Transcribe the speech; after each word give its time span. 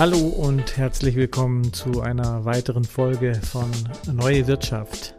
Hallo 0.00 0.16
und 0.16 0.78
herzlich 0.78 1.14
willkommen 1.14 1.74
zu 1.74 2.00
einer 2.00 2.46
weiteren 2.46 2.84
Folge 2.84 3.34
von 3.34 3.70
Neue 4.10 4.46
Wirtschaft. 4.46 5.14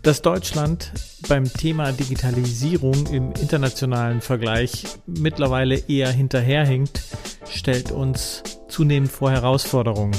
Dass 0.00 0.22
Deutschland 0.22 0.90
beim 1.28 1.44
Thema 1.44 1.92
Digitalisierung 1.92 3.06
im 3.08 3.32
internationalen 3.32 4.22
Vergleich 4.22 4.86
mittlerweile 5.04 5.76
eher 5.76 6.10
hinterherhinkt, 6.10 7.02
stellt 7.50 7.92
uns 7.92 8.42
zunehmend 8.66 9.12
vor 9.12 9.30
Herausforderungen. 9.30 10.16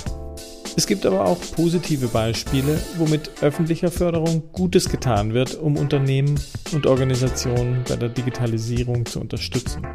Es 0.76 0.88
gibt 0.88 1.05
aber 1.05 1.26
auch 1.26 1.40
positive 1.55 2.08
Beispiele, 2.08 2.80
womit 2.98 3.30
öffentlicher 3.42 3.92
Förderung 3.92 4.44
Gutes 4.52 4.90
getan 4.90 5.34
wird, 5.34 5.55
um 5.60 5.77
Unternehmen 5.77 6.40
und 6.72 6.88
Organisationen 6.88 7.84
bei 7.88 7.95
der 7.95 8.09
Digitalisierung 8.09 9.05
zu 9.05 9.20
unterstützen. 9.20 9.86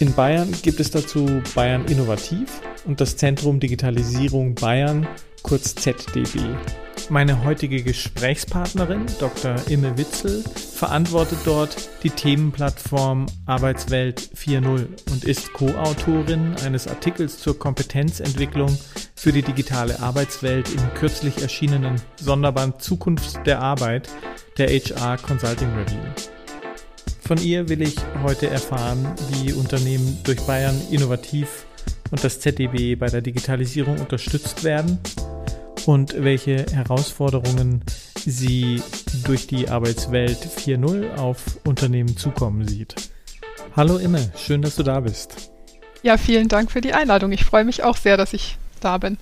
In 0.00 0.14
Bayern 0.14 0.50
gibt 0.62 0.80
es 0.80 0.90
dazu 0.90 1.42
Bayern 1.54 1.84
Innovativ 1.86 2.62
und 2.86 3.00
das 3.00 3.16
Zentrum 3.16 3.60
Digitalisierung 3.60 4.54
Bayern, 4.54 5.06
kurz 5.44 5.74
ZDB. 5.74 6.40
Meine 7.10 7.44
heutige 7.44 7.82
Gesprächspartnerin, 7.82 9.04
Dr. 9.20 9.56
Imme 9.68 9.96
Witzel, 9.98 10.42
verantwortet 10.42 11.38
dort 11.44 11.90
die 12.02 12.10
Themenplattform 12.10 13.26
Arbeitswelt 13.44 14.20
4.0 14.34 14.86
und 15.12 15.24
ist 15.24 15.52
Co-Autorin 15.52 16.54
eines 16.64 16.88
Artikels 16.88 17.38
zur 17.38 17.58
Kompetenzentwicklung 17.58 18.76
für 19.14 19.32
die 19.32 19.42
digitale 19.42 20.00
Arbeitswelt 20.00 20.70
im 20.70 20.94
kürzlich 20.94 21.42
erschienenen 21.42 22.00
Sonderband 22.16 22.80
Zukunft 22.80 23.46
der 23.46 23.60
Arbeit 23.60 24.08
der 24.56 24.68
HR 24.68 25.18
Consulting 25.18 25.74
Review. 25.74 26.00
Von 27.20 27.38
ihr 27.38 27.68
will 27.68 27.82
ich 27.82 27.96
heute 28.22 28.48
erfahren, 28.48 29.06
wie 29.30 29.52
Unternehmen 29.52 30.18
durch 30.24 30.40
Bayern 30.46 30.80
innovativ 30.90 31.66
und 32.10 32.24
das 32.24 32.40
ZDB 32.40 32.96
bei 32.96 33.06
der 33.08 33.20
Digitalisierung 33.20 33.98
unterstützt 33.98 34.64
werden 34.64 34.98
und 35.86 36.22
welche 36.22 36.66
Herausforderungen 36.72 37.82
sie 38.16 38.82
durch 39.24 39.46
die 39.46 39.68
Arbeitswelt 39.68 40.38
4.0 40.38 41.16
auf 41.16 41.58
Unternehmen 41.64 42.16
zukommen 42.16 42.66
sieht. 42.66 42.94
Hallo 43.76 43.98
Imme, 43.98 44.30
schön, 44.36 44.62
dass 44.62 44.76
du 44.76 44.82
da 44.82 45.00
bist. 45.00 45.50
Ja, 46.02 46.16
vielen 46.16 46.48
Dank 46.48 46.70
für 46.70 46.80
die 46.80 46.92
Einladung. 46.92 47.32
Ich 47.32 47.44
freue 47.44 47.64
mich 47.64 47.82
auch 47.82 47.96
sehr, 47.96 48.16
dass 48.16 48.32
ich 48.32 48.56
da 48.80 48.98
bin. 48.98 49.18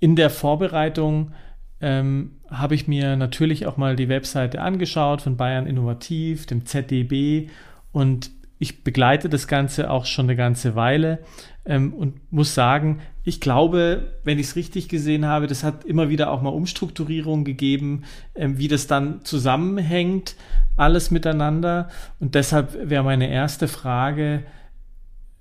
In 0.00 0.16
der 0.16 0.30
Vorbereitung 0.30 1.32
ähm, 1.80 2.32
habe 2.50 2.74
ich 2.74 2.86
mir 2.86 3.16
natürlich 3.16 3.66
auch 3.66 3.76
mal 3.76 3.96
die 3.96 4.08
Webseite 4.08 4.60
angeschaut 4.60 5.22
von 5.22 5.36
Bayern 5.36 5.66
Innovativ, 5.66 6.46
dem 6.46 6.66
ZDB 6.66 7.48
und 7.92 8.30
ich 8.58 8.82
begleite 8.82 9.28
das 9.28 9.46
Ganze 9.46 9.90
auch 9.90 10.04
schon 10.04 10.26
eine 10.26 10.36
ganze 10.36 10.74
Weile 10.74 11.20
ähm, 11.64 11.92
und 11.92 12.32
muss 12.32 12.54
sagen, 12.54 13.00
ich 13.28 13.42
glaube, 13.42 14.14
wenn 14.24 14.38
ich 14.38 14.46
es 14.48 14.56
richtig 14.56 14.88
gesehen 14.88 15.26
habe, 15.26 15.46
das 15.46 15.62
hat 15.62 15.84
immer 15.84 16.08
wieder 16.08 16.30
auch 16.30 16.40
mal 16.40 16.48
Umstrukturierungen 16.48 17.44
gegeben, 17.44 18.04
ähm, 18.34 18.58
wie 18.58 18.68
das 18.68 18.86
dann 18.86 19.22
zusammenhängt, 19.22 20.34
alles 20.76 21.10
miteinander. 21.10 21.90
Und 22.20 22.34
deshalb 22.34 22.88
wäre 22.88 23.04
meine 23.04 23.28
erste 23.30 23.68
Frage, 23.68 24.44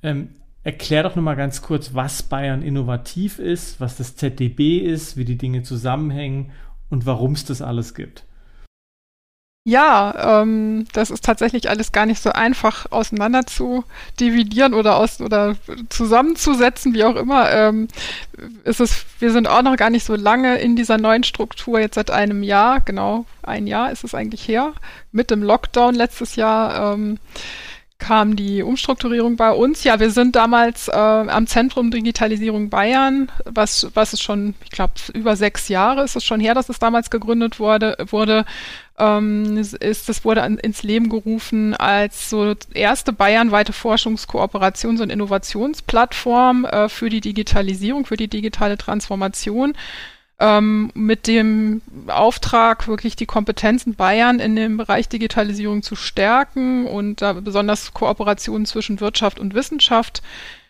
ähm, 0.03 0.29
erklär 0.63 1.03
doch 1.03 1.15
nochmal 1.15 1.37
ganz 1.37 1.61
kurz, 1.61 1.93
was 1.93 2.23
Bayern 2.23 2.61
innovativ 2.61 3.39
ist, 3.39 3.79
was 3.79 3.95
das 3.95 4.17
ZDB 4.17 4.79
ist, 4.79 5.15
wie 5.15 5.25
die 5.25 5.37
Dinge 5.37 5.63
zusammenhängen 5.63 6.51
und 6.89 7.05
warum 7.05 7.31
es 7.31 7.45
das 7.45 7.61
alles 7.61 7.95
gibt. 7.95 8.26
Ja, 9.67 10.41
ähm, 10.41 10.85
das 10.93 11.11
ist 11.11 11.25
tatsächlich 11.25 11.69
alles 11.69 11.91
gar 11.91 12.05
nicht 12.05 12.21
so 12.21 12.31
einfach 12.31 12.89
auseinander 12.89 13.45
zu 13.45 13.83
dividieren 14.17 14.73
oder 14.73 14.95
aus 14.95 15.19
oder 15.19 15.57
zusammenzusetzen, 15.89 16.93
wie 16.93 17.03
auch 17.03 17.17
immer. 17.17 17.51
Ähm, 17.51 17.89
ist 18.63 18.79
es, 18.79 19.05
wir 19.19 19.29
sind 19.33 19.45
auch 19.49 19.63
noch 19.63 19.75
gar 19.75 19.89
nicht 19.89 20.05
so 20.05 20.15
lange 20.15 20.57
in 20.59 20.77
dieser 20.77 20.97
neuen 20.97 21.25
Struktur, 21.25 21.81
jetzt 21.81 21.95
seit 21.95 22.11
einem 22.11 22.43
Jahr, 22.43 22.79
genau 22.79 23.25
ein 23.43 23.67
Jahr 23.67 23.91
ist 23.91 24.05
es 24.05 24.15
eigentlich 24.15 24.47
her, 24.47 24.71
mit 25.11 25.31
dem 25.31 25.43
Lockdown 25.43 25.95
letztes 25.95 26.37
Jahr. 26.37 26.93
Ähm, 26.93 27.19
kam 27.99 28.35
die 28.35 28.61
Umstrukturierung 28.61 29.37
bei 29.37 29.51
uns. 29.51 29.83
Ja, 29.83 29.99
wir 29.99 30.11
sind 30.11 30.35
damals 30.35 30.87
äh, 30.87 30.91
am 30.91 31.47
Zentrum 31.47 31.89
Digitalisierung 31.89 32.69
Bayern, 32.69 33.31
was, 33.43 33.87
was 33.95 34.13
ist 34.13 34.21
schon, 34.21 34.53
ich 34.63 34.69
glaube, 34.69 34.93
über 35.13 35.35
sechs 35.35 35.67
Jahre 35.67 36.03
ist 36.03 36.15
es 36.15 36.23
schon 36.23 36.39
her, 36.39 36.53
dass 36.53 36.69
es 36.69 36.79
damals 36.79 37.09
gegründet 37.09 37.59
wurde, 37.59 37.97
wurde 38.09 38.45
ähm, 38.97 39.57
ist, 39.57 40.09
das 40.09 40.25
wurde 40.25 40.43
an, 40.43 40.57
ins 40.57 40.83
Leben 40.83 41.09
gerufen 41.09 41.75
als 41.75 42.29
so 42.29 42.55
erste 42.73 43.13
bayernweite 43.13 43.71
Forschungskooperations- 43.71 45.01
und 45.01 45.11
Innovationsplattform 45.11 46.65
äh, 46.65 46.89
für 46.89 47.09
die 47.09 47.21
Digitalisierung, 47.21 48.05
für 48.05 48.17
die 48.17 48.27
digitale 48.27 48.77
Transformation 48.77 49.73
ähm, 50.39 50.91
mit 50.93 51.27
dem 51.27 51.81
Auftrag, 52.07 52.87
wirklich 52.87 53.15
die 53.15 53.25
Kompetenzen 53.25 53.95
Bayern 53.95 54.39
in 54.39 54.55
dem 54.55 54.77
Bereich 54.77 55.09
Digitalisierung 55.09 55.83
zu 55.83 55.95
stärken 55.95 56.85
und 56.85 57.21
da 57.21 57.33
besonders 57.33 57.93
Kooperationen 57.93 58.65
zwischen 58.65 58.99
Wirtschaft 58.99 59.39
und 59.39 59.53
Wissenschaft 59.53 60.21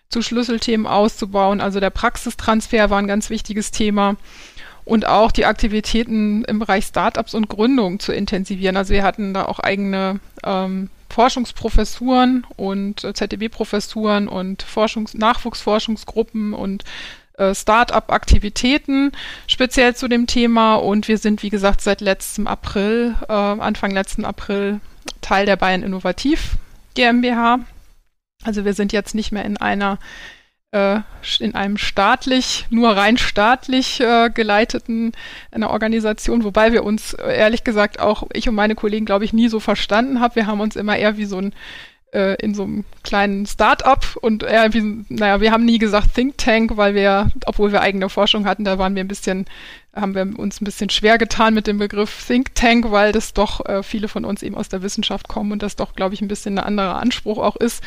zu 0.09 0.21
Schlüsselthemen 0.21 0.87
auszubauen. 0.87 1.59
Also 1.59 1.79
der 1.79 1.89
Praxistransfer 1.89 2.89
war 2.89 2.99
ein 2.99 3.07
ganz 3.07 3.29
wichtiges 3.29 3.71
Thema 3.71 4.15
und 4.87 5.05
auch 5.05 5.33
die 5.33 5.45
Aktivitäten 5.45 6.45
im 6.45 6.59
Bereich 6.59 6.85
Startups 6.85 7.33
und 7.33 7.49
Gründung 7.49 7.99
zu 7.99 8.13
intensivieren. 8.13 8.77
Also 8.77 8.93
wir 8.93 9.03
hatten 9.03 9.33
da 9.33 9.45
auch 9.45 9.59
eigene 9.59 10.21
ähm, 10.45 10.89
Forschungsprofessuren 11.09 12.47
und 12.55 13.03
äh, 13.03 13.13
ZDB-Professuren 13.13 14.29
und 14.29 14.63
Forschungs 14.63 15.13
Nachwuchsforschungsgruppen 15.13 16.53
und 16.53 16.85
äh, 17.37 17.53
Start-up-Aktivitäten 17.53 19.11
speziell 19.45 19.93
zu 19.93 20.07
dem 20.07 20.25
Thema 20.25 20.75
und 20.75 21.09
wir 21.09 21.17
sind, 21.17 21.43
wie 21.43 21.49
gesagt, 21.49 21.81
seit 21.81 21.99
letztem 21.99 22.47
April, 22.47 23.15
äh, 23.27 23.33
Anfang 23.33 23.91
letzten 23.91 24.23
April 24.23 24.79
Teil 25.19 25.45
der 25.45 25.57
Bayern 25.57 25.83
Innovativ 25.83 26.55
GmbH. 26.95 27.59
Also 28.43 28.63
wir 28.63 28.73
sind 28.73 28.93
jetzt 28.93 29.15
nicht 29.15 29.33
mehr 29.33 29.43
in 29.43 29.57
einer 29.57 29.99
äh, 30.77 31.43
in 31.43 31.55
einem 31.55 31.77
staatlich, 31.77 32.65
nur 32.69 32.91
rein 32.91 33.17
staatlich 33.17 33.99
äh, 33.99 34.29
geleiteten 34.29 35.11
einer 35.51 35.69
Organisation, 35.69 36.43
wobei 36.43 36.71
wir 36.71 36.83
uns 36.83 37.13
äh, 37.13 37.37
ehrlich 37.37 37.63
gesagt 37.63 37.99
auch 37.99 38.23
ich 38.33 38.47
und 38.47 38.55
meine 38.55 38.75
Kollegen, 38.75 39.05
glaube 39.05 39.25
ich, 39.25 39.33
nie 39.33 39.47
so 39.47 39.59
verstanden 39.59 40.19
haben. 40.19 40.35
Wir 40.35 40.47
haben 40.47 40.61
uns 40.61 40.75
immer 40.75 40.97
eher 40.97 41.17
wie 41.17 41.25
so 41.25 41.37
ein 41.37 41.53
äh, 42.13 42.35
in 42.35 42.53
so 42.53 42.63
einem 42.63 42.85
kleinen 43.03 43.45
Start-up 43.45 44.17
und 44.21 44.43
eher 44.43 44.73
wie, 44.73 45.05
naja, 45.09 45.41
wir 45.41 45.51
haben 45.51 45.65
nie 45.65 45.77
gesagt 45.77 46.15
Think 46.15 46.37
Tank, 46.37 46.77
weil 46.77 46.95
wir, 46.95 47.29
obwohl 47.45 47.71
wir 47.71 47.81
eigene 47.81 48.09
Forschung 48.09 48.45
hatten, 48.45 48.63
da 48.63 48.77
waren 48.77 48.95
wir 48.95 49.03
ein 49.03 49.07
bisschen, 49.07 49.45
haben 49.95 50.15
wir 50.15 50.27
uns 50.37 50.61
ein 50.61 50.65
bisschen 50.65 50.89
schwer 50.89 51.17
getan 51.17 51.53
mit 51.53 51.67
dem 51.67 51.79
Begriff 51.79 52.25
Think 52.25 52.55
Tank, 52.55 52.91
weil 52.91 53.11
das 53.11 53.33
doch 53.33 53.65
äh, 53.65 53.83
viele 53.83 54.07
von 54.07 54.25
uns 54.25 54.43
eben 54.43 54.55
aus 54.55 54.69
der 54.69 54.81
Wissenschaft 54.81 55.27
kommen 55.27 55.51
und 55.51 55.63
das 55.63 55.75
doch, 55.75 55.95
glaube 55.95 56.13
ich, 56.13 56.21
ein 56.21 56.27
bisschen 56.27 56.57
ein 56.57 56.65
anderer 56.65 56.97
Anspruch 56.97 57.39
auch 57.39 57.55
ist. 57.55 57.83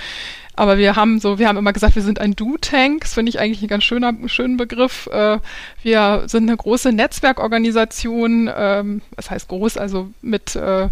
Aber 0.61 0.77
wir 0.77 0.95
haben 0.95 1.21
so, 1.21 1.39
wir 1.39 1.49
haben 1.49 1.57
immer 1.57 1.73
gesagt, 1.73 1.95
wir 1.95 2.03
sind 2.03 2.19
ein 2.19 2.37
Do-Tank. 2.37 3.01
Das 3.01 3.15
finde 3.15 3.31
ich 3.31 3.41
eigentlich 3.41 3.63
ein 3.63 3.69
ganz 3.69 3.83
schöner, 3.85 4.13
schönen 4.27 4.59
Begriff. 4.59 5.07
Äh, 5.07 5.39
wir 5.83 6.25
sind 6.27 6.49
eine 6.49 6.57
große 6.57 6.93
Netzwerkorganisation, 6.93 8.51
ähm, 8.55 9.01
das 9.17 9.31
heißt 9.31 9.49
groß, 9.49 9.79
also 9.79 10.11
mit 10.21 10.57
äh, 10.57 10.89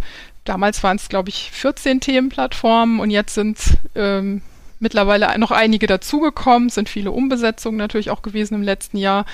Damals 0.49 0.83
waren 0.83 0.97
es, 0.97 1.11
glaube 1.11 1.29
ich, 1.29 1.51
14 1.51 2.01
Themenplattformen 2.01 3.01
und 3.01 3.11
jetzt 3.11 3.35
sind 3.35 3.59
ähm, 3.95 4.41
mittlerweile 4.79 5.39
noch 5.39 5.51
einige 5.51 5.87
dazugekommen, 5.87 6.71
sind 6.71 6.89
viele 6.89 7.11
Umbesetzungen 7.11 7.77
natürlich 7.77 8.09
auch 8.09 8.23
gewesen 8.23 8.55
im 8.55 8.63
letzten 8.63 8.97
Jahr. 8.97 9.27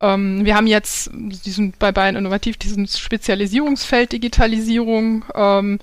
Ähm, 0.00 0.46
wir 0.46 0.56
haben 0.56 0.66
jetzt 0.66 1.10
diesen, 1.12 1.74
bei 1.78 1.92
Bayern 1.92 2.16
Innovativ 2.16 2.56
diesen 2.56 2.86
Spezialisierungsfeld 2.86 4.12
Digitalisierung. 4.12 5.26
Ähm, 5.34 5.78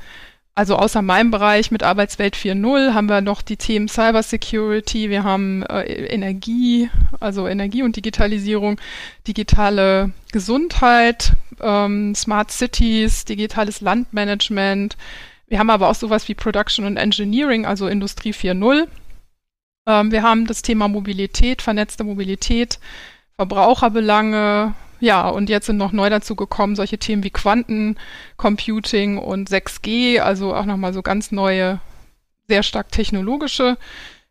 also 0.55 0.75
außer 0.75 1.01
meinem 1.01 1.31
Bereich 1.31 1.71
mit 1.71 1.81
Arbeitswelt 1.81 2.35
4.0 2.35 2.93
haben 2.93 3.09
wir 3.09 3.21
noch 3.21 3.41
die 3.41 3.57
Themen 3.57 3.87
Cybersecurity, 3.87 5.09
wir 5.09 5.23
haben 5.23 5.63
äh, 5.63 5.83
Energie, 5.83 6.89
also 7.19 7.47
Energie 7.47 7.81
und 7.81 7.95
Digitalisierung, 7.95 8.79
digitale 9.27 10.11
Gesundheit, 10.31 11.33
ähm, 11.59 12.13
Smart 12.13 12.51
Cities, 12.51 13.25
digitales 13.25 13.81
Landmanagement. 13.81 14.95
Wir 15.47 15.59
haben 15.59 15.71
aber 15.71 15.89
auch 15.89 15.95
sowas 15.95 16.27
wie 16.27 16.35
Production 16.35 16.85
und 16.85 16.97
Engineering, 16.97 17.65
also 17.65 17.87
Industrie 17.87 18.31
4.0. 18.31 18.87
Ähm, 19.87 20.11
wir 20.11 20.21
haben 20.21 20.45
das 20.45 20.61
Thema 20.61 20.87
Mobilität, 20.87 21.63
vernetzte 21.63 22.03
Mobilität, 22.03 22.79
Verbraucherbelange, 23.37 24.75
ja, 25.03 25.27
und 25.27 25.49
jetzt 25.49 25.65
sind 25.65 25.75
noch 25.75 25.91
neu 25.91 26.09
dazu 26.09 26.33
gekommen 26.33 26.77
solche 26.77 26.97
Themen 26.97 27.25
wie 27.25 27.29
Quantencomputing 27.29 29.17
und 29.17 29.49
6G, 29.49 30.19
also 30.19 30.55
auch 30.55 30.63
nochmal 30.63 30.93
so 30.93 31.01
ganz 31.01 31.33
neue, 31.33 31.81
sehr 32.47 32.63
stark 32.63 32.89
technologische 32.89 33.77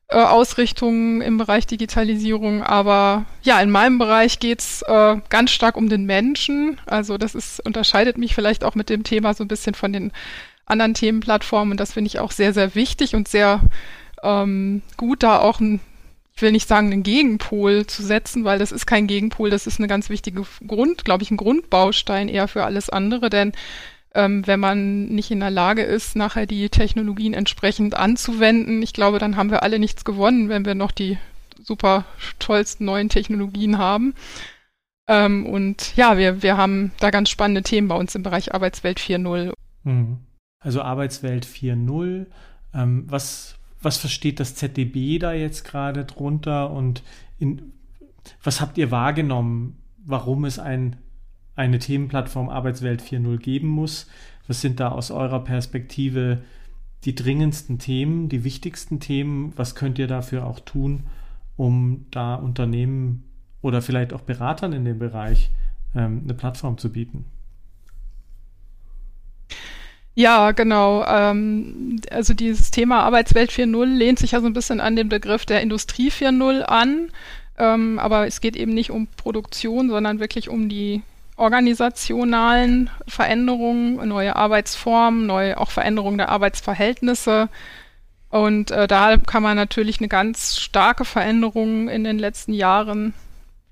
äh, 0.08 0.16
Ausrichtungen 0.16 1.20
im 1.20 1.36
Bereich 1.36 1.66
Digitalisierung. 1.66 2.62
Aber 2.62 3.26
ja, 3.42 3.60
in 3.60 3.70
meinem 3.70 3.98
Bereich 3.98 4.38
geht's 4.38 4.80
äh, 4.88 5.16
ganz 5.28 5.50
stark 5.50 5.76
um 5.76 5.90
den 5.90 6.06
Menschen. 6.06 6.80
Also 6.86 7.18
das 7.18 7.34
ist, 7.34 7.60
unterscheidet 7.66 8.16
mich 8.16 8.34
vielleicht 8.34 8.64
auch 8.64 8.74
mit 8.74 8.88
dem 8.88 9.04
Thema 9.04 9.34
so 9.34 9.44
ein 9.44 9.48
bisschen 9.48 9.74
von 9.74 9.92
den 9.92 10.10
anderen 10.64 10.94
Themenplattformen. 10.94 11.72
Und 11.72 11.80
das 11.80 11.92
finde 11.92 12.08
ich 12.08 12.18
auch 12.18 12.30
sehr, 12.30 12.54
sehr 12.54 12.74
wichtig 12.74 13.14
und 13.14 13.28
sehr 13.28 13.60
ähm, 14.22 14.80
gut, 14.96 15.22
da 15.22 15.38
auch 15.38 15.60
ein 15.60 15.80
ich 16.34 16.42
will 16.42 16.52
nicht 16.52 16.68
sagen, 16.68 16.92
einen 16.92 17.02
Gegenpol 17.02 17.86
zu 17.86 18.02
setzen, 18.02 18.44
weil 18.44 18.58
das 18.58 18.72
ist 18.72 18.86
kein 18.86 19.06
Gegenpol, 19.06 19.50
das 19.50 19.66
ist 19.66 19.78
eine 19.78 19.88
ganz 19.88 20.08
wichtige 20.08 20.44
Grund, 20.66 21.04
glaube 21.04 21.22
ich, 21.22 21.30
ein 21.30 21.36
Grundbaustein 21.36 22.28
eher 22.28 22.48
für 22.48 22.64
alles 22.64 22.88
andere, 22.88 23.30
denn 23.30 23.52
ähm, 24.14 24.46
wenn 24.46 24.60
man 24.60 25.06
nicht 25.06 25.30
in 25.30 25.40
der 25.40 25.50
Lage 25.50 25.82
ist, 25.82 26.16
nachher 26.16 26.46
die 26.46 26.68
Technologien 26.68 27.34
entsprechend 27.34 27.94
anzuwenden, 27.94 28.82
ich 28.82 28.92
glaube, 28.92 29.18
dann 29.18 29.36
haben 29.36 29.50
wir 29.50 29.62
alle 29.62 29.78
nichts 29.78 30.04
gewonnen, 30.04 30.48
wenn 30.48 30.64
wir 30.64 30.74
noch 30.74 30.92
die 30.92 31.18
super 31.62 32.04
tollsten 32.38 32.84
neuen 32.84 33.08
Technologien 33.08 33.78
haben. 33.78 34.14
Ähm, 35.08 35.46
und 35.46 35.96
ja, 35.96 36.18
wir, 36.18 36.42
wir 36.42 36.56
haben 36.56 36.92
da 37.00 37.10
ganz 37.10 37.30
spannende 37.30 37.62
Themen 37.62 37.88
bei 37.88 37.96
uns 37.96 38.14
im 38.14 38.22
Bereich 38.22 38.54
Arbeitswelt 38.54 39.00
4.0. 39.00 39.52
Mhm. 39.84 40.18
Also 40.60 40.82
Arbeitswelt 40.82 41.46
4.0. 41.46 42.26
Ähm, 42.74 43.04
was, 43.08 43.56
was 43.82 43.98
versteht 43.98 44.40
das 44.40 44.54
ZDB 44.54 45.18
da 45.18 45.32
jetzt 45.32 45.64
gerade 45.64 46.04
drunter 46.04 46.70
und 46.70 47.02
in, 47.38 47.72
was 48.42 48.60
habt 48.60 48.78
ihr 48.78 48.90
wahrgenommen, 48.90 49.78
warum 50.04 50.44
es 50.44 50.58
ein, 50.58 50.96
eine 51.56 51.78
Themenplattform 51.78 52.48
Arbeitswelt 52.48 53.02
4.0 53.02 53.38
geben 53.38 53.68
muss? 53.68 54.08
Was 54.46 54.60
sind 54.60 54.80
da 54.80 54.88
aus 54.90 55.10
eurer 55.10 55.44
Perspektive 55.44 56.42
die 57.04 57.14
dringendsten 57.14 57.78
Themen, 57.78 58.28
die 58.28 58.44
wichtigsten 58.44 59.00
Themen? 59.00 59.52
Was 59.56 59.74
könnt 59.74 59.98
ihr 59.98 60.06
dafür 60.06 60.46
auch 60.46 60.60
tun, 60.60 61.04
um 61.56 62.06
da 62.10 62.34
Unternehmen 62.34 63.24
oder 63.60 63.82
vielleicht 63.82 64.12
auch 64.12 64.22
Beratern 64.22 64.72
in 64.72 64.84
dem 64.84 64.98
Bereich 64.98 65.50
ähm, 65.94 66.22
eine 66.24 66.34
Plattform 66.34 66.78
zu 66.78 66.92
bieten? 66.92 67.24
Ja, 70.14 70.52
genau. 70.52 71.04
Ähm, 71.06 72.00
also 72.10 72.34
dieses 72.34 72.70
Thema 72.70 73.02
Arbeitswelt 73.02 73.50
4.0 73.50 73.84
lehnt 73.86 74.18
sich 74.18 74.32
ja 74.32 74.40
so 74.40 74.46
ein 74.46 74.52
bisschen 74.52 74.80
an 74.80 74.96
den 74.96 75.08
Begriff 75.08 75.46
der 75.46 75.62
Industrie 75.62 76.10
4.0 76.10 76.62
an. 76.62 77.10
Ähm, 77.58 77.98
aber 77.98 78.26
es 78.26 78.40
geht 78.40 78.56
eben 78.56 78.74
nicht 78.74 78.90
um 78.90 79.06
Produktion, 79.06 79.88
sondern 79.88 80.20
wirklich 80.20 80.48
um 80.48 80.68
die 80.68 81.02
organisationalen 81.36 82.90
Veränderungen, 83.08 84.06
neue 84.06 84.36
Arbeitsformen, 84.36 85.26
neue 85.26 85.58
auch 85.58 85.70
Veränderungen 85.70 86.18
der 86.18 86.28
Arbeitsverhältnisse. 86.28 87.48
Und 88.28 88.70
äh, 88.70 88.86
da 88.86 89.16
kann 89.16 89.42
man 89.42 89.56
natürlich 89.56 89.98
eine 89.98 90.08
ganz 90.08 90.58
starke 90.58 91.04
Veränderung 91.04 91.88
in 91.88 92.04
den 92.04 92.18
letzten 92.18 92.52
Jahren, 92.52 93.14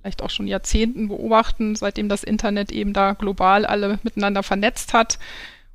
vielleicht 0.00 0.22
auch 0.22 0.30
schon 0.30 0.46
Jahrzehnten 0.46 1.08
beobachten, 1.08 1.76
seitdem 1.76 2.08
das 2.08 2.24
Internet 2.24 2.72
eben 2.72 2.94
da 2.94 3.12
global 3.12 3.66
alle 3.66 3.98
miteinander 4.02 4.42
vernetzt 4.42 4.94
hat 4.94 5.18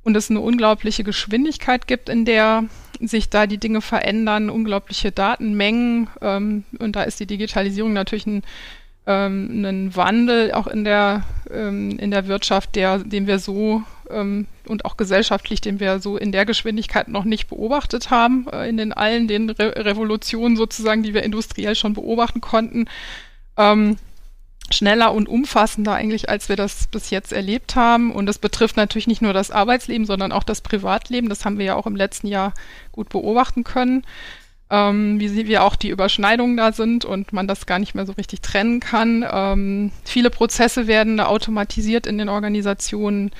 und 0.06 0.16
es 0.16 0.30
eine 0.30 0.40
unglaubliche 0.40 1.02
Geschwindigkeit 1.02 1.88
gibt, 1.88 2.08
in 2.08 2.24
der 2.24 2.64
sich 3.00 3.28
da 3.28 3.48
die 3.48 3.58
Dinge 3.58 3.80
verändern, 3.80 4.50
unglaubliche 4.50 5.10
Datenmengen. 5.10 6.08
Ähm, 6.22 6.62
und 6.78 6.94
da 6.94 7.02
ist 7.02 7.18
die 7.18 7.26
Digitalisierung 7.26 7.92
natürlich 7.92 8.24
ein, 8.26 8.44
ähm, 9.08 9.90
Wandel 9.94 10.52
auch 10.52 10.68
in 10.68 10.84
der, 10.84 11.24
ähm, 11.52 11.98
in 11.98 12.12
der 12.12 12.28
Wirtschaft, 12.28 12.76
der, 12.76 12.98
den 12.98 13.26
wir 13.26 13.40
so 13.40 13.82
ähm, 14.08 14.46
und 14.68 14.84
auch 14.84 14.96
gesellschaftlich, 14.96 15.60
den 15.60 15.80
wir 15.80 15.98
so 15.98 16.16
in 16.16 16.30
der 16.30 16.46
Geschwindigkeit 16.46 17.08
noch 17.08 17.24
nicht 17.24 17.48
beobachtet 17.48 18.10
haben, 18.10 18.46
äh, 18.52 18.68
in 18.68 18.76
den 18.76 18.92
allen 18.92 19.26
den 19.26 19.50
Re 19.50 19.74
Revolutionen 19.84 20.56
sozusagen, 20.56 21.02
die 21.02 21.14
wir 21.14 21.24
industriell 21.24 21.74
schon 21.74 21.94
beobachten 21.94 22.40
konnten. 22.40 22.86
Ähm, 24.66 24.72
schneller 24.72 25.12
und 25.12 25.28
umfassender 25.28 25.94
eigentlich, 25.94 26.28
als 26.28 26.48
wir 26.48 26.56
das 26.56 26.86
bis 26.88 27.10
jetzt 27.10 27.32
erlebt 27.32 27.76
haben. 27.76 28.12
Und 28.12 28.26
das 28.26 28.38
betrifft 28.38 28.76
natürlich 28.76 29.06
nicht 29.06 29.22
nur 29.22 29.32
das 29.32 29.50
Arbeitsleben, 29.50 30.06
sondern 30.06 30.32
auch 30.32 30.44
das 30.44 30.60
Privatleben. 30.60 31.28
Das 31.28 31.44
haben 31.44 31.58
wir 31.58 31.66
ja 31.66 31.74
auch 31.74 31.86
im 31.86 31.96
letzten 31.96 32.26
Jahr 32.26 32.54
gut 32.92 33.08
beobachten 33.08 33.64
können, 33.64 34.04
ähm, 34.70 35.20
wie, 35.20 35.46
wie 35.46 35.58
auch 35.58 35.76
die 35.76 35.90
Überschneidungen 35.90 36.56
da 36.56 36.72
sind 36.72 37.04
und 37.04 37.32
man 37.32 37.46
das 37.46 37.66
gar 37.66 37.78
nicht 37.78 37.94
mehr 37.94 38.06
so 38.06 38.12
richtig 38.12 38.40
trennen 38.40 38.80
kann. 38.80 39.24
Ähm, 39.30 39.92
viele 40.04 40.30
Prozesse 40.30 40.86
werden 40.86 41.20
automatisiert 41.20 42.06
in 42.06 42.18
den 42.18 42.28
Organisationen. 42.28 43.30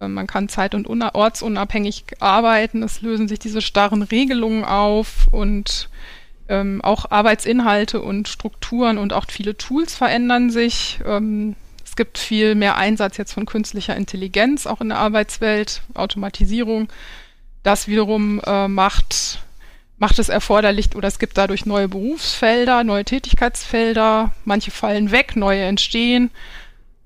Äh, 0.00 0.08
man 0.08 0.26
kann 0.26 0.48
zeit- 0.48 0.74
und 0.74 0.86
ortsunabhängig 0.86 2.04
arbeiten. 2.20 2.82
Es 2.82 3.02
lösen 3.02 3.28
sich 3.28 3.38
diese 3.38 3.60
starren 3.60 4.02
Regelungen 4.02 4.64
auf 4.64 5.26
und 5.30 5.88
ähm, 6.50 6.82
auch 6.82 7.10
Arbeitsinhalte 7.10 8.02
und 8.02 8.28
Strukturen 8.28 8.98
und 8.98 9.12
auch 9.12 9.24
viele 9.28 9.56
Tools 9.56 9.94
verändern 9.94 10.50
sich. 10.50 11.00
Ähm, 11.06 11.56
es 11.84 11.96
gibt 11.96 12.18
viel 12.18 12.54
mehr 12.54 12.76
Einsatz 12.76 13.16
jetzt 13.16 13.32
von 13.32 13.46
künstlicher 13.46 13.96
Intelligenz 13.96 14.66
auch 14.66 14.80
in 14.80 14.90
der 14.90 14.98
Arbeitswelt, 14.98 15.82
Automatisierung. 15.94 16.88
Das 17.62 17.88
wiederum 17.88 18.40
äh, 18.44 18.68
macht, 18.68 19.40
macht 19.98 20.18
es 20.18 20.28
erforderlich 20.28 20.94
oder 20.94 21.08
es 21.08 21.18
gibt 21.18 21.38
dadurch 21.38 21.66
neue 21.66 21.88
Berufsfelder, 21.88 22.84
neue 22.84 23.04
Tätigkeitsfelder. 23.04 24.32
Manche 24.44 24.70
fallen 24.70 25.10
weg, 25.10 25.36
neue 25.36 25.62
entstehen. 25.62 26.30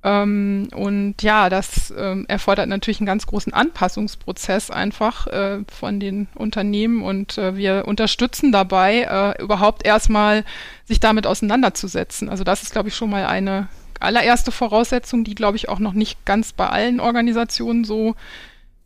Ähm, 0.04 0.68
und 0.74 1.22
ja, 1.22 1.48
das 1.48 1.92
ähm, 1.96 2.26
erfordert 2.28 2.68
natürlich 2.68 3.00
einen 3.00 3.06
ganz 3.06 3.26
großen 3.26 3.54
Anpassungsprozess 3.54 4.70
einfach 4.70 5.26
äh, 5.28 5.60
von 5.72 5.98
den 5.98 6.28
Unternehmen 6.34 7.02
und 7.02 7.38
äh, 7.38 7.56
wir 7.56 7.84
unterstützen 7.86 8.52
dabei, 8.52 9.34
äh, 9.38 9.42
überhaupt 9.42 9.86
erstmal 9.86 10.44
sich 10.84 11.00
damit 11.00 11.26
auseinanderzusetzen. 11.26 12.28
Also 12.28 12.44
das 12.44 12.62
ist, 12.62 12.72
glaube 12.72 12.90
ich, 12.90 12.94
schon 12.94 13.08
mal 13.08 13.24
eine 13.24 13.68
allererste 13.98 14.52
Voraussetzung, 14.52 15.24
die, 15.24 15.34
glaube 15.34 15.56
ich, 15.56 15.70
auch 15.70 15.78
noch 15.78 15.94
nicht 15.94 16.22
ganz 16.26 16.52
bei 16.52 16.68
allen 16.68 17.00
Organisationen 17.00 17.84
so 17.84 18.14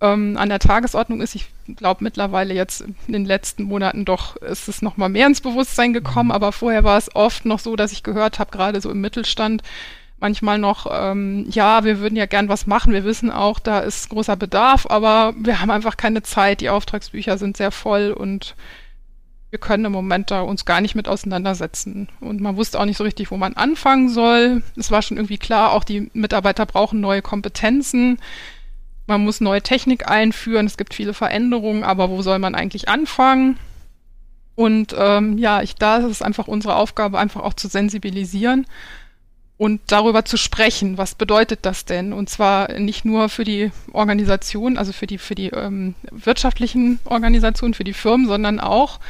ähm, 0.01 0.37
an 0.37 0.49
der 0.49 0.61
Tagesordnung 0.61 1.21
ist. 1.21 1.35
Ich 1.35 1.47
glaube 1.77 2.05
mittlerweile 2.05 2.55
jetzt 2.55 2.83
in 2.83 3.13
den 3.13 3.25
letzten 3.25 3.65
Monaten 3.65 4.05
doch 4.05 4.37
ist 4.37 4.69
es 4.69 4.83
noch 4.83 4.97
mal 4.97 5.09
mehr 5.09 5.27
ins 5.27 5.41
Bewusstsein 5.41 5.93
gekommen, 5.93 6.29
mhm. 6.29 6.35
aber 6.35 6.53
vorher 6.53 6.85
war 6.85 6.97
es 6.97 7.15
oft 7.17 7.45
noch 7.45 7.59
so, 7.59 7.75
dass 7.75 7.91
ich 7.91 8.05
gehört 8.05 8.39
habe, 8.39 8.53
gerade 8.53 8.81
so 8.81 8.89
im 8.91 9.01
Mittelstand, 9.01 9.63
manchmal 10.21 10.59
noch, 10.59 10.87
ähm, 10.91 11.47
ja, 11.49 11.85
wir 11.85 12.01
würden 12.01 12.17
ja 12.17 12.27
gern 12.27 12.49
was 12.49 12.67
machen, 12.67 12.93
wir 12.93 13.05
wissen 13.05 13.31
auch, 13.31 13.59
da 13.59 13.81
ist 13.81 14.09
großer 14.09 14.37
Bedarf, 14.37 14.87
aber 14.89 15.35
wir 15.39 15.61
haben 15.61 15.71
einfach 15.71 15.97
keine 15.97 16.23
Zeit, 16.23 16.61
die 16.61 16.71
Auftragsbücher 16.71 17.39
sind 17.39 17.57
sehr 17.57 17.71
voll 17.71 18.11
und 18.11 18.57
wir 19.51 19.59
können 19.59 19.87
im 19.87 19.93
Moment 19.93 20.31
da 20.31 20.43
uns 20.43 20.67
gar 20.67 20.83
nicht 20.83 20.95
mit 20.95 21.09
auseinandersetzen. 21.09 22.09
Und 22.21 22.41
man 22.41 22.57
wusste 22.57 22.79
auch 22.79 22.85
nicht 22.85 22.99
so 22.99 23.05
richtig, 23.05 23.31
wo 23.31 23.39
man 23.39 23.55
anfangen 23.55 24.11
soll. 24.11 24.63
Es 24.77 24.91
war 24.91 25.01
schon 25.01 25.17
irgendwie 25.17 25.39
klar, 25.39 25.73
auch 25.73 25.85
die 25.85 26.11
Mitarbeiter 26.13 26.67
brauchen 26.67 27.01
neue 27.01 27.23
Kompetenzen. 27.23 28.19
Man 29.07 29.25
muss 29.25 29.41
neue 29.41 29.63
Technik 29.63 30.07
einführen, 30.07 30.67
es 30.67 30.77
gibt 30.77 30.93
viele 30.93 31.15
Veränderungen, 31.15 31.83
aber 31.83 32.11
wo 32.11 32.21
soll 32.21 32.39
man 32.39 32.55
eigentlich 32.55 32.91
anfangen? 32.91 33.59
Und 34.55 34.95
ähm, 34.99 35.39
ja, 35.39 35.63
ich, 35.63 35.77
da 35.77 35.99
ist 35.99 36.05
es 36.05 36.21
einfach 36.21 36.47
unsere 36.47 36.77
Aufgabe, 36.77 37.19
einfach 37.19 37.43
auch 37.43 37.55
zu 37.55 37.69
sensibilisieren 37.69 38.67
und 39.59 39.81
darüber 39.89 40.25
zu 40.25 40.37
sprechen, 40.37 40.99
was 40.99 41.17
bedeutet 41.17 41.61
das 41.63 41.85
denn? 41.85 42.13
Und 42.13 42.31
zwar 42.31 42.73
nicht 42.79 43.05
nur 43.05 43.29
für 43.29 43.45
die 43.45 43.73
Organisation, 43.93 44.79
also 44.79 44.93
für 44.93 45.09
die, 45.09 45.19
für 45.19 45.35
die 45.35 45.49
ähm, 45.49 45.97
wirtschaftlichen 46.13 47.01
Organisationen, 47.05 47.75
für 47.75 47.85
die 47.85 47.93
Firmen, 47.93 48.29
sondern 48.29 48.61
auch 48.61 49.01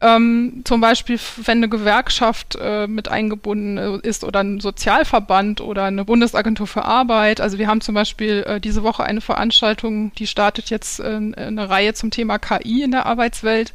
ähm, 0.00 0.62
zum 0.64 0.80
Beispiel, 0.80 1.18
wenn 1.36 1.58
eine 1.58 1.68
Gewerkschaft 1.68 2.58
äh, 2.60 2.86
mit 2.86 3.08
eingebunden 3.08 3.78
äh, 3.78 4.06
ist 4.06 4.24
oder 4.24 4.40
ein 4.40 4.60
Sozialverband 4.60 5.62
oder 5.62 5.84
eine 5.84 6.04
Bundesagentur 6.04 6.66
für 6.66 6.84
Arbeit. 6.84 7.40
Also 7.40 7.56
wir 7.58 7.68
haben 7.68 7.80
zum 7.80 7.94
Beispiel 7.94 8.44
äh, 8.46 8.60
diese 8.60 8.82
Woche 8.82 9.04
eine 9.04 9.22
Veranstaltung, 9.22 10.12
die 10.16 10.26
startet 10.26 10.68
jetzt 10.68 11.00
äh, 11.00 11.04
eine 11.04 11.70
Reihe 11.70 11.94
zum 11.94 12.10
Thema 12.10 12.38
KI 12.38 12.82
in 12.82 12.90
der 12.90 13.06
Arbeitswelt. 13.06 13.72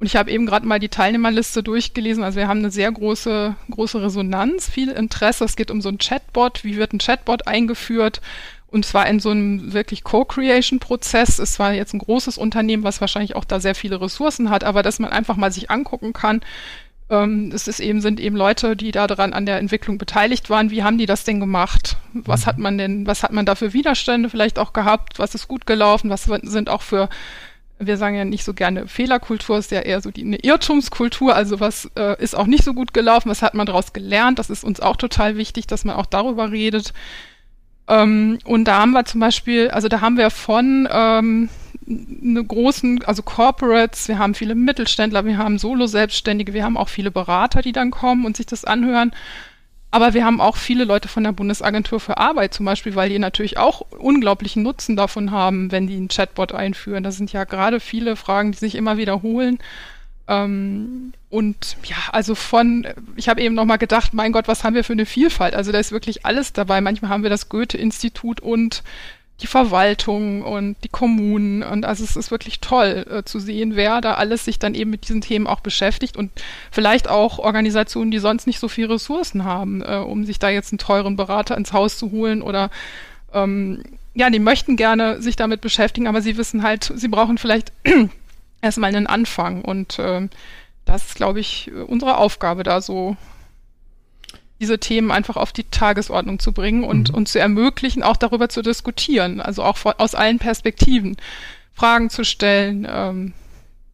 Und 0.00 0.06
ich 0.06 0.16
habe 0.16 0.30
eben 0.30 0.46
gerade 0.46 0.66
mal 0.66 0.78
die 0.78 0.88
Teilnehmerliste 0.88 1.62
durchgelesen. 1.62 2.24
Also 2.24 2.38
wir 2.38 2.48
haben 2.48 2.60
eine 2.60 2.70
sehr 2.70 2.90
große, 2.90 3.54
große 3.70 4.02
Resonanz, 4.02 4.68
viel 4.70 4.88
Interesse. 4.88 5.44
Es 5.44 5.56
geht 5.56 5.70
um 5.70 5.82
so 5.82 5.90
ein 5.90 5.98
Chatbot. 5.98 6.64
Wie 6.64 6.76
wird 6.76 6.94
ein 6.94 6.98
Chatbot 6.98 7.46
eingeführt? 7.46 8.22
Und 8.68 8.86
zwar 8.86 9.06
in 9.08 9.20
so 9.20 9.30
einem 9.30 9.74
wirklich 9.74 10.02
Co-Creation-Prozess. 10.02 11.38
Es 11.38 11.58
war 11.58 11.74
jetzt 11.74 11.92
ein 11.92 11.98
großes 11.98 12.38
Unternehmen, 12.38 12.82
was 12.82 13.02
wahrscheinlich 13.02 13.36
auch 13.36 13.44
da 13.44 13.60
sehr 13.60 13.74
viele 13.74 14.00
Ressourcen 14.00 14.48
hat, 14.48 14.64
aber 14.64 14.82
dass 14.82 15.00
man 15.00 15.10
einfach 15.10 15.36
mal 15.36 15.52
sich 15.52 15.70
angucken 15.70 16.14
kann. 16.14 16.40
Ähm, 17.10 17.50
es 17.52 17.68
ist 17.68 17.80
eben, 17.80 18.00
sind 18.00 18.20
eben 18.20 18.36
Leute, 18.36 18.76
die 18.76 18.92
da 18.92 19.06
dran 19.06 19.34
an 19.34 19.44
der 19.44 19.58
Entwicklung 19.58 19.98
beteiligt 19.98 20.48
waren. 20.48 20.70
Wie 20.70 20.82
haben 20.82 20.96
die 20.96 21.06
das 21.06 21.24
denn 21.24 21.40
gemacht? 21.40 21.98
Was 22.14 22.46
hat 22.46 22.56
man 22.56 22.78
denn, 22.78 23.06
was 23.06 23.22
hat 23.22 23.32
man 23.32 23.44
da 23.44 23.54
für 23.54 23.74
Widerstände 23.74 24.30
vielleicht 24.30 24.58
auch 24.58 24.72
gehabt? 24.72 25.18
Was 25.18 25.34
ist 25.34 25.46
gut 25.46 25.66
gelaufen? 25.66 26.08
Was 26.08 26.24
sind 26.24 26.70
auch 26.70 26.82
für 26.82 27.10
wir 27.80 27.96
sagen 27.96 28.16
ja 28.16 28.24
nicht 28.24 28.44
so 28.44 28.54
gerne 28.54 28.86
Fehlerkultur, 28.86 29.58
ist 29.58 29.70
ja 29.70 29.80
eher 29.80 30.00
so 30.00 30.10
die, 30.10 30.22
eine 30.22 30.36
Irrtumskultur, 30.36 31.34
also 31.34 31.60
was 31.60 31.90
äh, 31.96 32.22
ist 32.22 32.36
auch 32.36 32.46
nicht 32.46 32.62
so 32.62 32.74
gut 32.74 32.92
gelaufen, 32.92 33.30
was 33.30 33.42
hat 33.42 33.54
man 33.54 33.66
daraus 33.66 33.92
gelernt, 33.92 34.38
das 34.38 34.50
ist 34.50 34.64
uns 34.64 34.80
auch 34.80 34.96
total 34.96 35.36
wichtig, 35.36 35.66
dass 35.66 35.84
man 35.84 35.96
auch 35.96 36.06
darüber 36.06 36.52
redet. 36.52 36.92
Ähm, 37.88 38.38
und 38.44 38.66
da 38.66 38.80
haben 38.80 38.92
wir 38.92 39.04
zum 39.04 39.20
Beispiel, 39.20 39.70
also 39.70 39.88
da 39.88 40.00
haben 40.00 40.18
wir 40.18 40.30
von 40.30 40.88
ähm, 40.92 41.48
eine 41.88 42.44
großen, 42.44 43.02
also 43.04 43.22
Corporates, 43.22 44.08
wir 44.08 44.18
haben 44.18 44.34
viele 44.34 44.54
Mittelständler, 44.54 45.24
wir 45.24 45.38
haben 45.38 45.58
Solo-Selbstständige, 45.58 46.52
wir 46.52 46.64
haben 46.64 46.76
auch 46.76 46.88
viele 46.88 47.10
Berater, 47.10 47.62
die 47.62 47.72
dann 47.72 47.90
kommen 47.90 48.26
und 48.26 48.36
sich 48.36 48.46
das 48.46 48.64
anhören. 48.64 49.12
Aber 49.90 50.14
wir 50.14 50.24
haben 50.24 50.40
auch 50.40 50.56
viele 50.56 50.84
Leute 50.84 51.08
von 51.08 51.24
der 51.24 51.32
Bundesagentur 51.32 51.98
für 51.98 52.18
Arbeit 52.18 52.54
zum 52.54 52.64
Beispiel, 52.66 52.94
weil 52.94 53.08
die 53.08 53.18
natürlich 53.18 53.58
auch 53.58 53.80
unglaublichen 53.80 54.62
Nutzen 54.62 54.94
davon 54.94 55.32
haben, 55.32 55.72
wenn 55.72 55.88
die 55.88 55.96
einen 55.96 56.08
Chatbot 56.08 56.52
einführen. 56.52 57.02
Das 57.02 57.16
sind 57.16 57.32
ja 57.32 57.44
gerade 57.44 57.80
viele 57.80 58.14
Fragen, 58.14 58.52
die 58.52 58.58
sich 58.58 58.76
immer 58.76 58.98
wiederholen. 58.98 59.58
Ähm, 60.28 61.12
und 61.28 61.76
ja, 61.84 61.96
also 62.12 62.36
von, 62.36 62.86
ich 63.16 63.28
habe 63.28 63.40
eben 63.40 63.56
nochmal 63.56 63.78
gedacht, 63.78 64.14
mein 64.14 64.30
Gott, 64.30 64.46
was 64.46 64.62
haben 64.62 64.74
wir 64.74 64.84
für 64.84 64.92
eine 64.92 65.06
Vielfalt? 65.06 65.54
Also 65.54 65.72
da 65.72 65.78
ist 65.80 65.90
wirklich 65.90 66.24
alles 66.24 66.52
dabei. 66.52 66.80
Manchmal 66.80 67.10
haben 67.10 67.24
wir 67.24 67.30
das 67.30 67.48
Goethe-Institut 67.48 68.40
und 68.40 68.84
die 69.40 69.46
Verwaltung 69.46 70.42
und 70.42 70.76
die 70.84 70.88
Kommunen. 70.88 71.62
Und 71.62 71.84
also 71.84 72.04
es 72.04 72.16
ist 72.16 72.30
wirklich 72.30 72.60
toll 72.60 73.06
äh, 73.10 73.22
zu 73.24 73.38
sehen, 73.38 73.76
wer 73.76 74.00
da 74.00 74.14
alles 74.14 74.44
sich 74.44 74.58
dann 74.58 74.74
eben 74.74 74.90
mit 74.90 75.08
diesen 75.08 75.20
Themen 75.20 75.46
auch 75.46 75.60
beschäftigt 75.60 76.16
und 76.16 76.30
vielleicht 76.70 77.08
auch 77.08 77.38
Organisationen, 77.38 78.10
die 78.10 78.18
sonst 78.18 78.46
nicht 78.46 78.58
so 78.58 78.68
viele 78.68 78.90
Ressourcen 78.90 79.44
haben, 79.44 79.82
äh, 79.82 79.96
um 79.96 80.24
sich 80.24 80.38
da 80.38 80.48
jetzt 80.48 80.72
einen 80.72 80.78
teuren 80.78 81.16
Berater 81.16 81.56
ins 81.56 81.72
Haus 81.72 81.98
zu 81.98 82.10
holen 82.10 82.42
oder 82.42 82.70
ähm, 83.32 83.82
ja, 84.14 84.28
die 84.30 84.38
möchten 84.38 84.76
gerne 84.76 85.22
sich 85.22 85.36
damit 85.36 85.60
beschäftigen, 85.60 86.06
aber 86.06 86.20
sie 86.20 86.36
wissen 86.36 86.62
halt, 86.62 86.92
sie 86.94 87.08
brauchen 87.08 87.38
vielleicht 87.38 87.72
erstmal 88.60 88.94
einen 88.94 89.06
Anfang. 89.06 89.62
Und 89.62 89.98
äh, 89.98 90.28
das 90.84 91.06
ist, 91.06 91.14
glaube 91.14 91.40
ich, 91.40 91.70
unsere 91.86 92.16
Aufgabe, 92.16 92.62
da 92.62 92.80
so 92.80 93.16
diese 94.60 94.78
Themen 94.78 95.10
einfach 95.10 95.36
auf 95.36 95.52
die 95.52 95.64
Tagesordnung 95.64 96.38
zu 96.38 96.52
bringen 96.52 96.84
und, 96.84 97.10
mhm. 97.10 97.14
und 97.14 97.28
zu 97.28 97.40
ermöglichen, 97.40 98.02
auch 98.02 98.16
darüber 98.16 98.48
zu 98.48 98.62
diskutieren, 98.62 99.40
also 99.40 99.62
auch 99.62 99.78
aus 99.98 100.14
allen 100.14 100.38
Perspektiven 100.38 101.16
Fragen 101.72 102.10
zu 102.10 102.24
stellen, 102.24 102.86
ähm, 102.88 103.32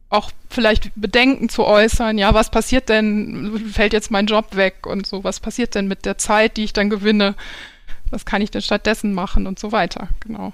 auch 0.09 0.31
vielleicht 0.49 0.91
Bedenken 0.95 1.49
zu 1.49 1.65
äußern, 1.65 2.17
ja, 2.17 2.33
was 2.33 2.51
passiert 2.51 2.89
denn, 2.89 3.59
fällt 3.71 3.93
jetzt 3.93 4.11
mein 4.11 4.25
Job 4.25 4.55
weg 4.55 4.85
und 4.85 5.07
so, 5.07 5.23
was 5.23 5.39
passiert 5.39 5.75
denn 5.75 5.87
mit 5.87 6.05
der 6.05 6.17
Zeit, 6.17 6.57
die 6.57 6.63
ich 6.63 6.73
dann 6.73 6.89
gewinne, 6.89 7.35
was 8.09 8.25
kann 8.25 8.41
ich 8.41 8.51
denn 8.51 8.61
stattdessen 8.61 9.13
machen 9.13 9.47
und 9.47 9.59
so 9.59 9.71
weiter, 9.71 10.09
genau. 10.19 10.53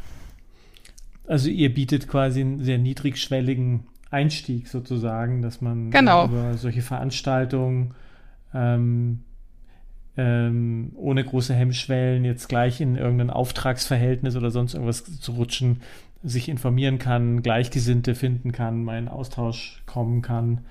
Also 1.27 1.49
ihr 1.49 1.73
bietet 1.73 2.07
quasi 2.07 2.41
einen 2.41 2.63
sehr 2.63 2.77
niedrigschwelligen 2.77 3.87
Einstieg 4.09 4.67
sozusagen, 4.67 5.41
dass 5.41 5.61
man 5.61 5.89
genau. 5.89 6.25
über 6.25 6.57
solche 6.57 6.81
Veranstaltungen 6.81 7.93
ähm, 8.53 9.21
ähm, 10.15 10.91
ohne 10.95 11.23
große 11.23 11.53
Hemmschwellen 11.53 12.23
jetzt 12.23 12.47
gleich 12.47 12.81
in 12.81 12.95
irgendein 12.95 13.29
Auftragsverhältnis 13.29 14.35
oder 14.35 14.51
sonst 14.51 14.73
irgendwas 14.73 15.19
zu 15.19 15.31
rutschen, 15.33 15.81
sich 16.23 16.49
informieren 16.49 16.99
kann, 16.99 17.41
Gleichgesinnte 17.41 18.15
finden 18.15 18.51
kann, 18.51 18.83
mal 18.83 18.97
in 18.97 19.07
Austausch 19.07 19.81
kommen 19.85 20.21
kann. 20.21 20.61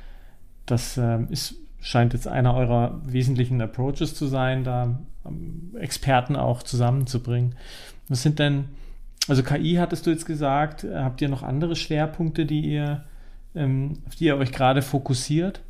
Das 0.65 0.97
ähm, 0.97 1.27
ist, 1.31 1.57
scheint 1.81 2.15
jetzt 2.15 2.29
einer 2.29 2.55
eurer 2.55 3.01
wesentlichen 3.05 3.61
Approaches 3.61 4.15
zu 4.15 4.27
sein, 4.27 4.65
da 4.65 5.01
ähm, 5.27 5.75
Experten 5.79 6.37
auch 6.37 6.63
zusammenzubringen. 6.63 7.57
Was 8.09 8.23
sind 8.23 8.39
denn, 8.39 8.67
also 9.29 9.43
KI 9.43 9.75
hattest 9.75 10.07
du 10.07 10.11
jetzt 10.11 10.25
gesagt, 10.27 10.85
habt 10.85 11.21
ihr 11.21 11.29
noch 11.29 11.43
andere 11.43 11.77
Schwerpunkte, 11.77 12.47
die 12.47 12.61
ihr, 12.61 13.05
ähm, 13.55 13.99
auf 14.07 14.15
die 14.15 14.27
ihr 14.27 14.37
euch 14.37 14.53
gerade 14.53 14.83
fokussiert? 14.83 15.61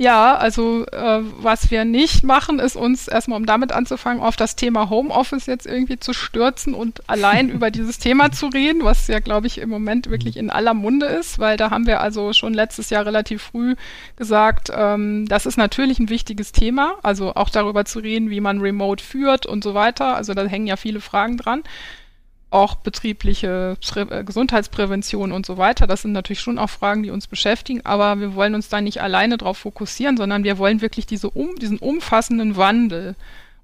Ja, 0.00 0.36
also 0.36 0.86
äh, 0.86 1.20
was 1.40 1.72
wir 1.72 1.84
nicht 1.84 2.22
machen, 2.22 2.60
ist 2.60 2.76
uns 2.76 3.08
erstmal, 3.08 3.36
um 3.36 3.46
damit 3.46 3.72
anzufangen, 3.72 4.22
auf 4.22 4.36
das 4.36 4.54
Thema 4.54 4.90
Homeoffice 4.90 5.46
jetzt 5.46 5.66
irgendwie 5.66 5.98
zu 5.98 6.12
stürzen 6.12 6.72
und 6.72 7.02
allein 7.08 7.48
über 7.50 7.72
dieses 7.72 7.98
Thema 7.98 8.30
zu 8.30 8.46
reden, 8.46 8.84
was 8.84 9.08
ja, 9.08 9.18
glaube 9.18 9.48
ich, 9.48 9.58
im 9.58 9.68
Moment 9.68 10.08
wirklich 10.08 10.36
in 10.36 10.50
aller 10.50 10.72
Munde 10.72 11.06
ist, 11.06 11.40
weil 11.40 11.56
da 11.56 11.70
haben 11.70 11.88
wir 11.88 12.00
also 12.00 12.32
schon 12.32 12.54
letztes 12.54 12.90
Jahr 12.90 13.06
relativ 13.06 13.42
früh 13.42 13.74
gesagt, 14.14 14.70
ähm, 14.72 15.26
das 15.26 15.46
ist 15.46 15.58
natürlich 15.58 15.98
ein 15.98 16.10
wichtiges 16.10 16.52
Thema, 16.52 16.94
also 17.02 17.34
auch 17.34 17.50
darüber 17.50 17.84
zu 17.84 17.98
reden, 17.98 18.30
wie 18.30 18.40
man 18.40 18.60
remote 18.60 19.02
führt 19.02 19.46
und 19.46 19.64
so 19.64 19.74
weiter. 19.74 20.14
Also 20.14 20.32
da 20.32 20.46
hängen 20.46 20.68
ja 20.68 20.76
viele 20.76 21.00
Fragen 21.00 21.36
dran 21.36 21.64
auch 22.50 22.76
betriebliche 22.76 23.76
Prä 23.86 24.24
Gesundheitsprävention 24.24 25.32
und 25.32 25.44
so 25.44 25.58
weiter. 25.58 25.86
Das 25.86 26.02
sind 26.02 26.12
natürlich 26.12 26.40
schon 26.40 26.58
auch 26.58 26.70
Fragen, 26.70 27.02
die 27.02 27.10
uns 27.10 27.26
beschäftigen, 27.26 27.84
aber 27.84 28.20
wir 28.20 28.34
wollen 28.34 28.54
uns 28.54 28.68
da 28.68 28.80
nicht 28.80 29.02
alleine 29.02 29.36
darauf 29.36 29.58
fokussieren, 29.58 30.16
sondern 30.16 30.44
wir 30.44 30.58
wollen 30.58 30.80
wirklich 30.80 31.06
diese 31.06 31.30
um, 31.30 31.56
diesen 31.56 31.78
umfassenden 31.78 32.56
Wandel 32.56 33.16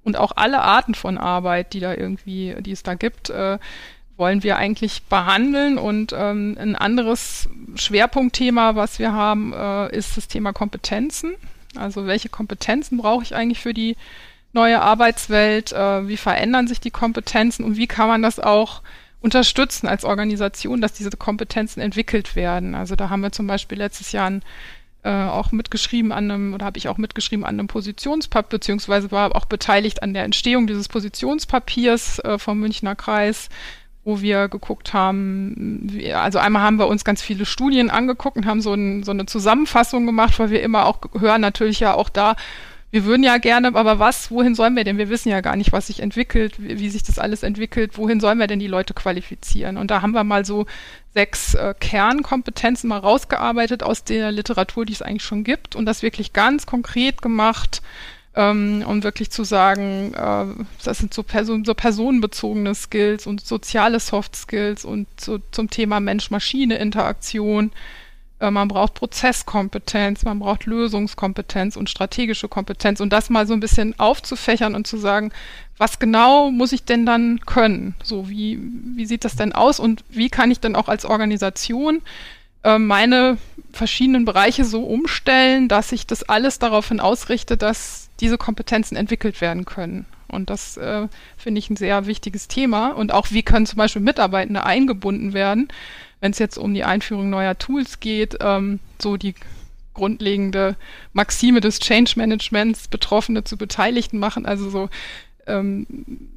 und 0.03 0.17
auch 0.17 0.33
alle 0.35 0.61
Arten 0.61 0.93
von 0.93 1.17
Arbeit, 1.17 1.73
die 1.73 1.79
da 1.79 1.93
irgendwie, 1.93 2.55
die 2.59 2.71
es 2.71 2.83
da 2.83 2.93
gibt, 2.93 3.31
äh, 3.31 3.57
wollen 4.17 4.43
wir 4.43 4.57
eigentlich 4.57 5.03
behandeln. 5.03 5.79
Und 5.79 6.13
ähm, 6.15 6.55
ein 6.59 6.75
anderes 6.75 7.49
Schwerpunktthema, 7.75 8.75
was 8.75 8.99
wir 8.99 9.13
haben, 9.13 9.51
äh, 9.51 9.95
ist 9.97 10.15
das 10.15 10.27
Thema 10.27 10.53
Kompetenzen. 10.53 11.33
Also 11.75 12.05
welche 12.05 12.29
Kompetenzen 12.29 12.97
brauche 12.97 13.23
ich 13.23 13.35
eigentlich 13.35 13.59
für 13.59 13.73
die 13.73 13.97
neue 14.55 14.81
Arbeitswelt, 14.81 15.71
äh, 15.73 16.07
wie 16.07 16.17
verändern 16.17 16.67
sich 16.67 16.79
die 16.79 16.89
Kompetenzen 16.89 17.63
und 17.63 17.77
wie 17.77 17.87
kann 17.87 18.07
man 18.07 18.23
das 18.23 18.39
auch 18.39 18.81
unterstützen 19.21 19.87
als 19.87 20.05
Organisation, 20.05 20.81
dass 20.81 20.93
diese 20.93 21.11
Kompetenzen 21.11 21.81
entwickelt 21.81 22.35
werden. 22.35 22.73
Also 22.73 22.95
da 22.95 23.09
haben 23.09 23.21
wir 23.21 23.31
zum 23.31 23.47
Beispiel 23.47 23.77
letztes 23.77 24.11
Jahr 24.11 24.27
ein, 24.27 24.43
äh, 25.03 25.09
auch 25.11 25.51
mitgeschrieben 25.51 26.11
an 26.11 26.31
einem, 26.31 26.53
oder 26.53 26.65
habe 26.65 26.77
ich 26.77 26.87
auch 26.87 26.97
mitgeschrieben 26.97 27.45
an 27.45 27.59
einem 27.59 27.67
Positionspapier, 27.67 28.49
beziehungsweise 28.49 29.11
war 29.11 29.35
auch 29.35 29.45
beteiligt 29.45 30.01
an 30.01 30.13
der 30.13 30.23
Entstehung 30.23 30.67
dieses 30.67 30.87
Positionspapiers 30.87 32.19
äh, 32.19 32.39
vom 32.39 32.59
Münchner 32.59 32.95
Kreis, 32.95 33.49
wo 34.03 34.21
wir 34.21 34.47
geguckt 34.47 34.93
haben, 34.93 35.91
also 36.13 36.37
einmal 36.37 36.61
haben 36.61 36.77
wir 36.77 36.87
uns 36.87 37.03
ganz 37.03 37.23
viele 37.23 37.47
Studien 37.47 37.89
angeguckt 37.89 38.37
und 38.37 38.45
haben 38.45 38.61
so, 38.61 38.75
ein, 38.75 39.01
so 39.01 39.09
eine 39.11 39.25
Zusammenfassung 39.25 40.05
gemacht, 40.05 40.37
weil 40.37 40.51
wir 40.51 40.61
immer 40.61 40.85
auch 40.85 40.99
hören 41.19 41.41
natürlich 41.41 41.79
ja 41.79 41.95
auch 41.95 42.09
da, 42.09 42.35
wir 42.95 43.03
würden 43.03 43.23
ja 43.23 43.39
gerne, 43.39 43.75
aber 43.75 43.99
was, 43.99 44.31
wohin 44.31 44.55
sollen 44.55 44.77
wir 44.77 44.85
denn? 44.85 44.97
Wir 44.97 45.09
wissen 45.09 45.27
ja 45.27 45.41
gar 45.41 45.57
nicht, 45.57 45.73
was 45.73 45.87
sich 45.87 45.99
entwickelt, 45.99 46.53
wie, 46.63 46.79
wie 46.79 46.87
sich 46.87 47.03
das 47.03 47.19
alles 47.19 47.43
entwickelt, 47.43 47.97
wohin 47.97 48.21
sollen 48.21 48.37
wir 48.37 48.47
denn 48.47 48.59
die 48.59 48.67
Leute 48.67 48.93
qualifizieren? 48.93 49.75
Und 49.75 49.91
da 49.91 50.01
haben 50.01 50.13
wir 50.13 50.23
mal 50.23 50.45
so 50.45 50.65
sechs 51.13 51.55
äh, 51.55 51.73
Kernkompetenzen 51.77 52.87
mal 52.87 52.99
rausgearbeitet 52.99 53.83
aus 53.83 54.05
der 54.05 54.31
Literatur, 54.31 54.85
die 54.85 54.93
es 54.93 55.01
eigentlich 55.01 55.25
schon 55.25 55.43
gibt 55.43 55.75
und 55.75 55.85
das 55.85 56.03
wirklich 56.03 56.31
ganz 56.31 56.65
konkret 56.65 57.21
gemacht, 57.21 57.81
ähm, 58.33 58.81
um 58.87 59.03
wirklich 59.03 59.29
zu 59.29 59.43
sagen, 59.43 60.13
äh, 60.13 60.63
das 60.85 60.99
sind 60.99 61.13
so, 61.13 61.21
Person, 61.21 61.65
so 61.65 61.73
personenbezogene 61.73 62.73
Skills 62.75 63.27
und 63.27 63.45
soziale 63.45 63.99
Soft 63.99 64.37
Skills 64.37 64.85
und 64.85 65.07
so 65.19 65.39
zum 65.51 65.69
Thema 65.69 65.99
Mensch-Maschine-Interaktion 65.99 67.71
man 68.39 68.67
braucht 68.67 68.95
Prozesskompetenz, 68.95 70.25
man 70.25 70.39
braucht 70.39 70.65
Lösungskompetenz 70.65 71.77
und 71.77 71.89
strategische 71.89 72.49
Kompetenz 72.49 72.99
und 72.99 73.13
das 73.13 73.29
mal 73.29 73.47
so 73.47 73.53
ein 73.53 73.61
bisschen 73.61 73.97
aufzufächern 73.97 74.75
und 74.75 74.85
zu 74.85 74.97
sagen, 74.97 75.31
was 75.77 75.99
genau 75.99 76.51
muss 76.51 76.73
ich 76.73 76.83
denn 76.83 77.05
dann 77.05 77.39
können? 77.45 77.95
So, 78.03 78.29
wie, 78.29 78.59
wie 78.95 79.05
sieht 79.05 79.23
das 79.25 79.35
denn 79.35 79.53
aus 79.53 79.79
und 79.79 80.03
wie 80.09 80.29
kann 80.29 80.51
ich 80.51 80.59
denn 80.59 80.75
auch 80.75 80.89
als 80.89 81.05
Organisation 81.05 82.01
äh, 82.63 82.77
meine 82.77 83.37
verschiedenen 83.71 84.25
Bereiche 84.25 84.65
so 84.65 84.83
umstellen, 84.83 85.67
dass 85.67 85.91
ich 85.91 86.05
das 86.05 86.23
alles 86.23 86.59
daraufhin 86.59 86.99
ausrichte, 86.99 87.57
dass 87.57 88.09
diese 88.19 88.37
Kompetenzen 88.37 88.97
entwickelt 88.97 89.39
werden 89.39 89.65
können? 89.65 90.05
Und 90.27 90.49
das 90.49 90.75
äh, 90.77 91.07
finde 91.37 91.59
ich 91.59 91.69
ein 91.69 91.75
sehr 91.75 92.07
wichtiges 92.07 92.47
Thema. 92.47 92.89
Und 92.89 93.13
auch, 93.13 93.27
wie 93.31 93.43
können 93.43 93.65
zum 93.65 93.77
Beispiel 93.77 94.01
Mitarbeitende 94.01 94.65
eingebunden 94.65 95.33
werden, 95.33 95.69
wenn 96.21 96.31
es 96.31 96.39
jetzt 96.39 96.57
um 96.57 96.73
die 96.73 96.83
Einführung 96.83 97.29
neuer 97.29 97.57
Tools 97.57 97.99
geht, 97.99 98.37
ähm, 98.41 98.79
so 98.99 99.17
die 99.17 99.35
grundlegende 99.93 100.75
Maxime 101.13 101.61
des 101.61 101.79
Change 101.79 102.13
Managements, 102.17 102.87
Betroffene 102.87 103.43
zu 103.43 103.57
Beteiligten 103.57 104.19
machen, 104.19 104.45
also 104.45 104.69
so 104.69 104.89
ähm, 105.47 105.87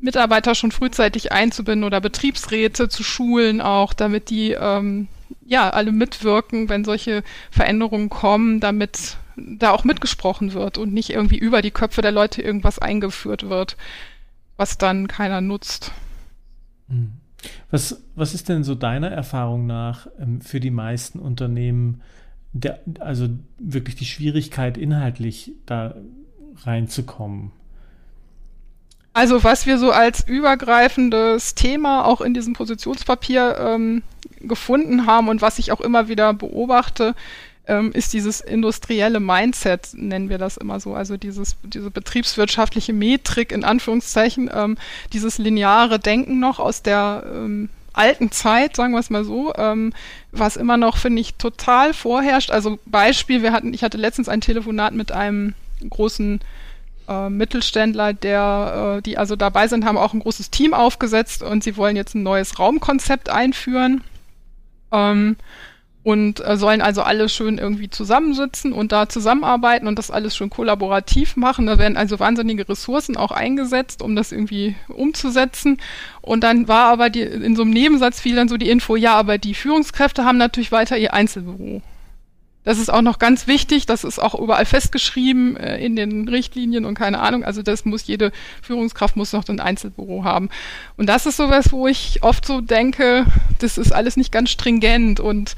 Mitarbeiter 0.01 0.55
schon 0.55 0.73
frühzeitig 0.73 1.33
einzubinden 1.33 1.85
oder 1.85 2.01
Betriebsräte 2.01 2.89
zu 2.89 3.03
schulen 3.03 3.61
auch, 3.61 3.93
damit 3.93 4.31
die 4.31 4.53
ähm, 4.53 5.09
ja 5.45 5.71
alle 5.71 5.93
mitwirken, 5.93 6.69
wenn 6.69 6.85
solche 6.85 7.23
Veränderungen 7.51 8.11
kommen, 8.11 8.61
damit 8.61 9.17
da 9.37 9.71
auch 9.71 9.85
mitgesprochen 9.85 10.53
wird 10.53 10.79
und 10.79 10.93
nicht 10.93 11.11
irgendwie 11.11 11.39
über 11.39 11.63
die 11.63 11.71
Köpfe 11.71 12.03
der 12.03 12.13
Leute 12.13 12.43
irgendwas 12.43 12.79
eingeführt 12.79 13.49
wird, 13.49 13.77
was 14.57 14.79
dann 14.79 15.09
keiner 15.09 15.41
nutzt. 15.41 15.93
Mhm. 16.89 17.13
Was, 17.71 18.03
was 18.15 18.35
ist 18.35 18.49
denn 18.49 18.65
so 18.65 18.75
deiner 18.75 19.11
Erfahrung 19.11 19.67
nach 19.67 20.09
ähm, 20.19 20.41
für 20.41 20.61
die 20.61 20.71
meisten 20.71 21.19
Unternehmen, 21.19 22.03
der, 22.53 22.81
also 23.01 23.29
wirklich 23.59 23.97
die 23.97 24.07
Schwierigkeit, 24.07 24.77
inhaltlich 24.77 25.53
da 25.67 25.95
reinzukommen? 26.65 27.53
Also 29.13 29.43
was 29.43 29.67
wir 29.67 29.79
so 29.79 29.91
als 29.91 30.27
übergreifendes 30.27 31.55
Thema 31.55 32.05
auch 32.05 32.21
in 32.21 32.35
diesem 32.35 32.53
Positionspapier 32.53 33.57
ähm, 33.59 34.03
gefunden 34.41 35.07
haben 35.07 35.29
und 35.29 35.43
was 35.43 35.59
ich 35.59 35.73
auch 35.73 35.81
immer 35.81 36.09
wieder 36.09 36.35
beobachte, 36.35 37.15
ähm, 37.69 37.93
ist 37.93 38.13
dieses 38.13 38.41
industrielle 38.41 39.21
Mindset, 39.21 39.91
nennen 39.93 40.29
wir 40.29 40.39
das 40.39 40.57
immer 40.57 40.81
so, 40.81 40.95
also 40.95 41.17
dieses, 41.17 41.57
diese 41.63 41.91
betriebswirtschaftliche 41.91 42.93
Metrik 42.93 43.53
in 43.53 43.63
Anführungszeichen, 43.63 44.51
ähm, 44.53 44.79
dieses 45.13 45.39
lineare 45.39 45.99
Denken 45.99 46.41
noch 46.41 46.59
aus 46.59 46.83
der 46.83 47.25
ähm, 47.33 47.69
alten 47.93 48.31
Zeit, 48.31 48.77
sagen 48.77 48.93
wir 48.93 49.01
es 49.01 49.11
mal 49.11 49.25
so, 49.25 49.53
ähm, 49.57 49.93
was 50.33 50.57
immer 50.57 50.77
noch, 50.77 50.97
finde 50.97 51.21
ich, 51.21 51.35
total 51.35 51.93
vorherrscht. 51.93 52.51
Also 52.51 52.79
Beispiel, 52.87 53.43
wir 53.43 53.53
hatten, 53.53 53.75
ich 53.75 53.83
hatte 53.83 53.99
letztens 53.99 54.29
ein 54.29 54.41
Telefonat 54.41 54.95
mit 54.95 55.13
einem 55.13 55.55
großen 55.89 56.41
äh, 57.09 57.29
Mittelständler, 57.29 58.13
der, 58.13 58.99
äh, 58.99 59.03
die 59.03 59.19
also 59.19 59.37
dabei 59.37 59.69
sind, 59.69 59.85
haben 59.85 59.99
auch 59.99 60.15
ein 60.15 60.21
großes 60.21 60.51
Team 60.51 60.75
aufgesetzt 60.75 61.43
und 61.43 61.65
sie 61.65 61.77
wollen 61.77 61.97
jetzt 61.97 62.15
ein 62.15 62.23
neues 62.23 62.59
Raumkonzept 62.59 63.29
einführen. 63.29 64.05
Ähm, 64.93 65.37
und 66.09 66.43
äh, 66.43 66.57
sollen 66.57 66.81
also 66.81 67.03
alle 67.03 67.29
schön 67.29 67.59
irgendwie 67.59 67.91
zusammensitzen 67.91 68.73
und 68.73 68.93
da 68.93 69.11
zusammenarbeiten 69.11 69.87
und 69.87 69.99
das 69.99 70.11
alles 70.11 70.35
schon 70.35 70.49
kollaborativ 70.49 71.37
machen. 71.37 71.67
Da 71.67 71.77
werden 71.77 71.99
also 71.99 72.19
wahnsinnige 72.19 72.67
Ressourcen 72.67 73.19
auch 73.19 73.31
eingesetzt, 73.31 74.01
um 74.01 74.17
das 74.17 74.33
irgendwie 74.33 74.75
umzusetzen. 74.89 75.77
Und 76.23 76.45
dann 76.45 76.67
war 76.67 76.87
aber 76.87 77.11
die, 77.11 77.21
in 77.21 77.55
so 77.57 77.61
einem 77.61 77.73
Nebensatz 77.73 78.21
fiel 78.21 78.37
dann 78.37 78.49
so 78.49 78.57
die 78.57 78.71
Info, 78.71 78.97
ja, 78.97 79.17
aber 79.17 79.37
die 79.37 79.53
Führungskräfte 79.53 80.25
haben 80.25 80.39
natürlich 80.39 80.73
weiter 80.73 80.97
ihr 80.97 81.13
Einzelbüro. 81.13 81.83
Das 82.65 82.79
ist 82.79 82.91
auch 82.91 83.03
noch 83.03 83.19
ganz 83.19 83.47
wichtig, 83.47 83.87
das 83.87 84.05
ist 84.05 84.19
auch 84.19 84.35
überall 84.35 84.67
festgeschrieben 84.67 85.57
äh, 85.57 85.79
in 85.79 85.95
den 85.95 86.27
Richtlinien 86.29 86.85
und 86.87 86.95
keine 86.95 87.21
Ahnung. 87.21 87.45
Also 87.45 87.63
das 87.63 87.85
muss 87.85 88.07
jede 88.07 88.33
Führungskraft 88.63 89.17
muss 89.17 89.33
noch 89.33 89.47
ein 89.49 89.61
Einzelbüro 89.61 90.25
haben. 90.25 90.49
Und 90.97 91.09
das 91.09 91.27
ist 91.27 91.37
sowas, 91.37 91.73
wo 91.73 91.87
ich 91.87 92.23
oft 92.23 92.47
so 92.47 92.61
denke, 92.61 93.27
das 93.59 93.77
ist 93.77 93.93
alles 93.93 94.17
nicht 94.17 94.33
ganz 94.33 94.51
stringent 94.51 95.21
und 95.21 95.55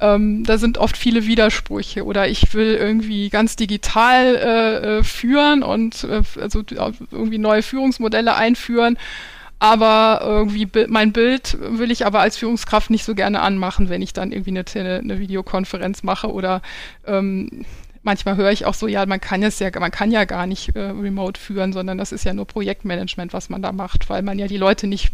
ähm, 0.00 0.44
da 0.44 0.58
sind 0.58 0.78
oft 0.78 0.96
viele 0.96 1.26
Widersprüche 1.26 2.04
oder 2.04 2.28
ich 2.28 2.54
will 2.54 2.74
irgendwie 2.74 3.30
ganz 3.30 3.56
digital 3.56 4.36
äh, 4.36 4.98
äh, 4.98 5.02
führen 5.02 5.62
und 5.62 6.04
äh, 6.04 6.22
also 6.40 6.62
irgendwie 7.10 7.38
neue 7.38 7.62
Führungsmodelle 7.62 8.34
einführen, 8.34 8.98
aber 9.58 10.20
irgendwie 10.22 10.68
mein 10.86 11.12
Bild 11.12 11.58
will 11.60 11.90
ich 11.90 12.06
aber 12.06 12.20
als 12.20 12.36
Führungskraft 12.36 12.90
nicht 12.90 13.04
so 13.04 13.14
gerne 13.14 13.40
anmachen, 13.40 13.88
wenn 13.88 14.02
ich 14.02 14.12
dann 14.12 14.30
irgendwie 14.30 14.50
eine, 14.50 14.98
eine 14.98 15.18
Videokonferenz 15.18 16.04
mache 16.04 16.32
oder 16.32 16.62
ähm, 17.06 17.64
manchmal 18.08 18.36
höre 18.36 18.50
ich 18.50 18.64
auch 18.64 18.72
so, 18.72 18.88
ja, 18.88 19.04
man 19.04 19.20
kann 19.20 19.42
es 19.42 19.58
ja, 19.58 19.68
man 19.78 19.90
kann 19.90 20.10
ja 20.10 20.24
gar 20.24 20.46
nicht 20.46 20.74
äh, 20.74 20.80
remote 20.80 21.38
führen, 21.38 21.74
sondern 21.74 21.98
das 21.98 22.10
ist 22.10 22.24
ja 22.24 22.32
nur 22.32 22.46
Projektmanagement, 22.46 23.34
was 23.34 23.50
man 23.50 23.60
da 23.60 23.70
macht, 23.70 24.08
weil 24.08 24.22
man 24.22 24.38
ja 24.38 24.46
die 24.46 24.56
Leute 24.56 24.86
nicht 24.86 25.10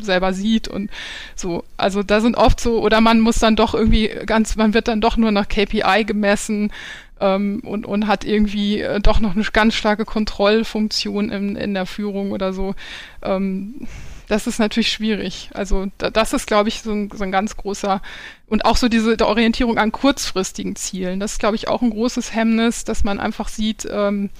selber 0.00 0.34
sieht 0.34 0.68
und 0.68 0.90
so. 1.34 1.64
Also 1.78 2.02
da 2.02 2.20
sind 2.20 2.36
oft 2.36 2.60
so, 2.60 2.82
oder 2.82 3.00
man 3.00 3.20
muss 3.20 3.38
dann 3.38 3.56
doch 3.56 3.74
irgendwie 3.74 4.10
ganz, 4.26 4.56
man 4.56 4.74
wird 4.74 4.88
dann 4.88 5.00
doch 5.00 5.16
nur 5.16 5.32
nach 5.32 5.48
KPI 5.48 6.04
gemessen 6.04 6.70
ähm, 7.18 7.60
und, 7.64 7.86
und 7.86 8.06
hat 8.08 8.24
irgendwie 8.26 8.82
äh, 8.82 9.00
doch 9.00 9.20
noch 9.20 9.34
eine 9.34 9.44
ganz 9.44 9.74
starke 9.74 10.04
Kontrollfunktion 10.04 11.30
in, 11.30 11.56
in 11.56 11.72
der 11.72 11.86
Führung 11.86 12.32
oder 12.32 12.52
so. 12.52 12.74
Ähm, 13.22 13.88
das 14.28 14.46
ist 14.46 14.58
natürlich 14.58 14.90
schwierig. 14.90 15.50
Also 15.54 15.86
da, 15.98 16.10
das 16.10 16.32
ist, 16.32 16.46
glaube 16.46 16.68
ich, 16.68 16.82
so 16.82 16.92
ein, 16.92 17.10
so 17.12 17.24
ein 17.24 17.32
ganz 17.32 17.56
großer 17.56 18.00
und 18.46 18.64
auch 18.64 18.76
so 18.76 18.88
diese 18.88 19.16
Orientierung 19.26 19.78
an 19.78 19.92
kurzfristigen 19.92 20.76
Zielen. 20.76 21.20
Das 21.20 21.32
ist, 21.32 21.38
glaube 21.38 21.56
ich, 21.56 21.68
auch 21.68 21.82
ein 21.82 21.90
großes 21.90 22.34
Hemmnis, 22.34 22.84
dass 22.84 23.04
man 23.04 23.20
einfach 23.20 23.48
sieht, 23.48 23.86
ähm, 23.90 24.30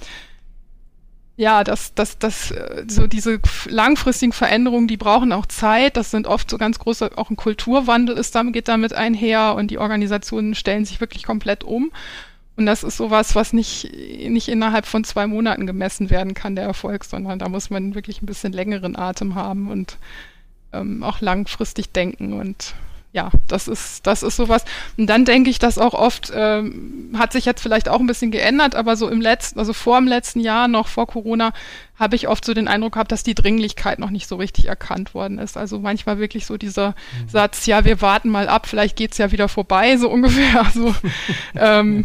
ja, 1.37 1.63
dass, 1.63 1.93
dass, 1.93 2.17
dass 2.17 2.51
äh, 2.51 2.85
so 2.87 3.07
diese 3.07 3.39
langfristigen 3.67 4.31
Veränderungen, 4.31 4.87
die 4.87 4.97
brauchen 4.97 5.33
auch 5.33 5.45
Zeit. 5.45 5.97
Das 5.97 6.11
sind 6.11 6.27
oft 6.27 6.49
so 6.49 6.57
ganz 6.57 6.79
große, 6.79 7.17
auch 7.17 7.29
ein 7.29 7.35
Kulturwandel 7.35 8.17
ist 8.17 8.35
damit, 8.35 8.53
geht 8.53 8.67
damit 8.67 8.93
einher 8.93 9.55
und 9.55 9.69
die 9.69 9.77
Organisationen 9.77 10.55
stellen 10.55 10.85
sich 10.85 11.01
wirklich 11.01 11.23
komplett 11.23 11.63
um. 11.63 11.91
Und 12.57 12.65
das 12.65 12.83
ist 12.83 12.97
sowas, 12.97 13.35
was 13.35 13.51
nicht, 13.53 13.91
nicht 13.93 14.47
innerhalb 14.47 14.85
von 14.85 15.03
zwei 15.03 15.27
Monaten 15.27 15.67
gemessen 15.67 16.09
werden 16.09 16.33
kann, 16.33 16.55
der 16.55 16.65
Erfolg, 16.65 17.03
sondern 17.03 17.39
da 17.39 17.49
muss 17.49 17.69
man 17.69 17.95
wirklich 17.95 18.21
ein 18.21 18.25
bisschen 18.25 18.53
längeren 18.53 18.95
Atem 18.95 19.35
haben 19.35 19.69
und 19.69 19.97
ähm, 20.71 21.03
auch 21.03 21.21
langfristig 21.21 21.91
denken 21.91 22.33
und 22.33 22.75
ja, 23.15 23.31
das 23.47 23.69
ist, 23.69 24.05
das 24.05 24.23
ist 24.23 24.35
sowas. 24.35 24.65
Und 24.97 25.07
dann 25.07 25.23
denke 25.23 25.49
ich, 25.49 25.57
dass 25.57 25.77
auch 25.77 25.93
oft, 25.93 26.33
ähm, 26.35 27.15
hat 27.17 27.31
sich 27.31 27.45
jetzt 27.45 27.61
vielleicht 27.61 27.87
auch 27.87 28.01
ein 28.01 28.07
bisschen 28.07 28.29
geändert, 28.29 28.75
aber 28.75 28.97
so 28.97 29.07
im 29.07 29.21
letzten, 29.21 29.57
also 29.57 29.71
vor 29.71 29.97
dem 29.97 30.07
letzten 30.07 30.41
Jahr, 30.41 30.67
noch 30.67 30.89
vor 30.89 31.07
Corona, 31.07 31.53
habe 31.97 32.17
ich 32.17 32.27
oft 32.27 32.43
so 32.43 32.53
den 32.53 32.67
Eindruck 32.67 32.93
gehabt, 32.93 33.13
dass 33.13 33.23
die 33.23 33.33
Dringlichkeit 33.33 33.99
noch 33.99 34.09
nicht 34.09 34.27
so 34.27 34.35
richtig 34.35 34.65
erkannt 34.65 35.13
worden 35.13 35.39
ist. 35.39 35.55
Also 35.55 35.79
manchmal 35.79 36.19
wirklich 36.19 36.45
so 36.45 36.57
dieser 36.57 36.89
mhm. 36.89 37.29
Satz, 37.29 37.65
ja, 37.67 37.85
wir 37.85 38.01
warten 38.01 38.27
mal 38.27 38.49
ab, 38.49 38.67
vielleicht 38.67 38.97
geht's 38.97 39.17
ja 39.17 39.31
wieder 39.31 39.47
vorbei, 39.47 39.95
so 39.95 40.09
ungefähr. 40.11 40.65
Also 40.65 40.93
ähm, 41.55 42.03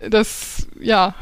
das, 0.00 0.68
ja, 0.80 1.14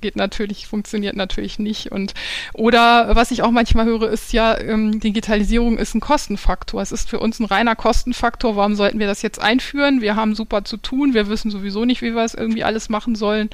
geht 0.00 0.16
natürlich, 0.16 0.66
funktioniert 0.66 1.16
natürlich 1.16 1.58
nicht. 1.58 1.92
Und 1.92 2.14
oder 2.54 3.14
was 3.14 3.30
ich 3.30 3.42
auch 3.42 3.50
manchmal 3.50 3.84
höre, 3.84 4.08
ist 4.08 4.32
ja, 4.32 4.58
ähm, 4.58 5.00
Digitalisierung 5.00 5.78
ist 5.78 5.94
ein 5.94 6.00
Kostenfaktor. 6.00 6.80
Es 6.80 6.92
ist 6.92 7.08
für 7.08 7.20
uns 7.20 7.38
ein 7.38 7.44
reiner 7.44 7.76
Kostenfaktor. 7.76 8.56
Warum 8.56 8.76
sollten 8.76 8.98
wir 8.98 9.06
das 9.06 9.22
jetzt 9.22 9.40
einführen? 9.40 10.00
Wir 10.00 10.16
haben 10.16 10.34
super 10.34 10.64
zu 10.64 10.76
tun. 10.76 11.14
Wir 11.14 11.28
wissen 11.28 11.50
sowieso 11.50 11.84
nicht, 11.84 12.02
wie 12.02 12.14
wir 12.14 12.24
es 12.24 12.34
irgendwie 12.34 12.64
alles 12.64 12.88
machen 12.88 13.14
sollen 13.14 13.50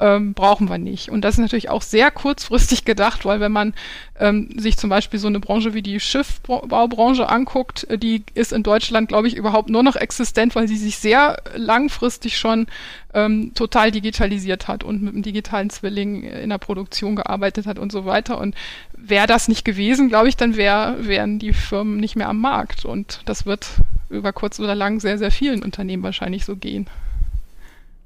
ähm, 0.00 0.32
brauchen 0.32 0.68
wir 0.68 0.78
nicht. 0.78 1.10
Und 1.10 1.22
das 1.22 1.34
ist 1.34 1.40
natürlich 1.40 1.68
auch 1.68 1.82
sehr 1.82 2.10
kurzfristig 2.10 2.84
gedacht, 2.84 3.24
weil 3.24 3.40
wenn 3.40 3.52
man 3.52 3.74
ähm, 4.18 4.48
sich 4.56 4.76
zum 4.76 4.88
Beispiel 4.88 5.20
so 5.20 5.28
eine 5.28 5.40
Branche 5.40 5.74
wie 5.74 5.82
die 5.82 6.00
Schiffbaubranche 6.00 7.28
anguckt, 7.28 7.84
äh, 7.90 7.98
die 7.98 8.24
ist 8.34 8.52
in 8.52 8.62
Deutschland, 8.62 9.08
glaube 9.08 9.28
ich, 9.28 9.36
überhaupt 9.36 9.68
nur 9.68 9.82
noch 9.82 9.96
existent, 9.96 10.56
weil 10.56 10.68
sie 10.68 10.78
sich 10.78 10.98
sehr 10.98 11.36
langfristig 11.54 12.38
schon 12.38 12.66
ähm, 13.12 13.52
total 13.54 13.90
digitalisiert 13.90 14.68
hat 14.68 14.84
und 14.84 15.02
mit 15.02 15.12
einem 15.12 15.22
digitalen 15.22 15.68
Zwilling 15.68 16.22
in 16.22 16.48
der 16.48 16.58
Produktion 16.58 17.16
gearbeitet 17.16 17.66
hat 17.66 17.78
und 17.78 17.92
so 17.92 18.06
weiter. 18.06 18.38
Und 18.38 18.54
wäre 18.96 19.26
das 19.26 19.48
nicht 19.48 19.64
gewesen, 19.64 20.08
glaube 20.08 20.28
ich, 20.28 20.36
dann 20.36 20.56
wär, 20.56 20.96
wären 21.00 21.38
die 21.38 21.52
Firmen 21.52 21.98
nicht 21.98 22.16
mehr 22.16 22.28
am 22.28 22.40
Markt. 22.40 22.86
Und 22.86 23.20
das 23.26 23.44
wird 23.44 23.68
über 24.08 24.32
kurz 24.32 24.58
oder 24.58 24.74
lang 24.74 24.98
sehr, 25.00 25.18
sehr 25.18 25.30
vielen 25.30 25.62
Unternehmen 25.62 26.02
wahrscheinlich 26.02 26.46
so 26.46 26.56
gehen. 26.56 26.88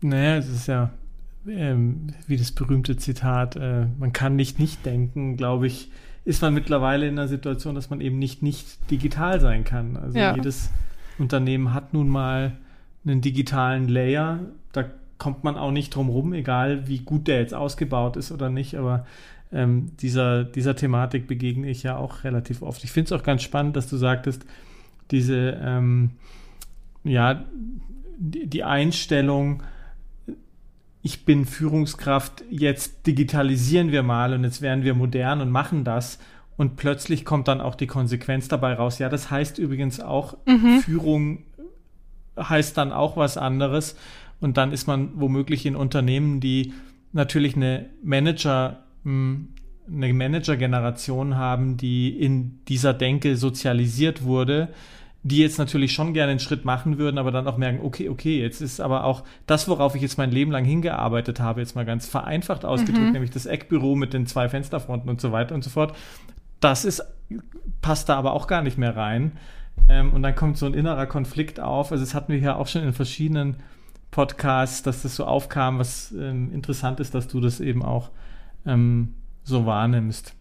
Naja, 0.01 0.37
es 0.37 0.49
ist 0.49 0.67
ja 0.67 0.91
ähm, 1.49 2.09
wie 2.27 2.37
das 2.37 2.53
berühmte 2.53 2.97
Zitat, 2.97 3.57
äh, 3.57 3.87
man 3.99 4.13
kann 4.13 4.37
nicht 4.37 4.59
nicht 4.59 4.85
denken, 4.85 5.37
glaube 5.37 5.67
ich, 5.67 5.91
ist 6.25 6.43
man 6.43 6.55
mittlerweile 6.55 7.07
in 7.07 7.19
einer 7.19 7.29
Situation, 7.29 7.75
dass 7.75 7.91
man 7.91 8.01
eben 8.01 8.19
nicht 8.19 8.43
nicht 8.43 8.91
digital 8.91 9.41
sein 9.41 9.65
kann. 9.65 9.97
Also 9.97 10.19
ja. 10.19 10.35
jedes 10.35 10.71
Unternehmen 11.19 11.75
hat 11.75 11.93
nun 11.93 12.09
mal 12.09 12.53
einen 13.05 13.21
digitalen 13.21 13.89
Layer, 13.89 14.41
da 14.73 14.85
kommt 15.19 15.45
man 15.45 15.57
auch 15.57 15.71
nicht 15.71 15.95
drum 15.95 16.09
rum, 16.09 16.33
egal 16.33 16.89
wie 16.89 16.99
gut 16.99 17.29
der 17.29 17.41
jetzt 17.41 17.55
ausgebaut 17.55 18.17
ist 18.17 18.33
oder 18.33 18.51
nicht, 18.51 18.77
aber 18.77 19.07
ähm, 19.53 19.93
dieser, 20.01 20.45
dieser 20.45 20.75
Thematik 20.75 21.29
begegne 21.29 21.71
ich 21.71 21.83
ja 21.83 21.97
auch 21.97 22.25
relativ 22.25 22.63
oft. 22.63 22.83
Ich 22.83 22.91
finde 22.91 23.15
es 23.15 23.21
auch 23.21 23.25
ganz 23.25 23.43
spannend, 23.43 23.77
dass 23.77 23.89
du 23.89 23.97
sagtest, 23.97 24.45
diese, 25.11 25.59
ähm, 25.63 26.11
ja, 27.05 27.45
die, 28.19 28.47
die 28.49 28.65
Einstellung, 28.65 29.63
ich 31.05 31.27
bin 31.27 31.45
Führungskraft, 31.45 32.45
jetzt 32.49 33.07
digitalisieren 33.07 33.93
wir 33.93 34.03
mal 34.03 34.33
und 34.33 34.43
jetzt 34.43 34.63
werden 34.63 34.85
wir 34.85 34.95
modern 34.95 35.43
und 35.43 35.51
machen 35.51 35.85
das. 35.85 36.19
Und 36.57 36.77
plötzlich 36.77 37.27
kommt 37.27 37.47
dann 37.47 37.61
auch 37.61 37.75
die 37.75 37.87
Konsequenz 37.87 38.49
dabei 38.49 38.73
raus. 38.73 38.99
Ja, 38.99 39.11
das 39.11 39.31
heißt 39.31 39.59
übrigens 39.59 40.01
auch, 40.01 40.39
mhm. 40.47 40.81
Führung 40.81 41.43
heißt 42.39 42.79
dann 42.79 42.91
auch 42.91 43.19
was 43.19 43.37
anderes. 43.37 43.97
Und 44.41 44.57
dann 44.57 44.73
ist 44.73 44.87
man 44.87 45.11
womöglich 45.17 45.67
in 45.67 45.77
Unternehmen, 45.77 46.41
die 46.41 46.73
natürlich 47.13 47.55
eine 47.55 47.91
Manager, 48.03 48.85
hm, 49.03 49.49
eine 49.87 50.11
Manager-Generation 50.11 51.37
haben, 51.37 51.77
die 51.77 52.19
in 52.19 52.61
dieser 52.67 52.95
Denke 52.95 53.37
sozialisiert 53.37 54.25
wurde, 54.25 54.71
die 55.25 55.39
jetzt 55.39 55.59
natürlich 55.59 55.93
schon 55.93 56.13
gerne 56.13 56.33
einen 56.33 56.39
Schritt 56.39 56.67
machen 56.67 56.99
würden, 56.99 57.17
aber 57.17 57.33
dann 57.33 57.49
auch 57.49 57.57
merken, 57.57 57.81
okay, 57.83 58.11
okay, 58.11 58.41
jetzt 58.41 58.61
ist 58.61 58.79
aber 58.79 59.05
auch 59.05 59.25
das, 59.47 59.67
worauf 59.69 59.95
ich 59.95 60.03
jetzt 60.03 60.19
mein 60.19 60.31
Leben 60.31 60.53
lang 60.53 60.67
hingearbeitet 60.67 61.41
habe, 61.41 61.61
jetzt 61.61 61.75
mal 61.75 61.87
ganz 61.87 62.07
vereinfacht 62.07 62.67
ausgedrückt, 62.67 63.07
mhm. 63.07 63.13
nämlich 63.13 63.31
das 63.31 63.47
Eckbüro 63.47 63.97
mit 63.97 64.13
den 64.13 64.27
zwei 64.27 64.51
Fensterfronten 64.51 65.09
und 65.09 65.23
so 65.23 65.33
weiter 65.33 65.55
und 65.55 65.65
so 65.65 65.71
fort. 65.71 65.97
Das 66.61 66.85
ist, 66.85 67.03
passt 67.81 68.11
da 68.11 68.17
aber 68.17 68.35
auch 68.35 68.47
gar 68.47 68.61
nicht 68.61 68.77
mehr 68.77 68.97
rein. 68.97 69.33
Ähm, 69.89 70.13
und 70.13 70.23
dann 70.23 70.35
kommt 70.35 70.59
so 70.59 70.67
ein 70.67 70.75
innerer 70.75 71.07
Konflikt 71.07 71.59
auf. 71.59 71.91
Also 71.91 72.05
das 72.05 72.15
hatten 72.15 72.31
wir 72.31 72.39
ja 72.39 72.57
auch 72.57 72.67
schon 72.67 72.83
in 72.83 72.93
verschiedenen 72.93 73.57
Podcasts, 74.11 74.83
dass 74.83 75.03
das 75.03 75.17
so 75.17 75.25
aufkam, 75.25 75.79
was 75.79 76.13
ähm, 76.13 76.53
interessant 76.53 77.01
ist, 77.01 77.15
dass 77.15 77.29
du 77.29 77.41
das 77.41 77.61
eben 77.61 77.83
auch 77.83 78.11
ähm, 78.67 79.15
so 79.43 79.65
wahrnimmst. 79.65 80.35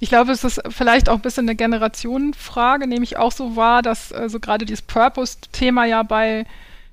Ich 0.00 0.08
glaube, 0.08 0.32
es 0.32 0.44
ist 0.44 0.62
vielleicht 0.68 1.08
auch 1.08 1.16
ein 1.16 1.22
bisschen 1.22 1.48
eine 1.48 1.56
Generationenfrage, 1.56 2.86
nämlich 2.86 3.16
auch 3.16 3.32
so 3.32 3.56
war, 3.56 3.82
dass 3.82 4.12
also 4.12 4.40
gerade 4.40 4.64
dieses 4.64 4.82
Purpose-Thema 4.82 5.84
ja 5.84 6.02
bei 6.02 6.46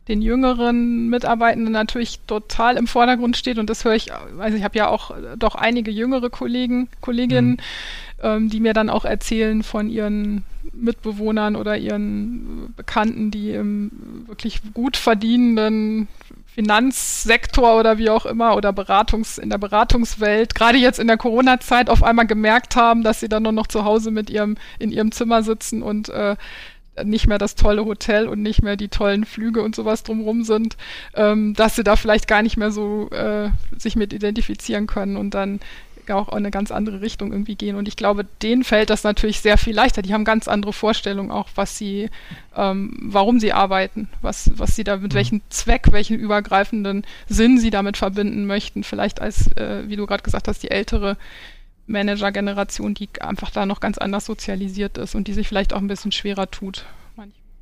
den 0.08 0.22
jüngeren 0.22 1.10
Mitarbeitenden 1.10 1.72
natürlich 1.72 2.20
total 2.26 2.76
im 2.78 2.88
Vordergrund 2.88 3.38
steht 3.38 3.60
und 3.60 3.70
das 3.70 3.86
höre 3.86 3.94
ich, 3.94 4.12
also 4.40 4.58
ich 4.58 4.64
habe 4.64 4.78
ja 4.78 4.88
auch 4.88 5.16
doch 5.38 5.56
einige 5.56 5.92
jüngere 5.92 6.30
Kollegen, 6.30 6.90
Kolleginnen, 7.02 7.52
mhm. 7.52 7.58
ähm, 8.22 8.50
die 8.50 8.60
mir 8.60 8.74
dann 8.74 8.90
auch 8.90 9.06
erzählen 9.06 9.62
von 9.62 9.90
ihren 9.90 10.44
Mitbewohnern 10.74 11.56
oder 11.56 11.78
ihren 11.78 12.74
Bekannten, 12.76 13.30
die 13.30 13.52
im 13.52 14.26
wirklich 14.28 14.62
gut 14.74 14.98
verdienenden 14.98 16.08
Finanzsektor 16.54 17.80
oder 17.80 17.98
wie 17.98 18.10
auch 18.10 18.26
immer 18.26 18.56
oder 18.56 18.74
Beratungs, 18.74 19.38
in 19.38 19.50
der 19.50 19.58
Beratungswelt, 19.58 20.54
gerade 20.54 20.78
jetzt 20.78 21.00
in 21.00 21.08
der 21.08 21.18
Corona-Zeit 21.18 21.90
auf 21.90 22.04
einmal 22.04 22.28
gemerkt 22.28 22.76
haben, 22.76 23.04
dass 23.04 23.22
sie 23.22 23.30
dann 23.30 23.44
nur 23.44 23.54
noch 23.54 23.68
zu 23.68 23.86
Hause 23.86 24.12
mit 24.12 24.30
ihrem, 24.30 24.58
in 24.78 24.92
ihrem 24.92 25.12
Zimmer 25.12 25.44
sitzen 25.44 25.82
und 25.82 26.10
äh, 26.10 26.36
nicht 27.04 27.28
mehr 27.28 27.38
das 27.38 27.56
tolle 27.56 27.86
Hotel 27.86 28.28
und 28.28 28.42
nicht 28.42 28.64
mehr 28.64 28.76
die 28.76 28.90
tollen 28.90 29.24
Flüge 29.24 29.62
und 29.62 29.76
sowas 29.76 30.04
drumrum 30.04 30.44
sind, 30.44 30.76
ähm, 31.14 31.54
dass 31.54 31.78
sie 31.78 31.84
da 31.84 31.96
vielleicht 31.96 32.28
gar 32.28 32.42
nicht 32.42 32.58
mehr 32.58 32.72
so 32.72 33.10
äh, 33.12 33.50
sich 33.78 33.96
mit 33.96 34.12
identifizieren 34.12 34.88
können 34.88 35.16
und 35.16 35.34
dann 35.34 35.62
auch 36.10 36.30
in 36.30 36.38
eine 36.38 36.52
ganz 36.52 36.72
andere 36.72 37.02
Richtung 37.02 37.32
irgendwie 37.32 37.56
gehen. 37.56 37.76
Und 37.76 37.88
ich 37.88 37.96
glaube, 37.96 38.26
denen 38.42 38.64
fällt 38.64 38.90
das 38.90 39.04
natürlich 39.04 39.42
sehr 39.42 39.58
viel 39.58 39.76
leichter. 39.76 40.02
Die 40.02 40.14
haben 40.14 40.26
ganz 40.26 40.48
andere 40.48 40.74
Vorstellungen 40.74 41.32
auch, 41.32 41.50
was 41.56 41.78
sie, 41.78 42.10
ähm, 42.56 42.98
warum 43.02 43.40
sie 43.40 43.54
arbeiten, 43.54 44.10
was, 44.22 44.52
was 44.56 44.76
sie 44.76 44.84
da 44.84 44.98
mit 44.98 45.14
mhm. 45.14 45.18
welchem 45.18 45.42
Zweck, 45.50 45.92
welchen 45.92 46.18
übergreifenden 46.18 47.06
Sinn 47.28 47.60
sie 47.60 47.70
damit 47.70 47.98
verbinden 47.98 48.46
möchten. 48.46 48.84
Vielleicht 48.84 49.22
als, 49.22 49.56
äh, 49.58 49.84
wie 49.88 49.96
du 49.96 50.06
gerade 50.08 50.24
gesagt 50.24 50.48
hast, 50.48 50.64
die 50.64 50.72
ältere 50.72 51.18
Manager-Generation, 51.88 52.94
die 52.94 53.10
einfach 53.20 53.52
da 53.52 53.66
noch 53.66 53.80
ganz 53.80 53.98
anders 53.98 54.26
sozialisiert 54.26 54.98
ist 54.98 55.16
und 55.16 55.28
die 55.28 55.34
sich 55.34 55.48
vielleicht 55.48 55.74
auch 55.74 55.80
ein 55.80 55.88
bisschen 55.88 56.12
schwerer 56.12 56.50
tut. 56.50 56.86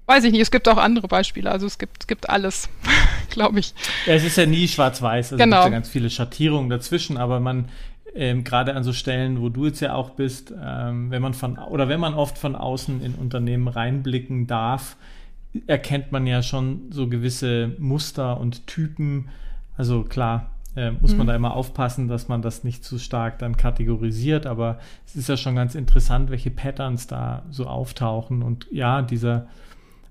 Weiß 0.10 0.24
ich 0.24 0.32
nicht, 0.32 0.42
es 0.42 0.50
gibt 0.50 0.68
auch 0.68 0.78
andere 0.78 1.08
Beispiele, 1.08 1.52
also 1.52 1.68
es 1.68 1.78
gibt, 1.78 1.98
es 2.02 2.08
gibt 2.08 2.32
alles, 2.32 2.68
glaube 3.30 3.60
ich. 3.60 3.76
Ja, 4.08 4.16
es 4.16 4.24
ist 4.24 4.38
ja 4.38 4.48
nie 4.48 4.68
schwarz-weiß, 4.68 5.34
also 5.34 5.44
genau. 5.44 5.58
es 5.58 5.66
gibt 5.66 5.72
ja 5.72 5.78
ganz 5.78 5.90
viele 5.90 6.10
Schattierungen 6.10 6.68
dazwischen, 6.68 7.16
aber 7.16 7.40
man, 7.40 7.70
ähm, 8.16 8.44
gerade 8.44 8.76
an 8.76 8.84
so 8.84 8.94
Stellen, 8.94 9.42
wo 9.42 9.50
du 9.50 9.66
jetzt 9.66 9.80
ja 9.80 9.94
auch 9.94 10.12
bist, 10.12 10.54
ähm, 10.62 11.12
wenn 11.12 11.22
man 11.22 11.34
von, 11.34 11.58
oder 11.58 11.90
wenn 11.90 12.00
man 12.00 12.14
oft 12.14 12.38
von 12.38 12.56
außen 12.56 13.02
in 13.02 13.16
Unternehmen 13.16 13.68
reinblicken 13.68 14.48
darf, 14.48 14.98
erkennt 15.68 16.12
man 16.12 16.28
ja 16.28 16.44
schon 16.44 16.92
so 16.92 17.08
gewisse 17.08 17.76
Muster 17.80 18.40
und 18.40 18.68
Typen. 18.68 19.30
Also 19.78 20.04
klar, 20.04 20.52
äh, 20.76 20.92
muss 20.92 21.16
man 21.16 21.26
mhm. 21.26 21.30
da 21.30 21.36
immer 21.36 21.56
aufpassen, 21.56 22.08
dass 22.08 22.28
man 22.28 22.42
das 22.42 22.64
nicht 22.64 22.84
zu 22.84 23.00
stark 23.00 23.40
dann 23.40 23.58
kategorisiert, 23.58 24.46
aber 24.46 24.80
es 25.06 25.16
ist 25.16 25.30
ja 25.30 25.38
schon 25.38 25.56
ganz 25.56 25.76
interessant, 25.76 26.30
welche 26.30 26.52
Patterns 26.52 27.08
da 27.08 27.44
so 27.50 27.66
auftauchen. 27.66 28.44
Und 28.44 28.68
ja, 28.72 29.02
dieser 29.02 29.48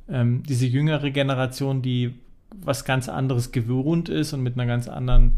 ähm, 0.09 0.43
diese 0.43 0.67
jüngere 0.67 1.11
Generation, 1.11 1.83
die 1.83 2.15
was 2.55 2.85
ganz 2.85 3.09
anderes 3.09 3.53
gewohnt 3.53 4.09
ist 4.09 4.33
und 4.33 4.43
mit 4.43 4.55
einer 4.55 4.67
ganz 4.67 4.89
anderen, 4.89 5.35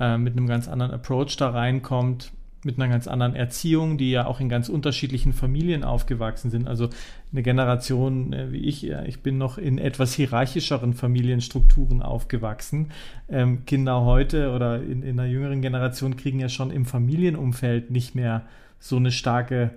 äh, 0.00 0.18
mit 0.18 0.36
einem 0.36 0.46
ganz 0.46 0.68
anderen 0.68 0.92
Approach 0.92 1.36
da 1.36 1.50
reinkommt, 1.50 2.32
mit 2.64 2.76
einer 2.76 2.88
ganz 2.88 3.06
anderen 3.06 3.36
Erziehung, 3.36 3.98
die 3.98 4.10
ja 4.10 4.26
auch 4.26 4.40
in 4.40 4.48
ganz 4.48 4.68
unterschiedlichen 4.68 5.32
Familien 5.32 5.84
aufgewachsen 5.84 6.50
sind. 6.50 6.66
Also 6.66 6.88
eine 7.32 7.42
Generation 7.42 8.32
äh, 8.32 8.52
wie 8.52 8.58
ich, 8.58 8.82
ja, 8.82 9.02
ich 9.04 9.22
bin 9.22 9.38
noch 9.38 9.58
in 9.58 9.78
etwas 9.78 10.14
hierarchischeren 10.14 10.94
Familienstrukturen 10.94 12.02
aufgewachsen. 12.02 12.90
Ähm, 13.28 13.64
Kinder 13.64 14.02
heute 14.02 14.52
oder 14.52 14.82
in, 14.82 15.02
in 15.02 15.18
einer 15.18 15.28
jüngeren 15.28 15.62
Generation 15.62 16.16
kriegen 16.16 16.40
ja 16.40 16.48
schon 16.48 16.70
im 16.70 16.84
Familienumfeld 16.84 17.90
nicht 17.90 18.14
mehr 18.14 18.42
so 18.80 18.96
eine 18.96 19.12
starke 19.12 19.70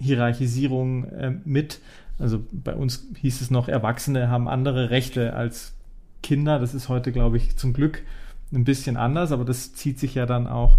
Hierarchisierung 0.00 1.04
äh, 1.04 1.32
mit. 1.44 1.80
Also 2.18 2.40
bei 2.50 2.74
uns 2.74 3.06
hieß 3.20 3.40
es 3.40 3.50
noch, 3.50 3.68
Erwachsene 3.68 4.28
haben 4.28 4.48
andere 4.48 4.90
Rechte 4.90 5.34
als 5.34 5.74
Kinder. 6.22 6.58
Das 6.58 6.74
ist 6.74 6.88
heute, 6.88 7.12
glaube 7.12 7.36
ich, 7.36 7.56
zum 7.56 7.72
Glück 7.72 8.02
ein 8.52 8.64
bisschen 8.64 8.96
anders, 8.96 9.32
aber 9.32 9.44
das 9.44 9.74
zieht 9.74 9.98
sich 9.98 10.14
ja 10.14 10.26
dann 10.26 10.46
auch 10.46 10.78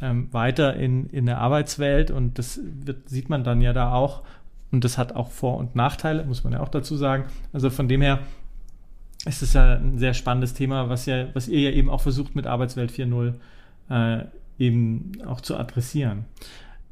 ähm, 0.00 0.28
weiter 0.32 0.74
in, 0.74 1.06
in 1.10 1.26
der 1.26 1.38
Arbeitswelt 1.38 2.10
und 2.10 2.38
das 2.38 2.60
wird, 2.62 3.08
sieht 3.08 3.28
man 3.30 3.44
dann 3.44 3.60
ja 3.60 3.72
da 3.72 3.92
auch. 3.92 4.22
Und 4.70 4.84
das 4.84 4.96
hat 4.98 5.14
auch 5.14 5.30
Vor- 5.30 5.58
und 5.58 5.76
Nachteile, 5.76 6.24
muss 6.24 6.44
man 6.44 6.54
ja 6.54 6.60
auch 6.60 6.70
dazu 6.70 6.96
sagen. 6.96 7.24
Also 7.52 7.68
von 7.70 7.88
dem 7.88 8.00
her 8.00 8.20
ist 9.26 9.42
es 9.42 9.52
ja 9.52 9.74
ein 9.74 9.98
sehr 9.98 10.14
spannendes 10.14 10.54
Thema, 10.54 10.88
was 10.88 11.06
ja, 11.06 11.26
was 11.34 11.46
ihr 11.46 11.60
ja 11.60 11.70
eben 11.70 11.90
auch 11.90 12.00
versucht 12.00 12.34
mit 12.34 12.46
Arbeitswelt 12.46 12.90
4.0 12.90 13.34
äh, 13.90 14.24
eben 14.58 15.12
auch 15.26 15.40
zu 15.40 15.56
adressieren. 15.56 16.24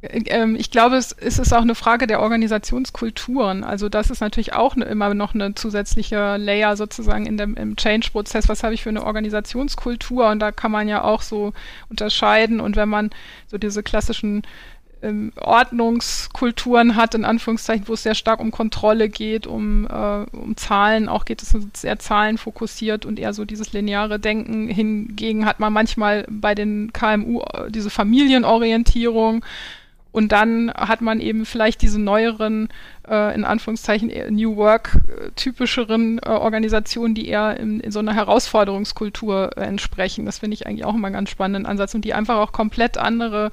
Ähm, 0.02 0.56
ich 0.56 0.70
glaube, 0.70 0.96
es, 0.96 1.12
ist 1.12 1.52
auch 1.52 1.60
eine 1.60 1.74
Frage 1.74 2.06
der 2.06 2.20
Organisationskulturen. 2.20 3.64
Also 3.64 3.88
das 3.88 4.10
ist 4.10 4.20
natürlich 4.20 4.54
auch 4.54 4.74
eine, 4.74 4.86
immer 4.86 5.12
noch 5.14 5.34
eine 5.34 5.54
zusätzliche 5.54 6.36
Layer 6.36 6.76
sozusagen 6.76 7.26
in 7.26 7.36
dem, 7.36 7.54
im 7.54 7.76
Change-Prozess. 7.76 8.48
Was 8.48 8.62
habe 8.62 8.74
ich 8.74 8.82
für 8.82 8.88
eine 8.88 9.04
Organisationskultur? 9.04 10.28
Und 10.30 10.40
da 10.40 10.52
kann 10.52 10.72
man 10.72 10.88
ja 10.88 11.04
auch 11.04 11.22
so 11.22 11.52
unterscheiden. 11.90 12.60
Und 12.60 12.76
wenn 12.76 12.88
man 12.88 13.10
so 13.46 13.58
diese 13.58 13.82
klassischen 13.82 14.42
ähm, 15.02 15.32
Ordnungskulturen 15.36 16.96
hat, 16.96 17.14
in 17.14 17.24
Anführungszeichen, 17.24 17.88
wo 17.88 17.94
es 17.94 18.02
sehr 18.02 18.14
stark 18.14 18.40
um 18.40 18.50
Kontrolle 18.50 19.08
geht, 19.08 19.46
um, 19.46 19.86
äh, 19.86 20.24
um 20.32 20.56
Zahlen, 20.56 21.08
auch 21.08 21.24
geht 21.24 21.42
es 21.42 21.54
sehr 21.74 21.98
zahlenfokussiert 21.98 23.06
und 23.06 23.18
eher 23.18 23.32
so 23.32 23.44
dieses 23.44 23.72
lineare 23.72 24.18
Denken. 24.18 24.68
Hingegen 24.68 25.46
hat 25.46 25.60
man 25.60 25.72
manchmal 25.72 26.26
bei 26.28 26.54
den 26.54 26.92
KMU 26.92 27.40
äh, 27.40 27.70
diese 27.70 27.90
Familienorientierung, 27.90 29.44
und 30.12 30.32
dann 30.32 30.72
hat 30.74 31.00
man 31.00 31.20
eben 31.20 31.46
vielleicht 31.46 31.82
diese 31.82 32.00
neueren, 32.00 32.68
äh, 33.08 33.34
in 33.34 33.44
Anführungszeichen 33.44 34.10
New 34.34 34.56
Work-typischeren 34.56 36.18
äh, 36.18 36.28
Organisationen, 36.28 37.14
die 37.14 37.28
eher 37.28 37.56
in, 37.58 37.80
in, 37.80 37.92
so 37.92 38.00
einer 38.00 38.14
Herausforderungskultur 38.14 39.56
äh, 39.56 39.60
entsprechen. 39.60 40.26
Das 40.26 40.40
finde 40.40 40.54
ich 40.54 40.66
eigentlich 40.66 40.84
auch 40.84 40.94
immer 40.94 41.06
einen 41.06 41.14
ganz 41.14 41.30
spannenden 41.30 41.66
Ansatz 41.66 41.94
und 41.94 42.04
die 42.04 42.14
einfach 42.14 42.38
auch 42.38 42.50
komplett 42.50 42.98
andere 42.98 43.52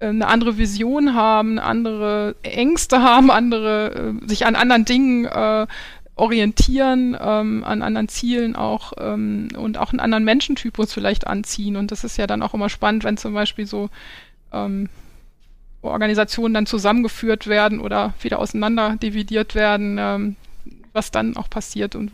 äh, 0.00 0.08
eine 0.08 0.26
andere 0.26 0.58
Vision 0.58 1.14
haben, 1.14 1.60
andere 1.60 2.34
Ängste 2.42 3.00
haben, 3.00 3.30
andere 3.30 4.16
äh, 4.22 4.28
sich 4.28 4.46
an 4.46 4.56
anderen 4.56 4.84
Dingen 4.84 5.26
äh, 5.26 5.66
orientieren, 6.16 7.16
ähm, 7.20 7.64
an 7.64 7.82
anderen 7.82 8.08
Zielen 8.08 8.56
auch 8.56 8.92
ähm, 8.98 9.48
und 9.56 9.78
auch 9.78 9.90
einen 9.90 10.00
anderen 10.00 10.24
Menschentypus 10.24 10.92
vielleicht 10.92 11.26
anziehen. 11.26 11.76
Und 11.76 11.92
das 11.92 12.02
ist 12.02 12.16
ja 12.16 12.26
dann 12.26 12.42
auch 12.42 12.54
immer 12.54 12.68
spannend, 12.68 13.04
wenn 13.04 13.16
zum 13.16 13.34
Beispiel 13.34 13.66
so 13.66 13.90
ähm, 14.52 14.88
Organisationen 15.90 16.54
dann 16.54 16.66
zusammengeführt 16.66 17.46
werden 17.46 17.80
oder 17.80 18.14
wieder 18.20 18.38
auseinander 18.38 18.96
dividiert 18.96 19.54
werden, 19.54 19.96
ähm, 19.98 20.36
was 20.92 21.10
dann 21.10 21.36
auch 21.36 21.50
passiert 21.50 21.94
und 21.94 22.12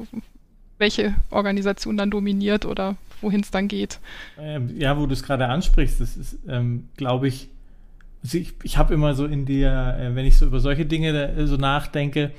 welche 0.78 1.14
Organisation 1.30 1.96
dann 1.96 2.10
dominiert 2.10 2.64
oder 2.64 2.96
wohin 3.20 3.40
es 3.40 3.50
dann 3.50 3.68
geht. 3.68 4.00
Ähm, 4.38 4.74
ja, 4.76 4.98
wo 4.98 5.06
du 5.06 5.12
es 5.12 5.22
gerade 5.22 5.46
ansprichst, 5.46 6.00
das 6.00 6.16
ist, 6.16 6.38
ähm, 6.48 6.88
glaube 6.96 7.28
ich, 7.28 7.48
also 8.22 8.38
ich, 8.38 8.54
ich 8.62 8.76
habe 8.76 8.94
immer 8.94 9.14
so 9.14 9.26
in 9.26 9.46
der, 9.46 9.98
äh, 9.98 10.14
wenn 10.14 10.26
ich 10.26 10.36
so 10.38 10.46
über 10.46 10.60
solche 10.60 10.86
Dinge 10.86 11.10
äh, 11.10 11.46
so 11.46 11.56
nachdenke, 11.56 12.32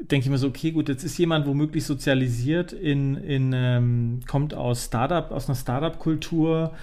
denke 0.00 0.24
ich 0.24 0.30
mir 0.30 0.38
so, 0.38 0.48
okay, 0.48 0.72
gut, 0.72 0.88
jetzt 0.88 1.04
ist 1.04 1.16
jemand 1.18 1.46
womöglich 1.46 1.84
sozialisiert 1.84 2.72
in, 2.72 3.16
in 3.16 3.52
ähm, 3.54 4.20
kommt 4.26 4.52
aus 4.52 4.84
Startup, 4.84 5.30
aus 5.30 5.48
einer 5.48 5.56
Startup-Kultur, 5.56 6.74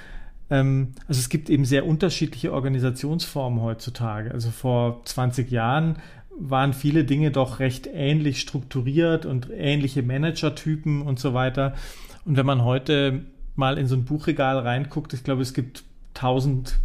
also 1.08 1.20
es 1.20 1.30
gibt 1.30 1.50
eben 1.50 1.66
sehr 1.66 1.86
unterschiedliche 1.86 2.54
Organisationsformen 2.54 3.62
heutzutage. 3.62 4.32
Also 4.32 4.52
vor 4.52 5.02
20 5.06 5.50
Jahren 5.52 5.98
waren 6.38 6.74
viele 6.74 7.04
Dinge 7.04 7.32
doch 7.32 7.60
recht 7.60 7.88
ähnlich 7.92 8.40
strukturiert 8.42 9.26
und 9.26 9.50
ähnliche 9.56 10.04
Managertypen 10.04 11.02
und 11.02 11.20
so 11.20 11.34
weiter. 11.34 11.74
Und 12.26 12.38
wenn 12.38 12.46
man 12.46 12.64
heute 12.64 13.22
mal 13.56 13.78
in 13.78 13.88
so 13.88 13.96
ein 13.96 14.06
Buchregal 14.06 14.60
reinguckt, 14.60 15.14
ich 15.14 15.24
glaube, 15.24 15.42
es 15.42 15.54
gibt 15.54 15.84
tausend 16.14 16.80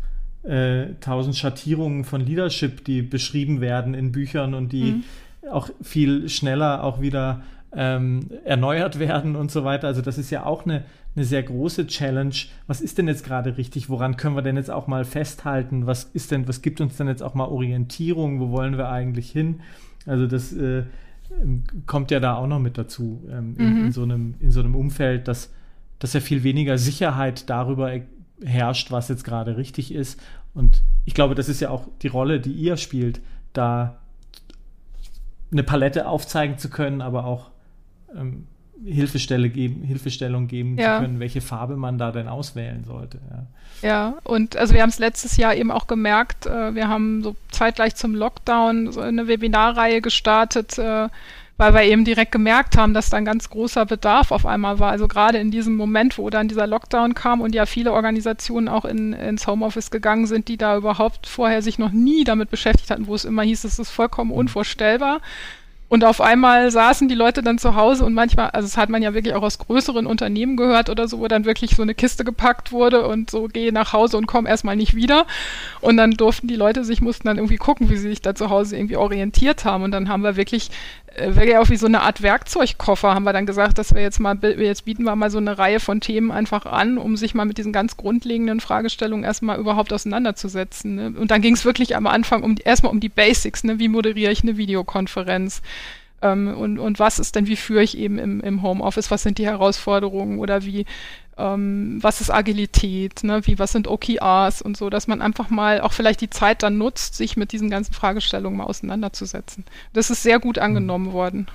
äh, 0.44 0.94
tausend 1.00 1.36
Schattierungen 1.36 2.04
von 2.04 2.20
Leadership, 2.20 2.84
die 2.84 3.02
beschrieben 3.02 3.60
werden 3.60 3.94
in 3.94 4.12
Büchern 4.12 4.54
und 4.54 4.72
die 4.72 4.92
mhm. 4.92 5.04
auch 5.50 5.68
viel 5.82 6.28
schneller 6.28 6.84
auch 6.84 7.00
wieder 7.00 7.42
ähm, 7.72 8.30
erneuert 8.44 8.98
werden 8.98 9.36
und 9.36 9.50
so 9.50 9.64
weiter. 9.64 9.88
Also 9.88 10.02
das 10.02 10.18
ist 10.18 10.30
ja 10.30 10.46
auch 10.46 10.64
eine, 10.64 10.84
eine 11.14 11.24
sehr 11.24 11.42
große 11.42 11.86
Challenge. 11.86 12.34
Was 12.66 12.80
ist 12.80 12.98
denn 12.98 13.08
jetzt 13.08 13.24
gerade 13.24 13.56
richtig? 13.56 13.90
Woran 13.90 14.16
können 14.16 14.36
wir 14.36 14.42
denn 14.42 14.56
jetzt 14.56 14.70
auch 14.70 14.86
mal 14.86 15.04
festhalten? 15.04 15.86
Was 15.86 16.04
ist 16.04 16.30
denn, 16.30 16.48
was 16.48 16.62
gibt 16.62 16.80
uns 16.80 16.96
denn 16.96 17.08
jetzt 17.08 17.22
auch 17.22 17.34
mal 17.34 17.46
Orientierung? 17.46 18.40
Wo 18.40 18.50
wollen 18.50 18.78
wir 18.78 18.88
eigentlich 18.88 19.30
hin? 19.30 19.60
Also 20.06 20.26
das 20.26 20.52
äh, 20.54 20.84
kommt 21.86 22.10
ja 22.10 22.20
da 22.20 22.36
auch 22.36 22.46
noch 22.46 22.60
mit 22.60 22.78
dazu 22.78 23.28
ähm, 23.30 23.54
in, 23.58 23.74
mhm. 23.74 23.84
in, 23.86 23.92
so 23.92 24.02
einem, 24.02 24.34
in 24.40 24.50
so 24.50 24.60
einem 24.60 24.74
Umfeld, 24.74 25.28
dass, 25.28 25.52
dass 25.98 26.14
ja 26.14 26.20
viel 26.20 26.42
weniger 26.44 26.78
Sicherheit 26.78 27.50
darüber 27.50 27.92
herrscht, 28.42 28.90
was 28.90 29.08
jetzt 29.08 29.24
gerade 29.24 29.56
richtig 29.56 29.92
ist. 29.92 30.20
Und 30.54 30.82
ich 31.04 31.14
glaube, 31.14 31.34
das 31.34 31.48
ist 31.48 31.60
ja 31.60 31.70
auch 31.70 31.88
die 32.02 32.08
Rolle, 32.08 32.40
die 32.40 32.52
ihr 32.52 32.76
spielt, 32.76 33.20
da 33.52 33.98
eine 35.50 35.62
Palette 35.62 36.06
aufzeigen 36.08 36.58
zu 36.58 36.70
können, 36.70 37.00
aber 37.00 37.24
auch 37.24 37.50
ähm, 38.16 38.46
Hilfestelle 38.84 39.48
geben, 39.48 39.82
Hilfestellung 39.82 40.46
geben 40.46 40.78
ja. 40.78 40.96
zu 40.96 41.02
können, 41.02 41.20
welche 41.20 41.40
Farbe 41.40 41.76
man 41.76 41.98
da 41.98 42.12
denn 42.12 42.28
auswählen 42.28 42.84
sollte. 42.84 43.18
Ja, 43.82 43.88
ja 43.88 44.14
und 44.24 44.56
also 44.56 44.74
wir 44.74 44.82
haben 44.82 44.90
es 44.90 44.98
letztes 44.98 45.36
Jahr 45.36 45.54
eben 45.54 45.70
auch 45.70 45.86
gemerkt, 45.86 46.46
äh, 46.46 46.74
wir 46.74 46.88
haben 46.88 47.22
so 47.22 47.34
zeitgleich 47.50 47.96
zum 47.96 48.14
Lockdown 48.14 48.92
so 48.92 49.00
eine 49.00 49.26
Webinarreihe 49.26 50.00
gestartet, 50.00 50.78
äh, 50.78 51.08
weil 51.56 51.74
wir 51.74 51.82
eben 51.82 52.04
direkt 52.04 52.30
gemerkt 52.30 52.76
haben, 52.76 52.94
dass 52.94 53.10
da 53.10 53.16
ein 53.16 53.24
ganz 53.24 53.50
großer 53.50 53.84
Bedarf 53.84 54.30
auf 54.30 54.46
einmal 54.46 54.78
war. 54.78 54.92
Also 54.92 55.08
gerade 55.08 55.38
in 55.38 55.50
diesem 55.50 55.74
Moment, 55.74 56.16
wo 56.16 56.30
dann 56.30 56.46
dieser 56.46 56.68
Lockdown 56.68 57.14
kam 57.14 57.40
und 57.40 57.52
ja 57.52 57.66
viele 57.66 57.92
Organisationen 57.92 58.68
auch 58.68 58.84
in, 58.84 59.12
ins 59.12 59.48
Homeoffice 59.48 59.90
gegangen 59.90 60.28
sind, 60.28 60.46
die 60.46 60.56
da 60.56 60.76
überhaupt 60.76 61.26
vorher 61.26 61.62
sich 61.62 61.80
noch 61.80 61.90
nie 61.90 62.22
damit 62.22 62.50
beschäftigt 62.50 62.92
hatten, 62.92 63.08
wo 63.08 63.14
es 63.16 63.24
immer 63.24 63.42
hieß, 63.42 63.64
es 63.64 63.80
ist 63.80 63.90
vollkommen 63.90 64.30
mhm. 64.30 64.36
unvorstellbar 64.36 65.20
Und 65.88 66.04
auf 66.04 66.20
einmal 66.20 66.70
saßen 66.70 67.08
die 67.08 67.14
Leute 67.14 67.42
dann 67.42 67.58
zu 67.58 67.74
Hause 67.74 68.04
und 68.04 68.12
manchmal, 68.12 68.50
also 68.50 68.66
das 68.66 68.76
hat 68.76 68.90
man 68.90 69.02
ja 69.02 69.14
wirklich 69.14 69.34
auch 69.34 69.42
aus 69.42 69.58
größeren 69.58 70.06
Unternehmen 70.06 70.56
gehört 70.56 70.90
oder 70.90 71.08
so, 71.08 71.18
wo 71.18 71.28
dann 71.28 71.46
wirklich 71.46 71.76
so 71.76 71.82
eine 71.82 71.94
Kiste 71.94 72.24
gepackt 72.24 72.72
wurde 72.72 73.06
und 73.06 73.30
so 73.30 73.46
gehe 73.46 73.72
nach 73.72 73.94
Hause 73.94 74.18
und 74.18 74.26
komm 74.26 74.46
erstmal 74.46 74.76
nicht 74.76 74.94
wieder. 74.94 75.26
Und 75.80 75.96
dann 75.96 76.10
durften 76.10 76.46
die 76.46 76.56
Leute 76.56 76.84
sich, 76.84 77.00
mussten 77.00 77.26
dann 77.26 77.38
irgendwie 77.38 77.56
gucken, 77.56 77.88
wie 77.88 77.96
sie 77.96 78.10
sich 78.10 78.20
da 78.20 78.34
zu 78.34 78.50
Hause 78.50 78.76
irgendwie 78.76 78.96
orientiert 78.96 79.64
haben. 79.64 79.82
Und 79.82 79.92
dann 79.92 80.10
haben 80.10 80.22
wir 80.22 80.36
wirklich, 80.36 80.70
äh, 81.14 81.34
wirklich 81.34 81.56
auch 81.56 81.70
wie 81.70 81.76
so 81.76 81.86
eine 81.86 82.02
Art 82.02 82.20
Werkzeugkoffer, 82.20 83.14
haben 83.14 83.24
wir 83.24 83.32
dann 83.32 83.46
gesagt, 83.46 83.78
dass 83.78 83.94
wir 83.94 84.02
jetzt 84.02 84.20
mal, 84.20 84.36
jetzt 84.58 84.84
bieten 84.84 85.04
wir 85.04 85.16
mal 85.16 85.30
so 85.30 85.38
eine 85.38 85.56
Reihe 85.56 85.80
von 85.80 86.02
Themen 86.02 86.30
einfach 86.30 86.66
an, 86.66 86.98
um 86.98 87.16
sich 87.16 87.34
mal 87.34 87.46
mit 87.46 87.56
diesen 87.56 87.72
ganz 87.72 87.96
grundlegenden 87.96 88.60
Fragestellungen 88.60 89.24
erstmal 89.24 89.58
überhaupt 89.58 89.94
auseinanderzusetzen. 89.94 90.94
Ne? 90.96 91.14
Und 91.18 91.30
dann 91.30 91.40
ging 91.40 91.54
es 91.54 91.64
wirklich 91.64 91.96
am 91.96 92.06
Anfang 92.06 92.42
um 92.42 92.56
erstmal 92.62 92.92
um 92.92 93.00
die 93.00 93.08
Basics, 93.08 93.64
ne? 93.64 93.78
wie 93.78 93.88
moderiere 93.88 94.32
ich 94.32 94.42
eine 94.42 94.58
Videokonferenz? 94.58 95.62
Ähm, 96.20 96.54
und, 96.56 96.78
und 96.78 96.98
was 96.98 97.18
ist 97.18 97.36
denn, 97.36 97.46
wie 97.46 97.56
führe 97.56 97.82
ich 97.82 97.96
eben 97.96 98.18
im, 98.18 98.40
im 98.40 98.62
Homeoffice, 98.62 99.10
was 99.10 99.22
sind 99.22 99.38
die 99.38 99.46
Herausforderungen 99.46 100.38
oder 100.38 100.64
wie, 100.64 100.84
ähm, 101.36 101.98
was 102.02 102.20
ist 102.20 102.30
Agilität, 102.30 103.22
ne? 103.22 103.46
wie, 103.46 103.58
was 103.58 103.72
sind 103.72 103.86
OKRs 103.86 104.60
und 104.60 104.76
so, 104.76 104.90
dass 104.90 105.06
man 105.06 105.22
einfach 105.22 105.50
mal 105.50 105.80
auch 105.80 105.92
vielleicht 105.92 106.20
die 106.20 106.30
Zeit 106.30 106.62
dann 106.62 106.78
nutzt, 106.78 107.14
sich 107.14 107.36
mit 107.36 107.52
diesen 107.52 107.70
ganzen 107.70 107.94
Fragestellungen 107.94 108.58
mal 108.58 108.64
auseinanderzusetzen. 108.64 109.64
Das 109.92 110.10
ist 110.10 110.22
sehr 110.22 110.40
gut 110.40 110.58
angenommen 110.58 111.12
worden. 111.12 111.46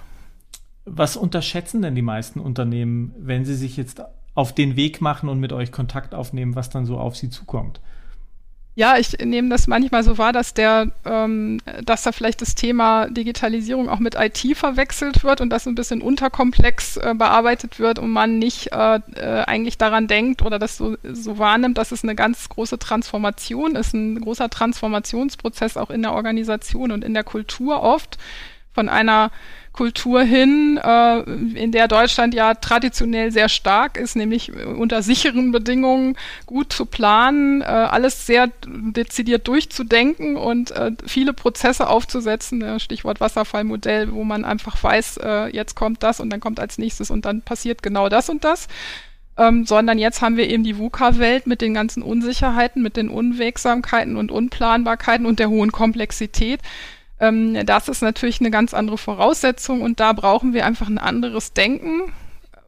Was 0.85 1.17
unterschätzen 1.17 1.81
denn 1.81 1.95
die 1.95 2.01
meisten 2.01 2.39
Unternehmen, 2.39 3.13
wenn 3.17 3.45
sie 3.45 3.55
sich 3.55 3.77
jetzt 3.77 4.01
auf 4.35 4.53
den 4.53 4.75
Weg 4.75 5.01
machen 5.01 5.29
und 5.29 5.39
mit 5.39 5.53
euch 5.53 5.71
Kontakt 5.71 6.15
aufnehmen, 6.15 6.55
was 6.55 6.69
dann 6.69 6.85
so 6.85 6.97
auf 6.97 7.15
sie 7.15 7.29
zukommt? 7.29 7.79
Ja, 8.75 8.97
ich 8.97 9.19
nehme 9.19 9.49
das 9.49 9.67
manchmal 9.67 10.03
so 10.03 10.17
wahr, 10.17 10.33
dass 10.33 10.55
der, 10.55 10.87
ähm, 11.05 11.59
dass 11.83 12.01
da 12.01 12.11
vielleicht 12.11 12.41
das 12.41 12.55
Thema 12.55 13.07
Digitalisierung 13.07 13.87
auch 13.87 13.99
mit 13.99 14.15
IT 14.15 14.57
verwechselt 14.57 15.23
wird 15.23 15.41
und 15.41 15.51
das 15.51 15.67
ein 15.67 15.75
bisschen 15.75 16.01
unterkomplex 16.01 16.97
äh, 16.97 17.13
bearbeitet 17.15 17.77
wird 17.77 17.99
und 17.99 18.09
man 18.09 18.39
nicht 18.39 18.71
äh, 18.71 18.99
äh, 19.15 19.43
eigentlich 19.45 19.77
daran 19.77 20.07
denkt 20.07 20.41
oder 20.41 20.57
das 20.57 20.77
so, 20.77 20.97
so 21.03 21.37
wahrnimmt, 21.37 21.77
dass 21.77 21.91
es 21.91 22.03
eine 22.03 22.15
ganz 22.15 22.49
große 22.49 22.79
Transformation 22.79 23.75
ist, 23.75 23.93
ein 23.93 24.19
großer 24.19 24.49
Transformationsprozess 24.49 25.77
auch 25.77 25.91
in 25.91 26.01
der 26.01 26.13
Organisation 26.13 26.91
und 26.91 27.03
in 27.03 27.13
der 27.13 27.23
Kultur 27.23 27.83
oft 27.83 28.17
von 28.73 28.89
einer 28.89 29.29
Kultur 29.73 30.21
hin, 30.21 30.79
äh, 30.81 31.19
in 31.21 31.71
der 31.71 31.87
Deutschland 31.87 32.33
ja 32.33 32.53
traditionell 32.53 33.31
sehr 33.31 33.49
stark 33.49 33.97
ist, 33.97 34.15
nämlich 34.15 34.53
unter 34.53 35.01
sicheren 35.01 35.51
Bedingungen 35.51 36.15
gut 36.45 36.71
zu 36.71 36.85
planen, 36.85 37.61
äh, 37.61 37.65
alles 37.65 38.25
sehr 38.27 38.49
dezidiert 38.65 39.47
durchzudenken 39.47 40.37
und 40.37 40.71
äh, 40.71 40.91
viele 41.05 41.33
Prozesse 41.33 41.89
aufzusetzen, 41.89 42.79
Stichwort 42.79 43.19
Wasserfallmodell, 43.19 44.13
wo 44.13 44.23
man 44.23 44.45
einfach 44.45 44.81
weiß, 44.81 45.17
äh, 45.17 45.47
jetzt 45.47 45.75
kommt 45.75 46.03
das 46.03 46.19
und 46.19 46.29
dann 46.29 46.39
kommt 46.39 46.59
als 46.59 46.77
nächstes 46.77 47.09
und 47.09 47.25
dann 47.25 47.41
passiert 47.41 47.81
genau 47.81 48.09
das 48.09 48.29
und 48.29 48.43
das. 48.43 48.67
Ähm, 49.35 49.65
sondern 49.65 49.97
jetzt 49.97 50.21
haben 50.21 50.37
wir 50.37 50.47
eben 50.47 50.63
die 50.63 50.77
VUCA-Welt 50.77 51.47
mit 51.47 51.61
den 51.61 51.73
ganzen 51.73 52.03
Unsicherheiten, 52.03 52.83
mit 52.83 52.97
den 52.97 53.09
Unwegsamkeiten 53.09 54.15
und 54.15 54.31
Unplanbarkeiten 54.31 55.25
und 55.25 55.39
der 55.39 55.49
hohen 55.49 55.71
Komplexität. 55.71 56.59
Ähm, 57.23 57.65
das 57.65 57.87
ist 57.87 58.01
natürlich 58.01 58.41
eine 58.41 58.51
ganz 58.51 58.73
andere 58.73 58.97
Voraussetzung 58.97 59.81
und 59.81 60.01
da 60.01 60.11
brauchen 60.11 60.53
wir 60.53 60.65
einfach 60.65 60.87
ein 60.87 60.97
anderes 60.97 61.53
Denken, 61.53 62.11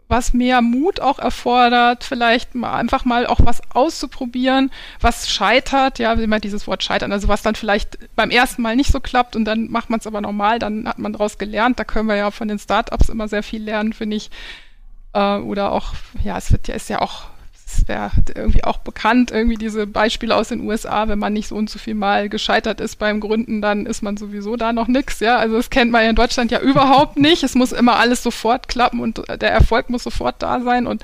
was 0.07 0.33
mehr 0.33 0.61
Mut 0.61 1.01
auch 1.01 1.19
erfordert, 1.19 2.05
vielleicht 2.05 2.55
mal 2.55 2.73
einfach 2.73 3.03
mal 3.03 3.27
auch 3.27 3.39
was 3.43 3.61
auszuprobieren, 3.73 4.71
was 5.01 5.29
scheitert, 5.29 5.99
ja, 5.99 6.13
immer 6.13 6.39
dieses 6.39 6.67
Wort 6.67 6.83
scheitern, 6.83 7.11
also 7.11 7.27
was 7.27 7.41
dann 7.41 7.55
vielleicht 7.55 7.97
beim 8.15 8.29
ersten 8.29 8.61
Mal 8.61 8.77
nicht 8.77 8.93
so 8.93 9.01
klappt 9.01 9.35
und 9.35 9.43
dann 9.43 9.69
macht 9.69 9.89
man 9.89 9.99
es 9.99 10.07
aber 10.07 10.21
normal, 10.21 10.59
dann 10.59 10.87
hat 10.87 10.99
man 10.99 11.11
daraus 11.11 11.37
gelernt. 11.37 11.77
Da 11.79 11.83
können 11.83 12.07
wir 12.07 12.15
ja 12.15 12.31
von 12.31 12.47
den 12.47 12.59
Startups 12.59 13.09
immer 13.09 13.27
sehr 13.27 13.43
viel 13.43 13.63
lernen, 13.63 13.91
finde 13.91 14.15
ich. 14.15 14.29
Äh, 15.13 15.37
oder 15.39 15.73
auch, 15.73 15.95
ja, 16.23 16.37
es 16.37 16.51
wird 16.51 16.67
ja, 16.69 16.75
ist 16.75 16.89
ja 16.89 17.01
auch 17.01 17.23
es 17.67 17.87
wäre 17.87 18.11
irgendwie 18.35 18.63
auch 18.63 18.77
bekannt, 18.77 19.31
irgendwie 19.31 19.57
diese 19.57 19.87
Beispiele 19.87 20.35
aus 20.35 20.49
den 20.49 20.61
USA, 20.61 21.07
wenn 21.07 21.17
man 21.17 21.33
nicht 21.33 21.47
so 21.47 21.55
und 21.55 21.69
so 21.69 21.79
viel 21.79 21.95
Mal 21.95 22.29
gescheitert 22.29 22.79
ist 22.79 22.97
beim 22.97 23.19
Gründen, 23.19 23.61
dann 23.61 23.87
ist 23.87 24.03
man 24.03 24.17
sowieso 24.17 24.55
da 24.55 24.71
noch 24.71 24.87
nix, 24.87 25.19
ja. 25.19 25.37
Also 25.37 25.55
das 25.55 25.71
kennt 25.71 25.91
man 25.91 26.03
ja 26.03 26.09
in 26.09 26.15
Deutschland 26.15 26.51
ja 26.51 26.59
überhaupt 26.59 27.17
nicht. 27.17 27.43
Es 27.43 27.55
muss 27.55 27.71
immer 27.71 27.97
alles 27.97 28.21
sofort 28.21 28.67
klappen 28.67 28.99
und 28.99 29.21
der 29.27 29.51
Erfolg 29.51 29.89
muss 29.89 30.03
sofort 30.03 30.35
da 30.43 30.61
sein 30.61 30.85
und 30.85 31.01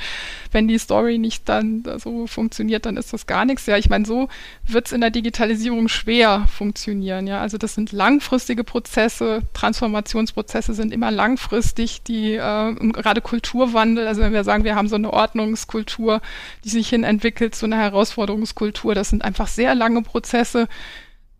wenn 0.51 0.67
die 0.67 0.77
Story 0.77 1.17
nicht 1.17 1.47
dann 1.47 1.83
so 1.97 2.27
funktioniert, 2.27 2.85
dann 2.85 2.97
ist 2.97 3.13
das 3.13 3.25
gar 3.25 3.45
nichts. 3.45 3.65
Ja, 3.65 3.77
ich 3.77 3.89
meine, 3.89 4.05
so 4.05 4.27
wird 4.67 4.87
es 4.87 4.91
in 4.91 5.01
der 5.01 5.09
Digitalisierung 5.09 5.87
schwer 5.87 6.45
funktionieren. 6.51 7.25
Ja, 7.25 7.41
also 7.41 7.57
das 7.57 7.73
sind 7.73 7.91
langfristige 7.91 8.63
Prozesse, 8.63 9.41
Transformationsprozesse 9.53 10.73
sind 10.73 10.93
immer 10.93 11.09
langfristig, 11.09 12.03
die 12.03 12.33
äh, 12.33 12.75
gerade 12.75 13.21
Kulturwandel, 13.21 14.07
also 14.07 14.21
wenn 14.21 14.33
wir 14.33 14.43
sagen, 14.43 14.63
wir 14.63 14.75
haben 14.75 14.89
so 14.89 14.95
eine 14.95 15.11
Ordnungskultur, 15.11 16.21
die 16.63 16.69
sich 16.69 16.89
hin 16.89 17.03
entwickelt 17.03 17.55
zu 17.55 17.65
einer 17.65 17.77
Herausforderungskultur, 17.77 18.95
das 18.95 19.09
sind 19.09 19.23
einfach 19.23 19.47
sehr 19.47 19.75
lange 19.75 20.01
Prozesse, 20.01 20.67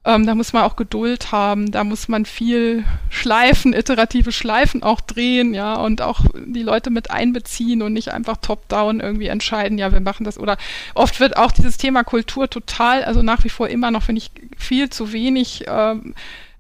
ähm, 0.04 0.26
da 0.26 0.34
muss 0.34 0.52
man 0.52 0.64
auch 0.64 0.78
Geduld 0.78 1.32
haben, 1.32 1.72
da 1.72 1.84
muss 1.84 2.08
man 2.08 2.26
viel 2.26 2.84
Schleifen, 3.10 3.72
iterative 3.74 4.32
Schleifen 4.32 4.82
auch 4.82 5.00
drehen, 5.00 5.54
ja, 5.54 5.76
und 5.76 6.02
auch 6.02 6.22
die 6.34 6.64
Leute 6.64 6.90
mit 6.90 7.12
einbeziehen 7.12 7.84
und 7.84 7.94
nicht 7.94 8.12
einfach 8.12 8.38
top-down 8.38 9.00
irgendwie 9.00 9.28
entscheiden, 9.28 9.78
ja, 9.78 9.92
wir 9.92 10.00
machen 10.00 10.24
das. 10.24 10.40
Oder 10.40 10.58
oft 10.96 11.20
wird 11.20 11.38
auch 11.38 11.52
dieses 11.52 11.78
Thema 11.78 12.04
Kultur 12.04 12.50
total, 12.50 13.04
also 13.04 13.22
nach 13.22 13.44
wie 13.44 13.50
vor 13.50 13.70
immer 13.70 13.92
noch, 13.92 14.02
finde 14.02 14.22
ich, 14.24 14.32
viel 14.58 14.90
zu 14.90 15.14
wenig 15.14 15.66
ähm, 15.68 16.16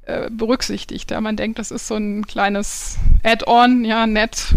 äh, 0.05 0.29
berücksichtigt. 0.29 1.09
Ja, 1.09 1.19
man 1.19 1.35
denkt, 1.35 1.57
das 1.57 1.71
ist 1.71 1.87
so 1.87 1.95
ein 1.95 2.27
kleines 2.27 2.99
Add-on, 3.23 3.85
ja, 3.85 4.05
nett, 4.05 4.53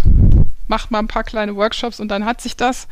macht 0.69 0.91
mal 0.91 0.99
ein 0.99 1.09
paar 1.09 1.25
kleine 1.25 1.57
Workshops 1.57 2.01
und 2.01 2.09
dann 2.09 2.27
hat 2.27 2.43
sich 2.43 2.55
das. 2.55 2.87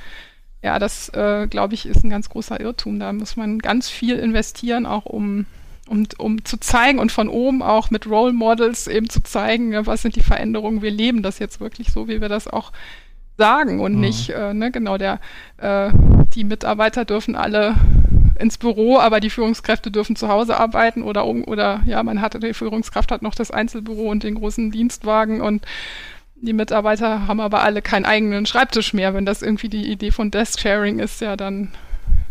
Ja, 0.62 0.78
das, 0.78 1.08
äh, 1.10 1.48
glaube 1.48 1.74
ich, 1.74 1.86
ist 1.86 2.04
ein 2.04 2.10
ganz 2.10 2.28
großer 2.28 2.60
Irrtum. 2.60 3.00
Da 3.00 3.12
muss 3.12 3.36
man 3.36 3.58
ganz 3.58 3.88
viel 3.88 4.18
investieren, 4.18 4.86
auch 4.86 5.06
um 5.06 5.46
um, 5.88 6.06
um 6.18 6.44
zu 6.44 6.58
zeigen 6.58 6.98
und 6.98 7.12
von 7.12 7.28
oben 7.28 7.62
auch 7.62 7.90
mit 7.90 8.06
Role 8.06 8.32
Models 8.32 8.86
eben 8.86 9.10
zu 9.10 9.22
zeigen, 9.22 9.72
ja, 9.72 9.84
was 9.84 10.02
sind 10.02 10.16
die 10.16 10.22
Veränderungen, 10.22 10.80
wir 10.80 10.92
leben 10.92 11.22
das 11.22 11.38
jetzt 11.38 11.60
wirklich 11.60 11.92
so, 11.92 12.08
wie 12.08 12.20
wir 12.20 12.28
das 12.28 12.46
auch 12.48 12.72
sagen 13.36 13.80
und 13.80 13.94
mhm. 13.94 14.00
nicht, 14.00 14.30
äh, 14.30 14.54
ne, 14.54 14.70
genau, 14.70 14.96
der, 14.96 15.20
äh, 15.58 15.90
die 16.34 16.44
Mitarbeiter 16.44 17.04
dürfen 17.04 17.34
alle 17.34 17.74
ins 18.38 18.58
Büro, 18.58 18.98
aber 18.98 19.20
die 19.20 19.30
Führungskräfte 19.30 19.90
dürfen 19.90 20.16
zu 20.16 20.28
Hause 20.28 20.58
arbeiten 20.58 21.02
oder 21.02 21.26
oder 21.26 21.80
ja, 21.84 22.02
man 22.02 22.20
hatte 22.20 22.40
die 22.40 22.54
Führungskraft 22.54 23.12
hat 23.12 23.22
noch 23.22 23.34
das 23.34 23.50
Einzelbüro 23.50 24.10
und 24.10 24.22
den 24.22 24.34
großen 24.34 24.70
Dienstwagen 24.70 25.40
und 25.40 25.64
die 26.42 26.52
Mitarbeiter 26.52 27.26
haben 27.26 27.40
aber 27.40 27.62
alle 27.62 27.82
keinen 27.82 28.04
eigenen 28.04 28.46
Schreibtisch 28.46 28.92
mehr. 28.92 29.14
Wenn 29.14 29.24
das 29.24 29.42
irgendwie 29.42 29.68
die 29.68 29.90
Idee 29.90 30.10
von 30.10 30.30
Desk 30.30 30.60
Sharing 30.60 30.98
ist, 30.98 31.20
ja, 31.20 31.36
dann 31.36 31.72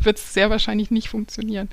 wird 0.02 0.18
es 0.18 0.34
sehr 0.34 0.50
wahrscheinlich 0.50 0.92
nicht 0.92 1.10
funktionieren. 1.10 1.70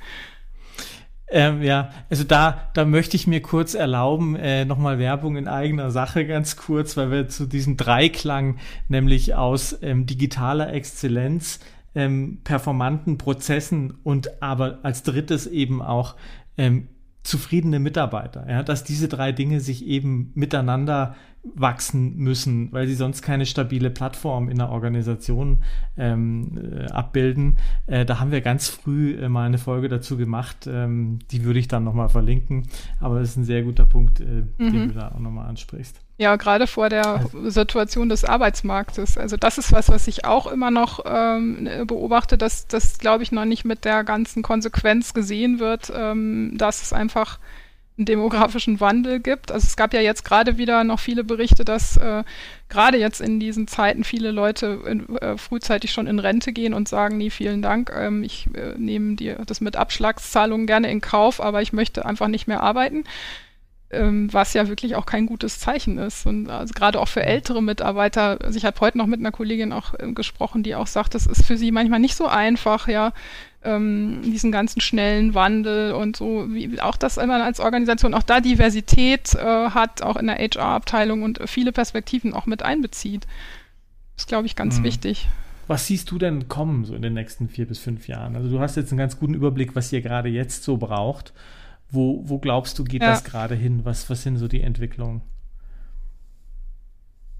Ähm, 1.31 1.61
ja, 1.61 1.91
also 2.09 2.23
da, 2.23 2.69
da 2.73 2.85
möchte 2.85 3.15
ich 3.15 3.27
mir 3.27 3.41
kurz 3.41 3.75
erlauben, 3.75 4.35
äh, 4.35 4.65
nochmal 4.65 4.97
Werbung 4.97 5.35
in 5.35 5.47
eigener 5.47 5.91
Sache 5.91 6.25
ganz 6.25 6.55
kurz, 6.55 6.97
weil 6.97 7.11
wir 7.11 7.27
zu 7.27 7.45
diesem 7.45 7.77
Dreiklang, 7.77 8.57
nämlich 8.87 9.35
aus 9.35 9.77
ähm, 9.83 10.07
digitaler 10.07 10.73
Exzellenz, 10.73 11.59
ähm, 11.93 12.39
performanten 12.43 13.19
Prozessen 13.19 13.93
und 14.03 14.41
aber 14.41 14.79
als 14.81 15.03
drittes 15.03 15.45
eben 15.45 15.83
auch 15.83 16.15
ähm, 16.57 16.87
zufriedene 17.23 17.79
Mitarbeiter, 17.79 18.49
ja, 18.49 18.63
dass 18.63 18.83
diese 18.83 19.07
drei 19.07 19.31
Dinge 19.31 19.59
sich 19.59 19.85
eben 19.85 20.31
miteinander 20.33 21.15
wachsen 21.43 22.17
müssen, 22.17 22.71
weil 22.71 22.87
sie 22.87 22.95
sonst 22.95 23.21
keine 23.21 23.45
stabile 23.45 23.89
Plattform 23.89 24.49
in 24.49 24.57
der 24.57 24.69
Organisation 24.69 25.63
ähm, 25.97 26.57
äh, 26.57 26.85
abbilden. 26.91 27.57
Äh, 27.87 28.05
da 28.05 28.19
haben 28.19 28.31
wir 28.31 28.41
ganz 28.41 28.67
früh 28.67 29.15
äh, 29.15 29.29
mal 29.29 29.45
eine 29.45 29.57
Folge 29.57 29.87
dazu 29.87 30.17
gemacht, 30.17 30.67
ähm, 30.67 31.19
die 31.31 31.43
würde 31.43 31.59
ich 31.59 31.67
dann 31.67 31.83
nochmal 31.83 32.09
verlinken, 32.09 32.67
aber 32.99 33.19
das 33.19 33.29
ist 33.29 33.37
ein 33.37 33.45
sehr 33.45 33.63
guter 33.63 33.85
Punkt, 33.85 34.19
äh, 34.19 34.43
mhm. 34.57 34.71
den 34.71 34.87
du 34.89 34.93
da 34.95 35.11
auch 35.15 35.19
nochmal 35.19 35.47
ansprichst. 35.47 36.01
Ja, 36.17 36.35
gerade 36.35 36.67
vor 36.67 36.89
der 36.89 37.07
also, 37.07 37.49
Situation 37.49 38.09
des 38.09 38.25
Arbeitsmarktes. 38.25 39.17
Also 39.17 39.37
das 39.37 39.57
ist 39.57 39.71
was, 39.71 39.87
was 39.87 40.05
ich 40.09 40.25
auch 40.25 40.47
immer 40.47 40.69
noch 40.69 40.99
ähm, 41.05 41.69
beobachte, 41.87 42.37
dass 42.37 42.67
das, 42.67 42.97
glaube 42.97 43.23
ich, 43.23 43.31
noch 43.31 43.45
nicht 43.45 43.63
mit 43.63 43.85
der 43.85 44.03
ganzen 44.03 44.43
Konsequenz 44.43 45.13
gesehen 45.13 45.59
wird, 45.59 45.89
ähm, 45.95 46.51
dass 46.57 46.81
es 46.81 46.91
einfach 46.91 47.39
einen 47.99 48.05
demografischen 48.05 48.79
Wandel 48.79 49.19
gibt. 49.19 49.51
Also 49.51 49.65
es 49.67 49.75
gab 49.75 49.93
ja 49.93 50.01
jetzt 50.01 50.23
gerade 50.25 50.57
wieder 50.57 50.83
noch 50.83 50.99
viele 50.99 51.23
Berichte, 51.23 51.63
dass 51.65 51.97
äh, 51.97 52.23
gerade 52.69 52.97
jetzt 52.97 53.21
in 53.21 53.39
diesen 53.39 53.67
Zeiten 53.67 54.03
viele 54.03 54.31
Leute 54.31 54.79
in, 54.87 55.15
äh, 55.17 55.37
frühzeitig 55.37 55.91
schon 55.91 56.07
in 56.07 56.17
Rente 56.17 56.53
gehen 56.53 56.73
und 56.73 56.87
sagen, 56.87 57.17
nee, 57.17 57.29
vielen 57.29 57.61
Dank, 57.61 57.91
ähm, 57.93 58.23
ich 58.23 58.47
äh, 58.55 58.73
nehme 58.77 59.15
dir 59.15 59.43
das 59.45 59.61
mit 59.61 59.75
Abschlagszahlungen 59.75 60.65
gerne 60.65 60.89
in 60.89 61.01
Kauf, 61.01 61.41
aber 61.41 61.61
ich 61.61 61.73
möchte 61.73 62.05
einfach 62.05 62.29
nicht 62.29 62.47
mehr 62.47 62.63
arbeiten. 62.63 63.03
Ähm, 63.91 64.31
was 64.31 64.53
ja 64.53 64.67
wirklich 64.67 64.95
auch 64.95 65.07
kein 65.07 65.25
gutes 65.25 65.57
Zeichen 65.57 65.97
ist. 65.97 66.27
Und 66.27 66.47
also 66.47 66.75
gerade 66.75 66.99
auch 66.99 67.07
für 67.07 67.23
ältere 67.23 67.63
Mitarbeiter, 67.63 68.37
also 68.39 68.55
ich 68.55 68.63
habe 68.63 68.79
heute 68.81 68.99
noch 68.99 69.07
mit 69.07 69.19
einer 69.19 69.31
Kollegin 69.31 69.73
auch 69.73 69.95
äh, 69.95 70.11
gesprochen, 70.11 70.61
die 70.61 70.75
auch 70.75 70.85
sagt, 70.85 71.15
das 71.15 71.25
ist 71.25 71.43
für 71.43 71.57
sie 71.57 71.71
manchmal 71.71 71.99
nicht 71.99 72.15
so 72.15 72.27
einfach, 72.27 72.87
ja, 72.87 73.13
ähm, 73.63 74.21
diesen 74.23 74.51
ganzen 74.51 74.81
schnellen 74.81 75.33
Wandel 75.33 75.91
und 75.93 76.15
so, 76.15 76.45
wie 76.49 76.79
auch 76.79 76.95
das 76.95 77.17
man 77.17 77.41
als 77.41 77.59
Organisation 77.59 78.13
auch 78.13 78.23
da 78.23 78.39
Diversität 78.39 79.35
äh, 79.35 79.69
hat, 79.69 80.01
auch 80.01 80.15
in 80.15 80.27
der 80.27 80.37
HR-Abteilung 80.37 81.23
und 81.23 81.41
viele 81.45 81.71
Perspektiven 81.71 82.33
auch 82.33 82.45
mit 82.45 82.63
einbezieht. 82.63 83.25
Das 84.15 84.23
ist, 84.23 84.27
glaube 84.29 84.47
ich, 84.47 84.55
ganz 84.55 84.79
mhm. 84.79 84.83
wichtig. 84.83 85.27
Was 85.67 85.85
siehst 85.85 86.09
du 86.09 86.17
denn 86.17 86.47
kommen 86.47 86.85
so 86.85 86.95
in 86.95 87.01
den 87.01 87.13
nächsten 87.13 87.47
vier 87.47 87.67
bis 87.67 87.79
fünf 87.79 88.07
Jahren? 88.07 88.35
Also 88.35 88.49
du 88.49 88.59
hast 88.59 88.75
jetzt 88.75 88.91
einen 88.91 88.97
ganz 88.97 89.19
guten 89.19 89.33
Überblick, 89.33 89.75
was 89.75 89.91
ihr 89.91 90.01
gerade 90.01 90.29
jetzt 90.29 90.63
so 90.63 90.77
braucht. 90.77 91.33
Wo, 91.91 92.23
wo 92.25 92.39
glaubst 92.39 92.79
du, 92.79 92.83
geht 92.83 93.01
ja. 93.01 93.09
das 93.09 93.23
gerade 93.23 93.55
hin? 93.55 93.81
Was, 93.83 94.09
was 94.09 94.23
sind 94.23 94.37
so 94.37 94.47
die 94.47 94.61
Entwicklungen? 94.61 95.21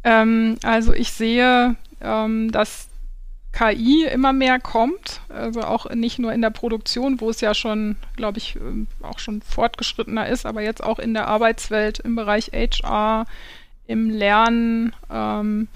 Ähm, 0.03 0.57
also 0.63 0.93
ich 0.93 1.11
sehe, 1.11 1.75
ähm, 2.01 2.51
dass 2.51 2.88
KI 3.51 4.05
immer 4.05 4.31
mehr 4.31 4.59
kommt, 4.59 5.21
also 5.29 5.61
auch 5.61 5.89
nicht 5.89 6.19
nur 6.19 6.31
in 6.31 6.41
der 6.41 6.51
Produktion, 6.51 7.19
wo 7.19 7.29
es 7.29 7.41
ja 7.41 7.53
schon, 7.53 7.95
glaube 8.15 8.37
ich, 8.37 8.55
ähm, 8.55 8.87
auch 9.01 9.19
schon 9.19 9.41
fortgeschrittener 9.41 10.27
ist, 10.27 10.45
aber 10.45 10.61
jetzt 10.61 10.83
auch 10.83 10.99
in 10.99 11.13
der 11.13 11.27
Arbeitswelt 11.27 11.99
im 11.99 12.15
Bereich 12.15 12.51
HR, 12.53 13.25
im 13.87 14.09
Lernen, 14.09 14.93
ähm, 15.11 15.67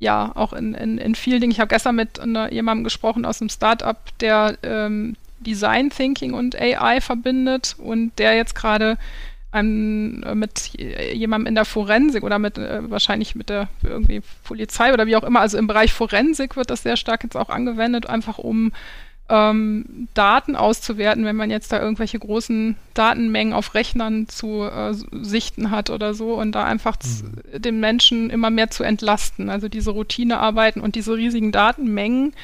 ja, 0.00 0.32
auch 0.34 0.52
in, 0.52 0.74
in, 0.74 0.98
in 0.98 1.14
vielen 1.14 1.40
Dingen. 1.40 1.52
Ich 1.52 1.60
habe 1.60 1.68
gestern 1.68 1.94
mit 1.94 2.18
einer, 2.18 2.52
jemandem 2.52 2.84
gesprochen 2.84 3.24
aus 3.24 3.40
einem 3.40 3.50
Startup, 3.50 3.96
der 4.18 4.58
ähm, 4.62 5.14
Design 5.40 5.90
Thinking 5.90 6.34
und 6.34 6.58
AI 6.58 7.00
verbindet 7.00 7.76
und 7.78 8.18
der 8.18 8.34
jetzt 8.34 8.54
gerade 8.54 8.98
einem, 9.52 10.22
äh, 10.22 10.34
mit 10.34 10.78
jemandem 11.12 11.48
in 11.48 11.54
der 11.54 11.64
Forensik 11.64 12.22
oder 12.22 12.38
mit 12.38 12.58
äh, 12.58 12.90
wahrscheinlich 12.90 13.34
mit 13.34 13.48
der 13.48 13.68
irgendwie 13.82 14.22
Polizei 14.44 14.92
oder 14.92 15.06
wie 15.06 15.16
auch 15.16 15.24
immer, 15.24 15.40
also 15.40 15.58
im 15.58 15.66
Bereich 15.66 15.92
Forensik 15.92 16.56
wird 16.56 16.70
das 16.70 16.82
sehr 16.82 16.96
stark 16.96 17.24
jetzt 17.24 17.36
auch 17.36 17.50
angewendet, 17.50 18.06
einfach 18.06 18.38
um 18.38 18.72
ähm, 19.30 20.08
Daten 20.12 20.56
auszuwerten, 20.56 21.24
wenn 21.24 21.36
man 21.36 21.50
jetzt 21.50 21.72
da 21.72 21.80
irgendwelche 21.80 22.18
großen 22.18 22.76
Datenmengen 22.94 23.52
auf 23.52 23.74
Rechnern 23.74 24.28
zu 24.28 24.64
äh, 24.64 24.92
sichten 24.92 25.70
hat 25.70 25.88
oder 25.88 26.14
so 26.14 26.34
und 26.34 26.52
da 26.52 26.64
einfach 26.64 26.96
mhm. 27.02 27.60
den 27.62 27.80
Menschen 27.80 28.28
immer 28.28 28.50
mehr 28.50 28.70
zu 28.70 28.82
entlasten. 28.82 29.48
Also 29.48 29.68
diese 29.68 29.92
Routinearbeiten 29.92 30.82
und 30.82 30.96
diese 30.96 31.16
riesigen 31.16 31.52
Datenmengen, 31.52 32.34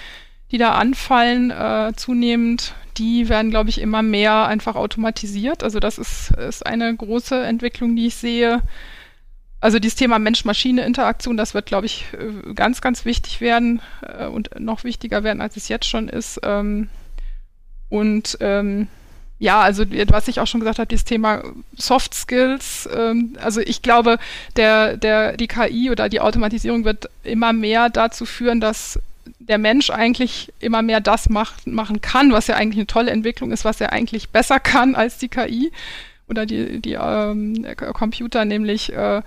die 0.53 0.59
da 0.59 0.73
anfallen, 0.73 1.51
äh, 1.51 1.93
zunehmend, 1.97 2.75
die 2.99 3.29
werden, 3.29 3.51
glaube 3.51 3.71
ich, 3.71 3.81
immer 3.81 4.03
mehr 4.03 4.47
einfach 4.47 4.77
automatisiert. 4.77 5.63
Also 5.63 5.81
das 5.81 5.99
ist, 5.99 6.31
ist 6.33 6.65
eine 6.67 6.95
große 6.95 7.39
Entwicklung, 7.43 7.97
die 7.97 8.07
ich 8.07 8.17
sehe. 8.17 8.63
Also 9.61 9.79
dieses 9.79 9.97
Thema 9.97 10.19
Mensch-Maschine-Interaktion, 10.19 11.37
das 11.37 11.55
wird, 11.55 11.67
glaube 11.67 11.87
ich, 11.87 12.05
äh, 12.13 12.53
ganz, 12.55 12.81
ganz 12.81 13.05
wichtig 13.05 13.41
werden 13.41 13.81
äh, 14.03 14.27
und 14.27 14.61
noch 14.61 14.85
wichtiger 14.85 15.25
werden, 15.25 15.41
als 15.41 15.57
es 15.57 15.69
jetzt 15.69 15.87
schon 15.87 16.09
ist. 16.09 16.41
Ähm, 16.43 16.89
und 17.89 18.37
ähm, 18.41 18.89
ja, 19.39 19.61
also 19.61 19.85
was 20.09 20.29
ich 20.29 20.41
auch 20.41 20.47
schon 20.47 20.61
gesagt 20.61 20.79
habe, 20.79 20.89
dieses 20.89 21.05
Thema 21.05 21.43
Soft 21.77 22.15
Skills. 22.15 22.89
Ähm, 22.95 23.37
also 23.43 23.61
ich 23.61 23.83
glaube, 23.83 24.19
der, 24.57 24.97
der, 24.97 25.37
die 25.37 25.47
KI 25.47 25.91
oder 25.91 26.09
die 26.09 26.21
Automatisierung 26.21 26.85
wird 26.85 27.11
immer 27.23 27.53
mehr 27.53 27.91
dazu 27.91 28.25
führen, 28.25 28.61
dass 28.61 28.99
der 29.39 29.59
Mensch 29.59 29.91
eigentlich 29.91 30.53
immer 30.61 30.83
mehr 30.83 31.01
das 31.01 31.29
macht, 31.29 31.67
machen 31.67 32.01
kann, 32.01 32.33
was 32.33 32.47
ja 32.47 32.57
eigentlich 32.57 32.79
eine 32.79 32.87
tolle 32.87 33.11
Entwicklung 33.11 33.53
ist, 33.53 33.65
was 33.65 33.81
er 33.81 33.93
eigentlich 33.93 34.31
besser 34.31 34.61
kann 34.61 34.95
als 34.95 35.19
die 35.19 35.29
KI 35.29 35.73
oder 36.29 36.47
die, 36.47 36.81
die 36.81 36.95
ähm, 36.95 37.67
Computer, 37.95 38.45
nämlich 38.45 38.93
äh, 38.93 39.23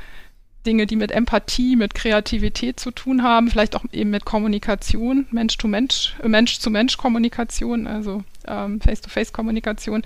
Dinge, 0.66 0.86
die 0.86 0.98
mit 0.98 1.12
Empathie, 1.12 1.76
mit 1.76 1.96
Kreativität 1.96 2.80
zu 2.80 2.92
tun 2.92 3.24
haben, 3.24 3.50
vielleicht 3.50 3.76
auch 3.76 3.86
eben 3.92 4.10
mit 4.10 4.26
Kommunikation, 4.26 5.26
Mensch 5.32 5.58
zu 5.58 5.68
Mensch, 5.68 6.16
äh, 6.22 6.28
Mensch 6.28 6.60
zu 6.60 6.70
Mensch 6.70 6.98
Kommunikation, 6.98 7.88
also 7.88 8.24
ähm, 8.48 8.82
Face-to-Face 8.82 9.32
Kommunikation. 9.32 10.04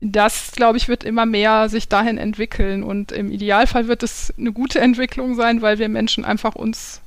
Das, 0.00 0.52
glaube 0.52 0.78
ich, 0.78 0.88
wird 0.88 1.04
immer 1.04 1.26
mehr 1.26 1.68
sich 1.68 1.88
dahin 1.88 2.18
entwickeln 2.18 2.82
und 2.82 3.12
im 3.12 3.30
Idealfall 3.30 3.86
wird 3.86 4.02
es 4.02 4.34
eine 4.36 4.52
gute 4.52 4.80
Entwicklung 4.80 5.34
sein, 5.34 5.62
weil 5.62 5.78
wir 5.78 5.88
Menschen 5.88 6.24
einfach 6.24 6.54
uns 6.54 7.00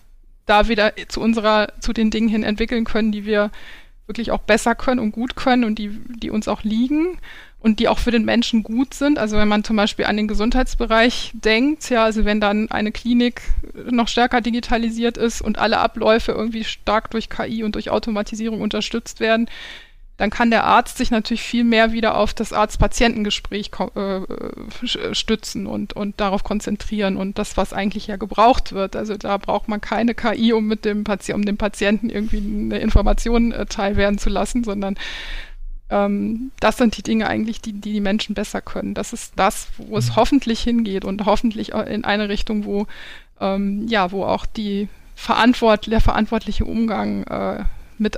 da 0.45 0.67
wieder 0.67 0.93
zu 1.07 1.21
unserer, 1.21 1.69
zu 1.79 1.93
den 1.93 2.11
Dingen 2.11 2.29
hin 2.29 2.43
entwickeln 2.43 2.85
können, 2.85 3.11
die 3.11 3.25
wir 3.25 3.51
wirklich 4.07 4.31
auch 4.31 4.41
besser 4.41 4.75
können 4.75 4.99
und 4.99 5.11
gut 5.11 5.35
können 5.35 5.63
und 5.63 5.79
die, 5.79 5.89
die 5.89 6.29
uns 6.29 6.47
auch 6.47 6.63
liegen 6.63 7.17
und 7.59 7.79
die 7.79 7.87
auch 7.87 7.97
für 7.97 8.11
den 8.11 8.25
Menschen 8.25 8.61
gut 8.61 8.93
sind. 8.93 9.17
Also 9.17 9.37
wenn 9.37 9.47
man 9.47 9.63
zum 9.63 9.75
Beispiel 9.75 10.05
an 10.05 10.17
den 10.17 10.27
Gesundheitsbereich 10.27 11.31
denkt, 11.33 11.89
ja, 11.89 12.03
also 12.03 12.23
wenn 12.23 12.39
dann 12.39 12.69
eine 12.69 12.91
Klinik 12.91 13.41
noch 13.89 14.07
stärker 14.07 14.41
digitalisiert 14.41 15.17
ist 15.17 15.41
und 15.41 15.57
alle 15.57 15.79
Abläufe 15.79 16.31
irgendwie 16.31 16.63
stark 16.63 17.09
durch 17.09 17.27
KI 17.27 17.63
und 17.63 17.73
durch 17.73 17.89
Automatisierung 17.89 18.61
unterstützt 18.61 19.19
werden, 19.19 19.49
dann 20.17 20.29
kann 20.29 20.49
der 20.49 20.63
Arzt 20.63 20.97
sich 20.97 21.11
natürlich 21.11 21.43
viel 21.43 21.63
mehr 21.63 21.91
wieder 21.91 22.17
auf 22.17 22.33
das 22.33 22.53
Arzt-Patientengespräch 22.53 23.71
äh, 23.95 25.13
stützen 25.13 25.67
und, 25.67 25.93
und 25.93 26.19
darauf 26.19 26.43
konzentrieren 26.43 27.17
und 27.17 27.37
das, 27.37 27.57
was 27.57 27.73
eigentlich 27.73 28.07
ja 28.07 28.15
gebraucht 28.15 28.71
wird. 28.71 28.95
Also 28.95 29.17
da 29.17 29.37
braucht 29.37 29.67
man 29.67 29.81
keine 29.81 30.15
KI, 30.15 30.53
um 30.53 30.67
mit 30.67 30.85
dem 30.85 31.03
Patienten, 31.03 31.41
um 31.41 31.45
dem 31.45 31.57
Patienten 31.57 32.09
irgendwie 32.09 32.37
eine 32.37 32.79
Information 32.79 33.51
äh, 33.51 33.65
teilwerden 33.65 34.17
zu 34.17 34.29
lassen, 34.29 34.63
sondern 34.63 34.95
ähm, 35.89 36.51
das 36.61 36.77
sind 36.77 36.95
die 36.97 37.03
Dinge 37.03 37.27
eigentlich, 37.27 37.61
die, 37.61 37.73
die 37.73 37.93
die 37.93 37.99
Menschen 37.99 38.35
besser 38.35 38.61
können. 38.61 38.93
Das 38.93 39.11
ist 39.11 39.33
das, 39.35 39.67
wo 39.77 39.97
es 39.97 40.11
mhm. 40.11 40.15
hoffentlich 40.15 40.61
hingeht 40.61 41.03
und 41.03 41.25
hoffentlich 41.25 41.73
in 41.73 42.05
eine 42.05 42.29
Richtung, 42.29 42.63
wo 42.63 42.87
ähm, 43.41 43.85
ja, 43.87 44.11
wo 44.11 44.23
auch 44.23 44.45
die 44.45 44.87
Verantwort 45.15 45.87
der 45.87 46.01
verantwortliche 46.01 46.65
Umgang 46.65 47.23
äh, 47.23 47.63
mit 47.97 48.17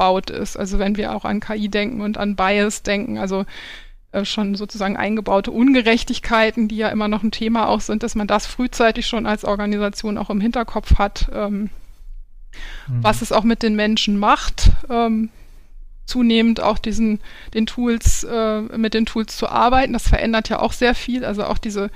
eingebaut 0.00 0.30
ist. 0.30 0.56
Also 0.56 0.78
wenn 0.78 0.96
wir 0.96 1.14
auch 1.14 1.24
an 1.24 1.40
KI 1.40 1.68
denken 1.68 2.00
und 2.00 2.18
an 2.18 2.36
Bias 2.36 2.82
denken, 2.82 3.18
also 3.18 3.44
äh, 4.12 4.24
schon 4.24 4.54
sozusagen 4.54 4.96
eingebaute 4.96 5.50
Ungerechtigkeiten, 5.50 6.68
die 6.68 6.76
ja 6.76 6.88
immer 6.88 7.08
noch 7.08 7.22
ein 7.22 7.30
Thema 7.30 7.68
auch 7.68 7.80
sind, 7.80 8.02
dass 8.02 8.14
man 8.14 8.26
das 8.26 8.46
frühzeitig 8.46 9.06
schon 9.06 9.26
als 9.26 9.44
Organisation 9.44 10.18
auch 10.18 10.30
im 10.30 10.40
Hinterkopf 10.40 10.98
hat, 10.98 11.30
ähm, 11.32 11.70
mhm. 12.88 13.02
was 13.02 13.22
es 13.22 13.32
auch 13.32 13.44
mit 13.44 13.62
den 13.62 13.76
Menschen 13.76 14.18
macht. 14.18 14.70
Ähm, 14.88 15.28
zunehmend 16.06 16.60
auch 16.60 16.78
diesen 16.78 17.20
den 17.54 17.66
Tools 17.66 18.24
äh, 18.24 18.62
mit 18.76 18.94
den 18.94 19.06
Tools 19.06 19.36
zu 19.36 19.48
arbeiten. 19.48 19.92
Das 19.92 20.08
verändert 20.08 20.48
ja 20.48 20.58
auch 20.58 20.72
sehr 20.72 20.96
viel. 20.96 21.24
Also 21.24 21.44
auch 21.44 21.58
diese 21.58 21.88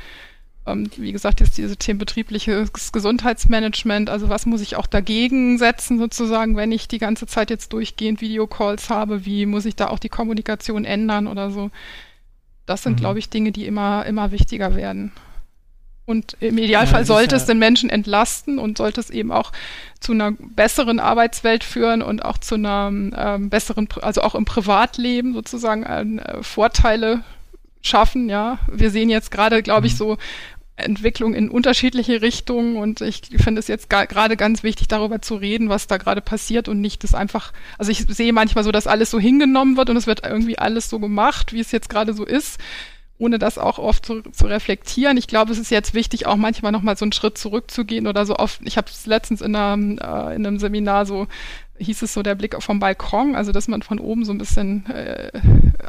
wie 0.66 1.12
gesagt, 1.12 1.40
jetzt 1.40 1.58
diese 1.58 1.76
Themen 1.76 1.98
betriebliches 1.98 2.92
Gesundheitsmanagement, 2.92 4.08
also 4.08 4.30
was 4.30 4.46
muss 4.46 4.62
ich 4.62 4.76
auch 4.76 4.86
dagegen 4.86 5.58
setzen 5.58 5.98
sozusagen, 5.98 6.56
wenn 6.56 6.72
ich 6.72 6.88
die 6.88 6.98
ganze 6.98 7.26
Zeit 7.26 7.50
jetzt 7.50 7.72
durchgehend 7.72 8.20
Videocalls 8.22 8.88
habe, 8.88 9.26
wie 9.26 9.44
muss 9.44 9.66
ich 9.66 9.76
da 9.76 9.88
auch 9.88 9.98
die 9.98 10.08
Kommunikation 10.08 10.84
ändern 10.84 11.26
oder 11.26 11.50
so. 11.50 11.70
Das 12.64 12.82
sind, 12.82 12.94
mhm. 12.94 13.00
glaube 13.00 13.18
ich, 13.18 13.28
Dinge, 13.28 13.52
die 13.52 13.66
immer, 13.66 14.06
immer 14.06 14.30
wichtiger 14.30 14.74
werden. 14.74 15.12
Und 16.06 16.36
im 16.40 16.58
Idealfall 16.58 17.00
ja, 17.00 17.06
sollte 17.06 17.34
ja 17.34 17.40
es 17.40 17.46
den 17.46 17.58
Menschen 17.58 17.88
entlasten 17.88 18.58
und 18.58 18.76
sollte 18.76 19.00
es 19.00 19.08
eben 19.08 19.32
auch 19.32 19.52
zu 20.00 20.12
einer 20.12 20.32
besseren 20.32 21.00
Arbeitswelt 21.00 21.64
führen 21.64 22.02
und 22.02 22.24
auch 22.24 22.36
zu 22.36 22.56
einer 22.56 22.88
ähm, 22.92 23.48
besseren, 23.48 23.88
also 24.02 24.20
auch 24.20 24.34
im 24.34 24.44
Privatleben 24.44 25.32
sozusagen 25.32 26.18
äh, 26.18 26.42
Vorteile 26.42 27.22
schaffen. 27.80 28.28
Ja, 28.28 28.58
wir 28.70 28.90
sehen 28.90 29.08
jetzt 29.08 29.30
gerade, 29.30 29.62
glaube 29.62 29.86
ich, 29.86 29.94
mhm. 29.94 29.98
so 29.98 30.18
Entwicklung 30.76 31.34
in 31.34 31.50
unterschiedliche 31.50 32.20
Richtungen 32.20 32.76
und 32.76 33.00
ich 33.00 33.22
finde 33.36 33.60
es 33.60 33.68
jetzt 33.68 33.88
gerade 33.88 34.36
ganz 34.36 34.64
wichtig, 34.64 34.88
darüber 34.88 35.22
zu 35.22 35.36
reden, 35.36 35.68
was 35.68 35.86
da 35.86 35.98
gerade 35.98 36.20
passiert 36.20 36.68
und 36.68 36.80
nicht 36.80 37.04
das 37.04 37.14
einfach, 37.14 37.52
also 37.78 37.92
ich 37.92 38.06
sehe 38.08 38.32
manchmal 38.32 38.64
so, 38.64 38.72
dass 38.72 38.88
alles 38.88 39.10
so 39.10 39.20
hingenommen 39.20 39.76
wird 39.76 39.90
und 39.90 39.96
es 39.96 40.08
wird 40.08 40.26
irgendwie 40.26 40.58
alles 40.58 40.90
so 40.90 40.98
gemacht, 40.98 41.52
wie 41.52 41.60
es 41.60 41.70
jetzt 41.70 41.88
gerade 41.88 42.12
so 42.12 42.24
ist, 42.24 42.58
ohne 43.18 43.38
das 43.38 43.58
auch 43.58 43.78
oft 43.78 44.04
zu, 44.04 44.22
zu 44.22 44.46
reflektieren. 44.46 45.16
Ich 45.16 45.28
glaube, 45.28 45.52
es 45.52 45.58
ist 45.58 45.70
jetzt 45.70 45.94
wichtig, 45.94 46.26
auch 46.26 46.36
manchmal 46.36 46.72
nochmal 46.72 46.96
so 46.96 47.04
einen 47.04 47.12
Schritt 47.12 47.38
zurückzugehen 47.38 48.08
oder 48.08 48.26
so 48.26 48.36
oft, 48.36 48.60
ich 48.64 48.76
habe 48.76 48.88
es 48.90 49.06
letztens 49.06 49.42
in, 49.42 49.54
einer, 49.54 49.74
äh, 49.74 50.34
in 50.34 50.44
einem 50.44 50.58
Seminar 50.58 51.06
so 51.06 51.28
hieß 51.78 52.02
es 52.02 52.14
so 52.14 52.22
der 52.22 52.34
Blick 52.34 52.60
vom 52.62 52.78
Balkon, 52.78 53.34
also 53.34 53.52
dass 53.52 53.68
man 53.68 53.82
von 53.82 53.98
oben 53.98 54.24
so 54.24 54.32
ein 54.32 54.38
bisschen 54.38 54.86
äh, 54.86 55.30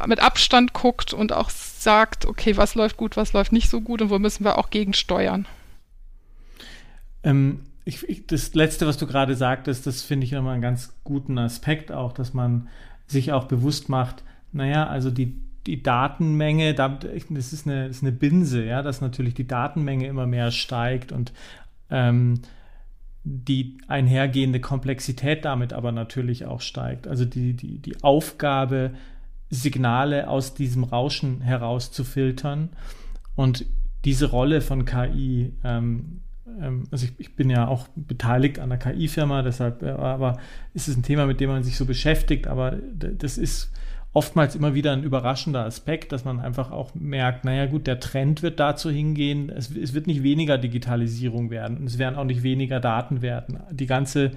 mit 0.08 0.20
Abstand 0.20 0.74
guckt 0.74 1.14
und 1.14 1.34
auch 1.34 1.50
sagt, 1.50 2.26
okay, 2.26 2.58
was 2.58 2.76
läuft 2.76 2.98
gut, 2.98 3.18
was 3.18 3.34
läuft 3.34 3.52
nicht 3.52 3.70
so 3.70 3.82
gut 3.82 4.02
und 4.02 4.10
wo 4.10 4.20
müssen 4.20 4.44
wir 4.44 4.58
auch 4.58 4.70
gegensteuern. 4.70 5.48
Ähm, 7.24 7.62
ich, 7.86 8.08
ich, 8.10 8.26
das 8.26 8.54
Letzte, 8.56 8.88
was 8.88 8.98
du 8.98 9.06
gerade 9.06 9.36
sagtest, 9.36 9.86
das 9.86 10.02
finde 10.02 10.26
ich 10.26 10.32
nochmal 10.32 10.54
einen 10.54 10.62
ganz 10.62 10.94
guten 11.04 11.38
Aspekt 11.38 11.92
auch, 11.92 12.14
dass 12.14 12.34
man 12.34 12.68
sich 13.08 13.32
auch 13.32 13.46
bewusst 13.46 13.90
macht, 13.90 14.24
naja, 14.52 14.88
also 14.88 15.12
die, 15.12 15.40
die 15.68 15.84
Datenmenge, 15.84 16.74
das 16.74 17.54
ist 17.54 17.68
eine, 17.68 17.88
das 17.88 17.98
ist 17.98 18.04
eine 18.04 18.12
Binse, 18.12 18.66
ja, 18.66 18.82
dass 18.82 19.02
natürlich 19.02 19.36
die 19.36 19.48
Datenmenge 19.48 20.08
immer 20.08 20.26
mehr 20.26 20.50
steigt 20.50 21.12
und 21.12 21.34
ähm, 21.92 22.42
die 23.28 23.78
einhergehende 23.88 24.60
Komplexität 24.60 25.46
damit 25.46 25.74
aber 25.74 25.92
natürlich 25.92 26.46
auch 26.46 26.62
steigt. 26.62 27.08
Also 27.08 27.26
die, 27.26 27.54
die, 27.54 27.80
die 27.80 28.04
Aufgabe, 28.04 28.92
Signale 29.50 30.30
aus 30.30 30.54
diesem 30.54 30.84
Rauschen 30.84 31.42
heraus 31.42 31.92
zu 31.92 32.04
filtern 32.04 32.70
und 33.36 33.66
diese 34.06 34.30
Rolle 34.30 34.62
von 34.62 34.86
KI 34.86 35.54
ähm, 35.64 36.22
ähm, 36.62 36.84
also 36.92 37.06
ich, 37.06 37.14
ich, 37.18 37.36
bin 37.36 37.50
ja 37.50 37.68
auch 37.68 37.88
beteiligt 37.96 38.60
an 38.60 38.70
der 38.70 38.78
KI-Firma, 38.78 39.42
deshalb, 39.42 39.82
äh, 39.82 39.90
aber 39.90 40.38
ist 40.74 40.88
es 40.88 40.96
ein 40.96 41.04
Thema, 41.04 41.26
mit 41.26 41.40
dem 41.40 41.50
man 41.50 41.64
sich 41.64 41.78
so 41.78 41.86
beschäftigt, 41.86 42.48
aber 42.48 42.78
das 42.94 43.38
ist 43.38 43.72
oftmals 44.16 44.56
immer 44.56 44.74
wieder 44.74 44.94
ein 44.94 45.04
überraschender 45.04 45.66
Aspekt, 45.66 46.14
dass 46.14 46.24
man 46.24 46.40
einfach 46.40 46.72
auch 46.72 46.96
merkt, 46.96 47.44
naja 47.44 47.66
gut, 47.66 47.86
der 47.86 48.00
Trend 48.00 48.42
wird 48.42 48.62
dazu 48.62 48.90
hingehen, 48.90 49.50
es, 49.50 49.76
es 49.76 49.94
wird 49.94 50.08
nicht 50.08 50.24
weniger 50.24 50.58
Digitalisierung 50.58 51.50
werden 51.50 51.78
und 51.78 51.86
es 51.86 52.00
werden 52.00 52.16
auch 52.16 52.24
nicht 52.24 52.42
weniger 52.42 52.80
Daten 52.80 53.22
werden. 53.22 53.60
Die 53.72 53.88
ganze 53.88 54.32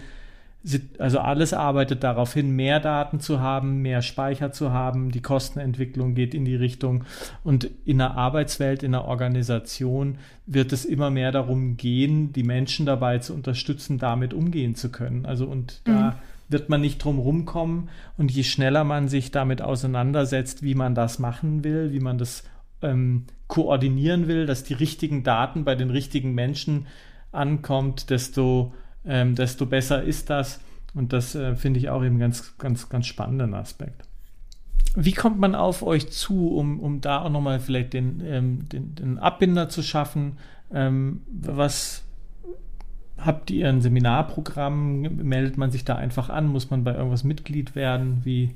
also 0.99 1.21
alles 1.21 1.55
arbeitet 1.55 2.03
darauf 2.03 2.35
hin, 2.35 2.51
mehr 2.51 2.81
Daten 2.81 3.21
zu 3.21 3.41
haben, 3.41 3.81
mehr 3.81 4.03
Speicher 4.03 4.51
zu 4.51 4.73
haben. 4.73 5.13
Die 5.13 5.23
Kostenentwicklung 5.23 6.17
geht 6.17 6.35
in 6.35 6.45
die 6.45 6.57
Richtung. 6.57 7.05
Und 7.45 7.71
in 7.85 7.99
der 7.99 8.17
Arbeitswelt, 8.17 8.83
in 8.83 8.91
der 8.93 9.05
Organisation 9.05 10.19
wird 10.47 10.73
es 10.73 10.85
immer 10.85 11.11
mehr 11.11 11.31
darum 11.31 11.77
gehen, 11.77 12.33
die 12.33 12.43
Menschen 12.43 12.87
dabei 12.87 13.19
zu 13.19 13.35
unterstützen, 13.35 13.99
damit 13.99 14.35
umgehen 14.35 14.75
zu 14.75 14.91
können. 14.91 15.25
Also 15.27 15.47
und 15.47 15.81
mhm. 15.87 16.13
Wird 16.49 16.69
man 16.69 16.81
nicht 16.81 17.03
drum 17.03 17.19
rumkommen. 17.19 17.89
Und 18.17 18.31
je 18.31 18.43
schneller 18.43 18.85
man 18.85 19.09
sich 19.09 19.31
damit 19.31 19.63
auseinandersetzt, 19.63 20.63
wie 20.63 20.75
man 20.75 20.95
das 20.95 21.19
machen 21.19 21.65
will, 21.65 21.93
wie 21.93 22.01
man 22.01 22.19
das 22.19 22.45
ähm, 22.83 23.25
koordinieren 23.47 24.29
will, 24.29 24.47
dass 24.47 24.65
die 24.65 24.75
richtigen 24.75 25.25
Daten 25.25 25.65
bei 25.65 25.75
den 25.75 25.91
richtigen 25.91 26.35
Menschen 26.35 26.87
ankommt, 27.33 28.11
desto 28.11 28.73
ähm, 29.09 29.35
desto 29.35 29.67
besser 29.67 30.03
ist 30.03 30.31
das. 30.31 30.61
Und 30.95 31.13
das 31.13 31.35
äh, 31.35 31.57
finde 31.57 31.81
ich 31.81 31.91
auch 31.91 32.05
eben 32.05 32.19
ganz, 32.19 32.57
ganz, 32.59 32.89
ganz 32.89 33.07
spannenden 33.07 33.55
Aspekt. 33.55 34.03
Wie 34.95 35.13
kommt 35.13 35.39
man 35.39 35.55
auf 35.55 35.83
euch 35.83 36.11
zu, 36.11 36.57
um, 36.57 36.81
um 36.81 37.01
da 37.01 37.23
auch 37.23 37.31
nochmal 37.31 37.61
vielleicht 37.61 37.93
den, 37.93 38.23
ähm, 38.25 38.69
den, 38.69 38.95
den, 38.95 39.19
Abbinder 39.19 39.69
zu 39.69 39.83
schaffen? 39.83 40.39
Ähm, 40.73 41.23
was 41.29 42.05
habt 43.25 43.51
ihr 43.51 43.69
ein 43.69 43.81
Seminarprogramm? 43.81 45.03
Meldet 45.03 45.59
man 45.59 45.71
sich 45.71 45.85
da 45.85 45.97
einfach 45.97 46.29
an? 46.29 46.47
Muss 46.47 46.71
man 46.71 46.85
bei 46.85 46.95
irgendwas 46.95 47.25
Mitglied 47.25 47.75
werden? 47.75 48.21
Wie, 48.25 48.55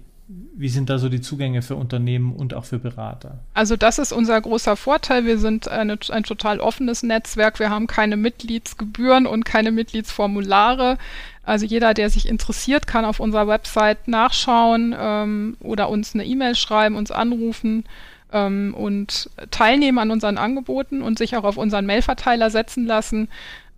wie 0.57 0.69
sind 0.69 0.89
da 0.91 0.99
so 0.99 1.09
die 1.09 1.21
Zugänge 1.21 1.63
für 1.63 1.77
Unternehmen 1.77 2.35
und 2.35 2.55
auch 2.55 2.65
für 2.65 2.79
Berater? 2.79 3.39
Also 3.55 3.77
das 3.77 3.99
ist 3.99 4.13
unser 4.13 4.41
großer 4.41 4.77
Vorteil. 4.77 5.25
Wir 5.25 5.39
sind 5.39 5.69
eine, 5.69 5.99
ein 6.11 6.23
total 6.23 6.61
offenes 6.61 7.03
Netzwerk. 7.03 7.59
Wir 7.59 7.71
haben 7.71 7.87
keine 7.87 8.17
Mitgliedsgebühren 8.17 9.27
und 9.27 9.45
keine 9.45 9.73
Mitgliedsformulare. 9.73 10.99
Also 11.45 11.67
jeder, 11.67 11.93
der 11.93 12.09
sich 12.09 12.29
interessiert, 12.29 12.87
kann 12.87 13.05
auf 13.05 13.19
unserer 13.19 13.49
Website 13.49 14.07
nachschauen 14.07 14.95
ähm, 14.97 15.57
oder 15.61 15.89
uns 15.89 16.15
eine 16.15 16.25
E-Mail 16.25 16.55
schreiben, 16.55 16.95
uns 16.95 17.11
anrufen 17.11 17.85
ähm, 18.33 18.75
und 18.75 19.29
teilnehmen 19.51 19.99
an 19.99 20.13
unseren 20.13 20.39
Angeboten 20.39 21.03
und 21.03 21.19
sich 21.19 21.37
auch 21.37 21.45
auf 21.45 21.57
unseren 21.57 21.87
Mailverteiler 21.87 22.51
setzen 22.51 22.87
lassen 22.87 23.29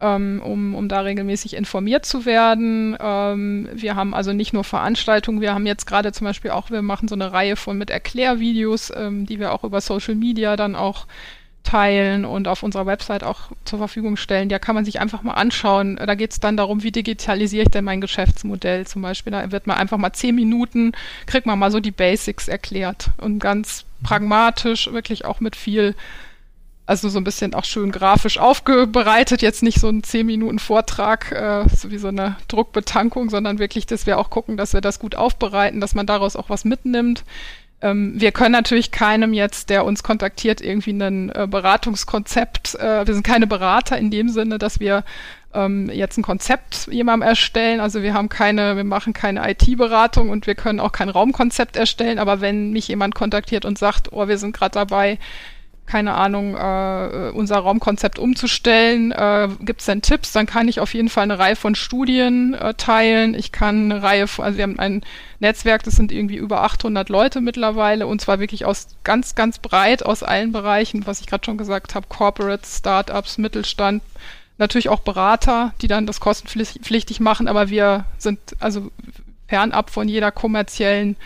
um, 0.00 0.74
um 0.74 0.88
da 0.88 1.00
regelmäßig 1.00 1.54
informiert 1.54 2.04
zu 2.04 2.26
werden. 2.26 2.96
Ähm, 3.00 3.68
wir 3.72 3.96
haben 3.96 4.14
also 4.14 4.32
nicht 4.32 4.52
nur 4.52 4.64
Veranstaltungen, 4.64 5.40
wir 5.40 5.54
haben 5.54 5.66
jetzt 5.66 5.86
gerade 5.86 6.12
zum 6.12 6.26
Beispiel 6.26 6.50
auch, 6.50 6.70
wir 6.70 6.82
machen 6.82 7.08
so 7.08 7.14
eine 7.14 7.32
Reihe 7.32 7.56
von 7.56 7.78
mit 7.78 7.90
Erklärvideos, 7.90 8.92
ähm, 8.94 9.26
die 9.26 9.40
wir 9.40 9.52
auch 9.52 9.64
über 9.64 9.80
Social 9.80 10.14
Media 10.14 10.56
dann 10.56 10.76
auch 10.76 11.06
teilen 11.64 12.24
und 12.24 12.46
auf 12.46 12.62
unserer 12.62 12.86
Website 12.86 13.24
auch 13.24 13.50
zur 13.64 13.78
Verfügung 13.78 14.16
stellen. 14.16 14.48
Da 14.48 14.58
kann 14.58 14.74
man 14.74 14.84
sich 14.84 15.00
einfach 15.00 15.22
mal 15.22 15.32
anschauen. 15.32 15.96
Da 15.96 16.14
geht 16.14 16.32
es 16.32 16.40
dann 16.40 16.56
darum, 16.56 16.82
wie 16.82 16.92
digitalisiere 16.92 17.64
ich 17.64 17.70
denn 17.70 17.84
mein 17.84 18.02
Geschäftsmodell 18.02 18.86
zum 18.86 19.02
Beispiel. 19.02 19.32
Da 19.32 19.50
wird 19.50 19.66
man 19.66 19.78
einfach 19.78 19.96
mal 19.96 20.12
zehn 20.12 20.34
Minuten, 20.34 20.92
kriegt 21.26 21.46
man 21.46 21.58
mal 21.58 21.70
so 21.70 21.80
die 21.80 21.90
Basics 21.90 22.48
erklärt 22.48 23.10
und 23.16 23.38
ganz 23.38 23.86
pragmatisch, 24.02 24.92
wirklich 24.92 25.24
auch 25.24 25.40
mit 25.40 25.56
viel 25.56 25.94
also 26.86 27.08
so 27.08 27.18
ein 27.18 27.24
bisschen 27.24 27.54
auch 27.54 27.64
schön 27.64 27.90
grafisch 27.90 28.38
aufbereitet, 28.38 29.40
jetzt 29.40 29.62
nicht 29.62 29.80
so 29.80 29.88
ein 29.88 30.02
10 30.02 30.26
Minuten 30.26 30.58
Vortrag, 30.58 31.32
äh, 31.32 31.64
so 31.74 31.90
wie 31.90 31.98
so 31.98 32.08
eine 32.08 32.36
Druckbetankung, 32.48 33.30
sondern 33.30 33.58
wirklich, 33.58 33.86
dass 33.86 34.06
wir 34.06 34.18
auch 34.18 34.30
gucken, 34.30 34.56
dass 34.56 34.74
wir 34.74 34.80
das 34.80 34.98
gut 34.98 35.14
aufbereiten, 35.14 35.80
dass 35.80 35.94
man 35.94 36.06
daraus 36.06 36.36
auch 36.36 36.50
was 36.50 36.64
mitnimmt. 36.64 37.24
Ähm, 37.80 38.12
wir 38.16 38.32
können 38.32 38.52
natürlich 38.52 38.90
keinem 38.90 39.32
jetzt, 39.32 39.70
der 39.70 39.84
uns 39.84 40.02
kontaktiert, 40.02 40.60
irgendwie 40.60 40.92
ein 40.92 41.30
äh, 41.30 41.46
Beratungskonzept, 41.50 42.74
äh, 42.74 43.06
wir 43.06 43.14
sind 43.14 43.26
keine 43.26 43.46
Berater 43.46 43.96
in 43.96 44.10
dem 44.10 44.28
Sinne, 44.28 44.58
dass 44.58 44.78
wir 44.78 45.04
ähm, 45.54 45.88
jetzt 45.90 46.18
ein 46.18 46.22
Konzept 46.22 46.88
jemandem 46.90 47.28
erstellen. 47.28 47.80
Also 47.80 48.02
wir 48.02 48.12
haben 48.12 48.28
keine, 48.28 48.76
wir 48.76 48.84
machen 48.84 49.12
keine 49.12 49.48
IT-Beratung 49.50 50.28
und 50.28 50.46
wir 50.46 50.54
können 50.54 50.80
auch 50.80 50.92
kein 50.92 51.08
Raumkonzept 51.08 51.76
erstellen. 51.76 52.18
Aber 52.18 52.40
wenn 52.40 52.72
mich 52.72 52.88
jemand 52.88 53.14
kontaktiert 53.14 53.64
und 53.64 53.78
sagt, 53.78 54.12
oh, 54.12 54.28
wir 54.28 54.38
sind 54.38 54.56
gerade 54.56 54.72
dabei, 54.72 55.18
keine 55.86 56.14
Ahnung, 56.14 56.56
äh, 56.56 57.30
unser 57.34 57.58
Raumkonzept 57.58 58.18
umzustellen. 58.18 59.12
Äh, 59.12 59.48
Gibt 59.60 59.80
es 59.80 59.86
denn 59.86 60.02
Tipps? 60.02 60.32
Dann 60.32 60.46
kann 60.46 60.66
ich 60.66 60.80
auf 60.80 60.94
jeden 60.94 61.08
Fall 61.08 61.24
eine 61.24 61.38
Reihe 61.38 61.56
von 61.56 61.74
Studien 61.74 62.54
äh, 62.54 62.74
teilen. 62.74 63.34
Ich 63.34 63.52
kann 63.52 63.92
eine 63.92 64.02
Reihe 64.02 64.26
von, 64.26 64.44
also 64.44 64.56
wir 64.56 64.62
haben 64.62 64.78
ein 64.78 65.02
Netzwerk, 65.40 65.82
das 65.82 65.94
sind 65.94 66.10
irgendwie 66.10 66.36
über 66.36 66.62
800 66.62 67.08
Leute 67.10 67.40
mittlerweile 67.40 68.06
und 68.06 68.20
zwar 68.20 68.40
wirklich 68.40 68.64
aus 68.64 68.88
ganz, 69.04 69.34
ganz 69.34 69.58
breit 69.58 70.04
aus 70.04 70.22
allen 70.22 70.52
Bereichen, 70.52 71.06
was 71.06 71.20
ich 71.20 71.26
gerade 71.26 71.44
schon 71.44 71.58
gesagt 71.58 71.94
habe, 71.94 72.06
Corporates, 72.08 72.78
Startups, 72.78 73.36
Mittelstand, 73.36 74.02
natürlich 74.56 74.88
auch 74.88 75.00
Berater, 75.00 75.74
die 75.82 75.88
dann 75.88 76.06
das 76.06 76.20
kostenpflichtig 76.20 77.20
machen, 77.20 77.46
aber 77.46 77.68
wir 77.68 78.06
sind 78.16 78.38
also 78.60 78.90
fernab 79.48 79.90
von 79.90 80.08
jeder 80.08 80.32
kommerziellen 80.32 81.16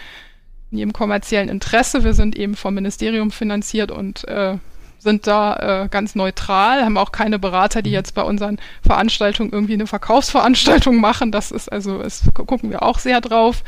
in 0.70 0.78
jedem 0.78 0.92
kommerziellen 0.92 1.48
Interesse. 1.48 2.04
Wir 2.04 2.14
sind 2.14 2.36
eben 2.36 2.54
vom 2.54 2.74
Ministerium 2.74 3.30
finanziert 3.30 3.90
und 3.90 4.26
äh, 4.28 4.56
sind 4.98 5.26
da 5.26 5.84
äh, 5.84 5.88
ganz 5.88 6.14
neutral, 6.14 6.84
haben 6.84 6.98
auch 6.98 7.12
keine 7.12 7.38
Berater, 7.38 7.82
die 7.82 7.90
mhm. 7.90 7.94
jetzt 7.94 8.14
bei 8.14 8.22
unseren 8.22 8.58
Veranstaltungen 8.82 9.52
irgendwie 9.52 9.74
eine 9.74 9.86
Verkaufsveranstaltung 9.86 10.96
machen. 11.00 11.32
Das 11.32 11.50
ist 11.50 11.70
also, 11.70 12.00
es 12.00 12.24
gucken 12.34 12.70
wir 12.70 12.82
auch 12.82 12.98
sehr 12.98 13.20
drauf. 13.20 13.62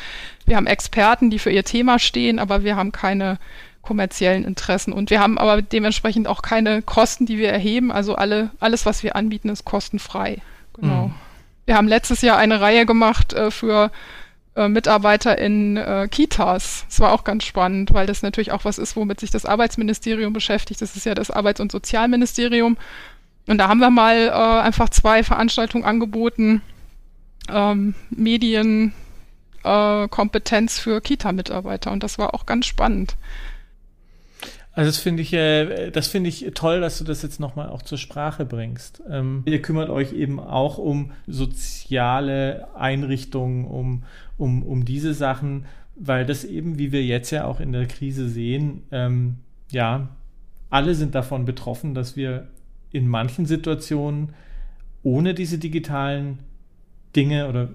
Wir 0.46 0.56
haben 0.56 0.66
Experten, 0.66 1.30
die 1.30 1.38
für 1.38 1.50
ihr 1.50 1.64
Thema 1.64 1.98
stehen, 1.98 2.38
aber 2.38 2.64
wir 2.64 2.76
haben 2.76 2.92
keine 2.92 3.38
kommerziellen 3.82 4.44
Interessen 4.44 4.92
und 4.92 5.10
wir 5.10 5.20
haben 5.20 5.38
aber 5.38 5.62
dementsprechend 5.62 6.28
auch 6.28 6.42
keine 6.42 6.82
Kosten, 6.82 7.24
die 7.24 7.38
wir 7.38 7.50
erheben. 7.50 7.90
Also 7.90 8.14
alle, 8.14 8.50
alles, 8.60 8.84
was 8.84 9.02
wir 9.02 9.16
anbieten, 9.16 9.48
ist 9.48 9.64
kostenfrei. 9.64 10.38
Genau. 10.74 11.08
Mhm. 11.08 11.14
Wir 11.64 11.76
haben 11.76 11.88
letztes 11.88 12.20
Jahr 12.20 12.36
eine 12.36 12.60
Reihe 12.60 12.84
gemacht 12.84 13.32
äh, 13.32 13.50
für 13.50 13.90
äh, 14.56 14.68
Mitarbeiter 14.68 15.38
in 15.38 15.76
äh, 15.76 16.08
Kitas. 16.10 16.84
Das 16.88 16.98
war 17.00 17.12
auch 17.12 17.24
ganz 17.24 17.44
spannend, 17.44 17.94
weil 17.94 18.06
das 18.06 18.22
natürlich 18.22 18.52
auch 18.52 18.64
was 18.64 18.78
ist, 18.78 18.96
womit 18.96 19.20
sich 19.20 19.30
das 19.30 19.46
Arbeitsministerium 19.46 20.32
beschäftigt. 20.32 20.82
Das 20.82 20.96
ist 20.96 21.06
ja 21.06 21.14
das 21.14 21.30
Arbeits- 21.30 21.60
und 21.60 21.70
Sozialministerium. 21.70 22.76
Und 23.46 23.58
da 23.58 23.68
haben 23.68 23.80
wir 23.80 23.90
mal 23.90 24.28
äh, 24.28 24.30
einfach 24.30 24.88
zwei 24.88 25.22
Veranstaltungen 25.22 25.84
angeboten. 25.84 26.62
Ähm, 27.48 27.94
Medienkompetenz 28.10 30.78
äh, 30.78 30.80
für 30.80 31.00
Kita-Mitarbeiter. 31.00 31.90
Und 31.90 32.02
das 32.02 32.18
war 32.18 32.34
auch 32.34 32.46
ganz 32.46 32.66
spannend. 32.66 33.16
Also 34.72 34.90
das 34.90 34.98
finde 34.98 35.22
ich, 35.22 35.32
äh, 35.32 35.90
das 35.90 36.08
finde 36.08 36.28
ich 36.28 36.46
toll, 36.54 36.80
dass 36.80 36.98
du 36.98 37.04
das 37.04 37.22
jetzt 37.22 37.40
nochmal 37.40 37.68
auch 37.68 37.82
zur 37.82 37.98
Sprache 37.98 38.44
bringst. 38.44 39.02
Ähm, 39.10 39.42
ihr 39.46 39.60
kümmert 39.60 39.90
euch 39.90 40.12
eben 40.12 40.38
auch 40.38 40.78
um 40.78 41.10
soziale 41.26 42.68
Einrichtungen, 42.76 43.64
um, 43.64 44.04
um, 44.40 44.62
um 44.62 44.84
diese 44.84 45.14
Sachen, 45.14 45.66
weil 45.96 46.24
das 46.24 46.44
eben, 46.44 46.78
wie 46.78 46.92
wir 46.92 47.04
jetzt 47.04 47.30
ja 47.30 47.44
auch 47.44 47.60
in 47.60 47.72
der 47.72 47.86
Krise 47.86 48.28
sehen, 48.28 48.82
ähm, 48.90 49.36
ja, 49.70 50.08
alle 50.70 50.94
sind 50.94 51.14
davon 51.14 51.44
betroffen, 51.44 51.94
dass 51.94 52.16
wir 52.16 52.48
in 52.90 53.06
manchen 53.06 53.44
Situationen 53.46 54.30
ohne 55.02 55.34
diese 55.34 55.58
digitalen 55.58 56.38
Dinge 57.14 57.48
oder 57.48 57.68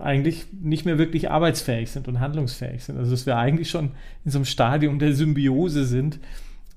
eigentlich 0.00 0.46
nicht 0.60 0.84
mehr 0.84 0.98
wirklich 0.98 1.30
arbeitsfähig 1.30 1.90
sind 1.90 2.08
und 2.08 2.20
handlungsfähig 2.20 2.84
sind. 2.84 2.98
Also 2.98 3.10
dass 3.10 3.26
wir 3.26 3.36
eigentlich 3.36 3.70
schon 3.70 3.92
in 4.24 4.30
so 4.30 4.38
einem 4.38 4.44
Stadium 4.44 4.98
der 4.98 5.14
Symbiose 5.14 5.84
sind, 5.84 6.18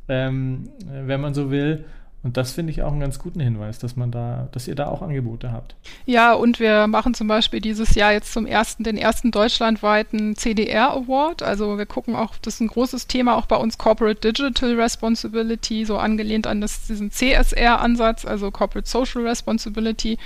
ähm, 0.08 0.70
wenn 0.86 1.22
man 1.22 1.34
so 1.34 1.52
will. 1.52 1.86
Und 2.26 2.38
das 2.38 2.54
finde 2.54 2.72
ich 2.72 2.82
auch 2.82 2.92
einen 2.92 3.02
ganz 3.02 3.20
guten 3.20 3.40
Hinweis, 3.40 3.78
dass 3.78 3.96
man 3.96 4.10
da, 4.10 4.48
dass 4.52 4.68
ihr 4.68 4.74
da 4.74 4.88
auch 4.88 5.04
Angebote 5.04 5.52
habt. 5.52 5.76
Ja, 6.08 6.34
und 6.34 6.60
wir 6.60 6.88
machen 6.88 7.14
zum 7.14 7.28
Beispiel 7.28 7.62
dieses 7.62 7.94
Jahr 7.94 8.14
jetzt 8.14 8.34
zum 8.34 8.48
ersten, 8.48 8.84
den 8.84 8.98
ersten 8.98 9.30
deutschlandweiten 9.30 10.36
CDR 10.36 10.90
Award. 10.90 11.44
Also 11.44 11.78
wir 11.78 11.86
gucken 11.86 12.16
auch, 12.16 12.34
das 12.42 12.56
ist 12.56 12.62
ein 12.62 12.68
großes 12.68 13.06
Thema 13.06 13.36
auch 13.36 13.46
bei 13.46 13.58
uns 13.58 13.78
Corporate 13.78 14.22
Digital 14.22 14.74
Responsibility, 14.74 15.86
so 15.86 16.00
angelehnt 16.00 16.48
an 16.48 16.62
das, 16.62 16.88
diesen 16.88 17.12
CSR-Ansatz, 17.12 18.26
also 18.26 18.50
Corporate 18.50 18.90
Social 18.90 19.22
Responsibility 19.22 20.18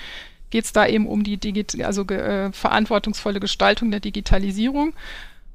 geht 0.51 0.65
es 0.65 0.73
da 0.73 0.87
eben 0.87 1.05
um 1.05 1.23
die 1.23 1.37
Digit 1.37 1.83
also 1.83 2.03
äh, 2.07 2.51
verantwortungsvolle 2.53 3.39
Gestaltung 3.39 3.91
der 3.91 3.99
Digitalisierung. 3.99 4.93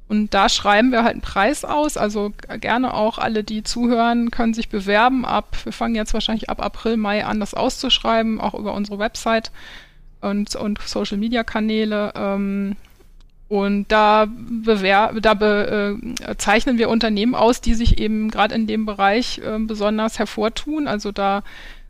Und 0.07 0.33
da 0.35 0.49
schreiben 0.49 0.91
wir 0.91 1.03
halt 1.03 1.13
einen 1.13 1.21
Preis 1.21 1.65
aus. 1.65 1.97
Also 1.97 2.31
gerne 2.59 2.93
auch 2.93 3.17
alle, 3.17 3.43
die 3.43 3.63
zuhören, 3.63 4.29
können 4.29 4.53
sich 4.53 4.69
bewerben 4.69 5.25
ab. 5.25 5.57
Wir 5.63 5.73
fangen 5.73 5.95
jetzt 5.95 6.13
wahrscheinlich 6.13 6.49
ab 6.49 6.63
April, 6.63 6.97
Mai 6.97 7.25
an, 7.25 7.39
das 7.39 7.53
auszuschreiben, 7.53 8.39
auch 8.39 8.53
über 8.53 8.73
unsere 8.73 8.99
Website 8.99 9.51
und, 10.21 10.55
und 10.55 10.79
Social 10.81 11.17
Media 11.17 11.43
Kanäle. 11.43 12.13
Ähm, 12.15 12.75
und 13.47 13.91
da, 13.91 14.27
bewer 14.27 15.13
da 15.19 15.33
be 15.35 15.97
äh, 16.21 16.35
zeichnen 16.37 16.77
wir 16.77 16.89
Unternehmen 16.89 17.35
aus, 17.35 17.61
die 17.61 17.75
sich 17.75 17.99
eben 17.99 18.29
gerade 18.29 18.55
in 18.55 18.67
dem 18.67 18.85
Bereich 18.85 19.39
äh, 19.39 19.57
besonders 19.59 20.19
hervortun. 20.19 20.87
Also 20.87 21.11
da 21.11 21.43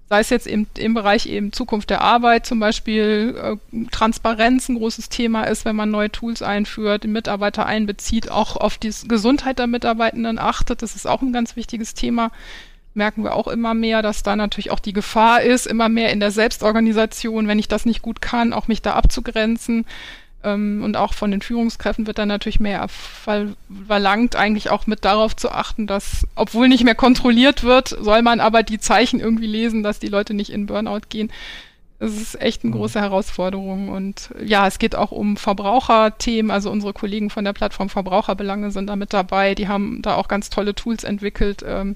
sei 0.09 0.19
es 0.19 0.29
jetzt 0.29 0.47
eben 0.47 0.67
im 0.77 0.93
Bereich 0.93 1.25
eben 1.25 1.51
Zukunft 1.51 1.89
der 1.89 2.01
Arbeit 2.01 2.45
zum 2.45 2.59
Beispiel, 2.59 3.35
äh, 3.73 3.85
Transparenz 3.91 4.69
ein 4.69 4.77
großes 4.77 5.09
Thema 5.09 5.45
ist, 5.45 5.65
wenn 5.65 5.75
man 5.75 5.89
neue 5.89 6.11
Tools 6.11 6.41
einführt, 6.41 7.03
den 7.03 7.11
Mitarbeiter 7.11 7.65
einbezieht, 7.65 8.29
auch 8.29 8.55
auf 8.55 8.77
die 8.77 8.93
Gesundheit 9.07 9.57
der 9.59 9.67
Mitarbeitenden 9.67 10.37
achtet. 10.37 10.81
Das 10.81 10.95
ist 10.95 11.07
auch 11.07 11.21
ein 11.21 11.33
ganz 11.33 11.55
wichtiges 11.55 11.95
Thema. 11.95 12.31
Merken 12.93 13.23
wir 13.23 13.33
auch 13.33 13.47
immer 13.47 13.73
mehr, 13.73 14.01
dass 14.01 14.23
da 14.23 14.35
natürlich 14.35 14.71
auch 14.71 14.79
die 14.79 14.93
Gefahr 14.93 15.41
ist, 15.41 15.65
immer 15.65 15.89
mehr 15.89 16.11
in 16.11 16.19
der 16.19 16.31
Selbstorganisation, 16.31 17.47
wenn 17.47 17.59
ich 17.59 17.67
das 17.67 17.85
nicht 17.85 18.01
gut 18.01 18.21
kann, 18.21 18.53
auch 18.53 18.67
mich 18.67 18.81
da 18.81 18.93
abzugrenzen. 18.93 19.85
Ähm, 20.45 20.81
und 20.83 20.95
auch 20.95 21.13
von 21.13 21.31
den 21.31 21.41
Führungskräften 21.41 22.07
wird 22.07 22.19
dann 22.19 22.27
natürlich 22.27 22.59
mehr 22.59 22.87
verlangt, 22.87 24.35
eigentlich 24.35 24.69
auch 24.69 24.85
mit 24.87 25.03
darauf 25.03 25.35
zu 25.35 25.51
achten, 25.51 25.87
dass, 25.87 26.27
obwohl 26.35 26.69
nicht 26.69 26.83
mehr 26.83 26.95
kontrolliert 26.95 27.63
wird, 27.63 27.89
soll 27.89 28.21
man 28.21 28.39
aber 28.39 28.63
die 28.63 28.79
Zeichen 28.79 29.19
irgendwie 29.19 29.47
lesen, 29.47 29.81
dass 29.83 29.99
die 29.99 30.07
Leute 30.07 30.33
nicht 30.33 30.51
in 30.51 30.67
Burnout 30.67 31.07
gehen. 31.09 31.31
Das 31.97 32.11
ist 32.11 32.39
echt 32.41 32.63
eine 32.63 32.73
mhm. 32.73 32.77
große 32.77 33.01
Herausforderung. 33.01 33.89
Und 33.89 34.29
ja, 34.43 34.67
es 34.67 34.77
geht 34.79 34.95
auch 34.95 35.11
um 35.11 35.37
Verbraucherthemen. 35.37 36.51
Also 36.51 36.69
unsere 36.69 36.93
Kollegen 36.93 37.29
von 37.29 37.45
der 37.45 37.53
Plattform 37.53 37.89
Verbraucherbelange 37.89 38.71
sind 38.71 38.87
da 38.87 38.95
mit 38.95 39.13
dabei. 39.13 39.55
Die 39.55 39.67
haben 39.67 40.01
da 40.01 40.15
auch 40.15 40.27
ganz 40.27 40.49
tolle 40.49 40.75
Tools 40.75 41.03
entwickelt, 41.03 41.63
ähm, 41.65 41.95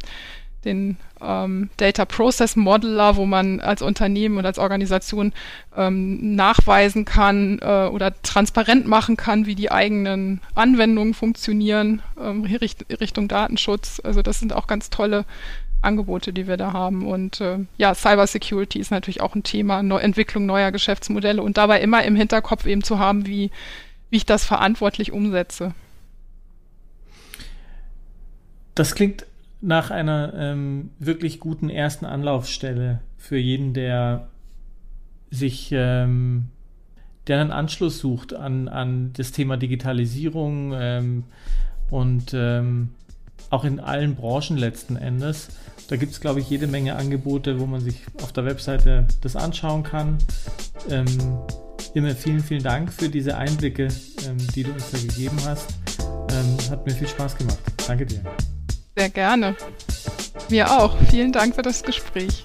den 0.66 0.98
ähm, 1.22 1.70
Data 1.78 2.06
Process 2.06 2.56
Modeler, 2.56 3.16
wo 3.16 3.26
man 3.26 3.60
als 3.60 3.82
Unternehmen 3.82 4.38
und 4.38 4.46
als 4.46 4.60
Organisation 4.60 5.34
ähm, 5.76 6.36
nachweisen 6.36 7.06
kann 7.06 7.60
äh, 7.62 7.88
oder 7.88 8.22
transparent 8.22 8.88
machen 8.88 9.18
kann, 9.18 9.46
wie 9.46 9.56
die 9.56 9.72
eigenen 9.72 10.42
Anwendungen 10.56 11.14
funktionieren 11.14 12.02
ähm, 12.20 12.44
Richt 12.44 12.86
Richtung 13.00 13.28
Datenschutz. 13.28 14.02
Also 14.04 14.22
das 14.22 14.40
sind 14.40 14.54
auch 14.54 14.68
ganz 14.68 14.90
tolle 14.90 15.26
Angebote, 15.82 16.34
die 16.34 16.48
wir 16.48 16.58
da 16.58 16.74
haben. 16.74 17.08
Und 17.08 17.40
äh, 17.42 17.60
ja, 17.78 17.96
Cyber 17.96 18.28
Security 18.28 18.80
ist 18.80 18.92
natürlich 18.92 19.22
auch 19.22 19.36
ein 19.36 19.44
Thema, 19.44 19.82
Neu 19.84 20.00
Entwicklung 20.00 20.46
neuer 20.46 20.72
Geschäftsmodelle 20.72 21.42
und 21.42 21.58
dabei 21.58 21.82
immer 21.82 22.04
im 22.04 22.16
Hinterkopf 22.16 22.66
eben 22.66 22.84
zu 22.84 23.00
haben, 23.00 23.26
wie, 23.26 23.52
wie 24.10 24.18
ich 24.18 24.26
das 24.26 24.44
verantwortlich 24.44 25.12
umsetze. 25.12 25.74
Das 28.76 28.96
klingt 28.96 29.26
nach 29.62 29.92
einer 29.92 30.34
ähm, 30.36 30.92
wirklich 31.00 31.40
guten 31.40 31.70
ersten 31.70 32.06
Anlaufstelle 32.06 33.02
für 33.18 33.38
jeden, 33.38 33.74
der 33.74 34.30
sich, 35.32 35.70
ähm, 35.74 36.48
der 37.28 37.42
einen 37.42 37.52
Anschluss 37.52 38.00
sucht 38.00 38.34
an, 38.34 38.68
an 38.68 39.12
das 39.14 39.32
Thema 39.32 39.58
Digitalisierung 39.58 40.74
ähm, 40.76 41.24
und 41.90 42.34
ähm, 42.34 42.90
auch 43.50 43.66
in 43.66 43.80
allen 43.80 44.16
Branchen 44.16 44.58
letzten 44.58 44.96
Endes. 44.96 45.50
Da 45.90 45.98
gibt 45.98 46.14
es, 46.14 46.22
glaube 46.22 46.40
ich, 46.40 46.50
jede 46.50 46.68
Menge 46.68 46.96
Angebote, 46.96 47.60
wo 47.60 47.66
man 47.66 47.82
sich 47.82 48.02
auf 48.22 48.32
der 48.32 48.46
Webseite 48.46 49.08
das 49.22 49.36
anschauen 49.36 49.84
kann. 49.84 50.18
Ähm, 50.90 51.08
immer 51.94 52.12
vielen, 52.12 52.42
vielen 52.42 52.64
Dank 52.64 52.94
für 52.94 53.10
diese 53.10 53.38
Einblicke, 53.38 53.90
ähm, 54.28 54.38
die 54.56 54.64
du 54.64 54.72
uns 54.72 54.92
da 54.92 55.00
gegeben 55.00 55.38
hast. 55.46 55.76
Hat 56.70 56.86
mir 56.86 56.94
viel 56.94 57.08
Spaß 57.08 57.36
gemacht. 57.38 57.60
Danke 57.88 58.06
dir. 58.06 58.22
Sehr 59.00 59.10
gerne. 59.10 59.56
Mir 60.50 60.70
auch. 60.70 60.98
Vielen 61.10 61.32
Dank 61.32 61.56
für 61.56 61.62
das 61.62 61.84
Gespräch. 61.84 62.44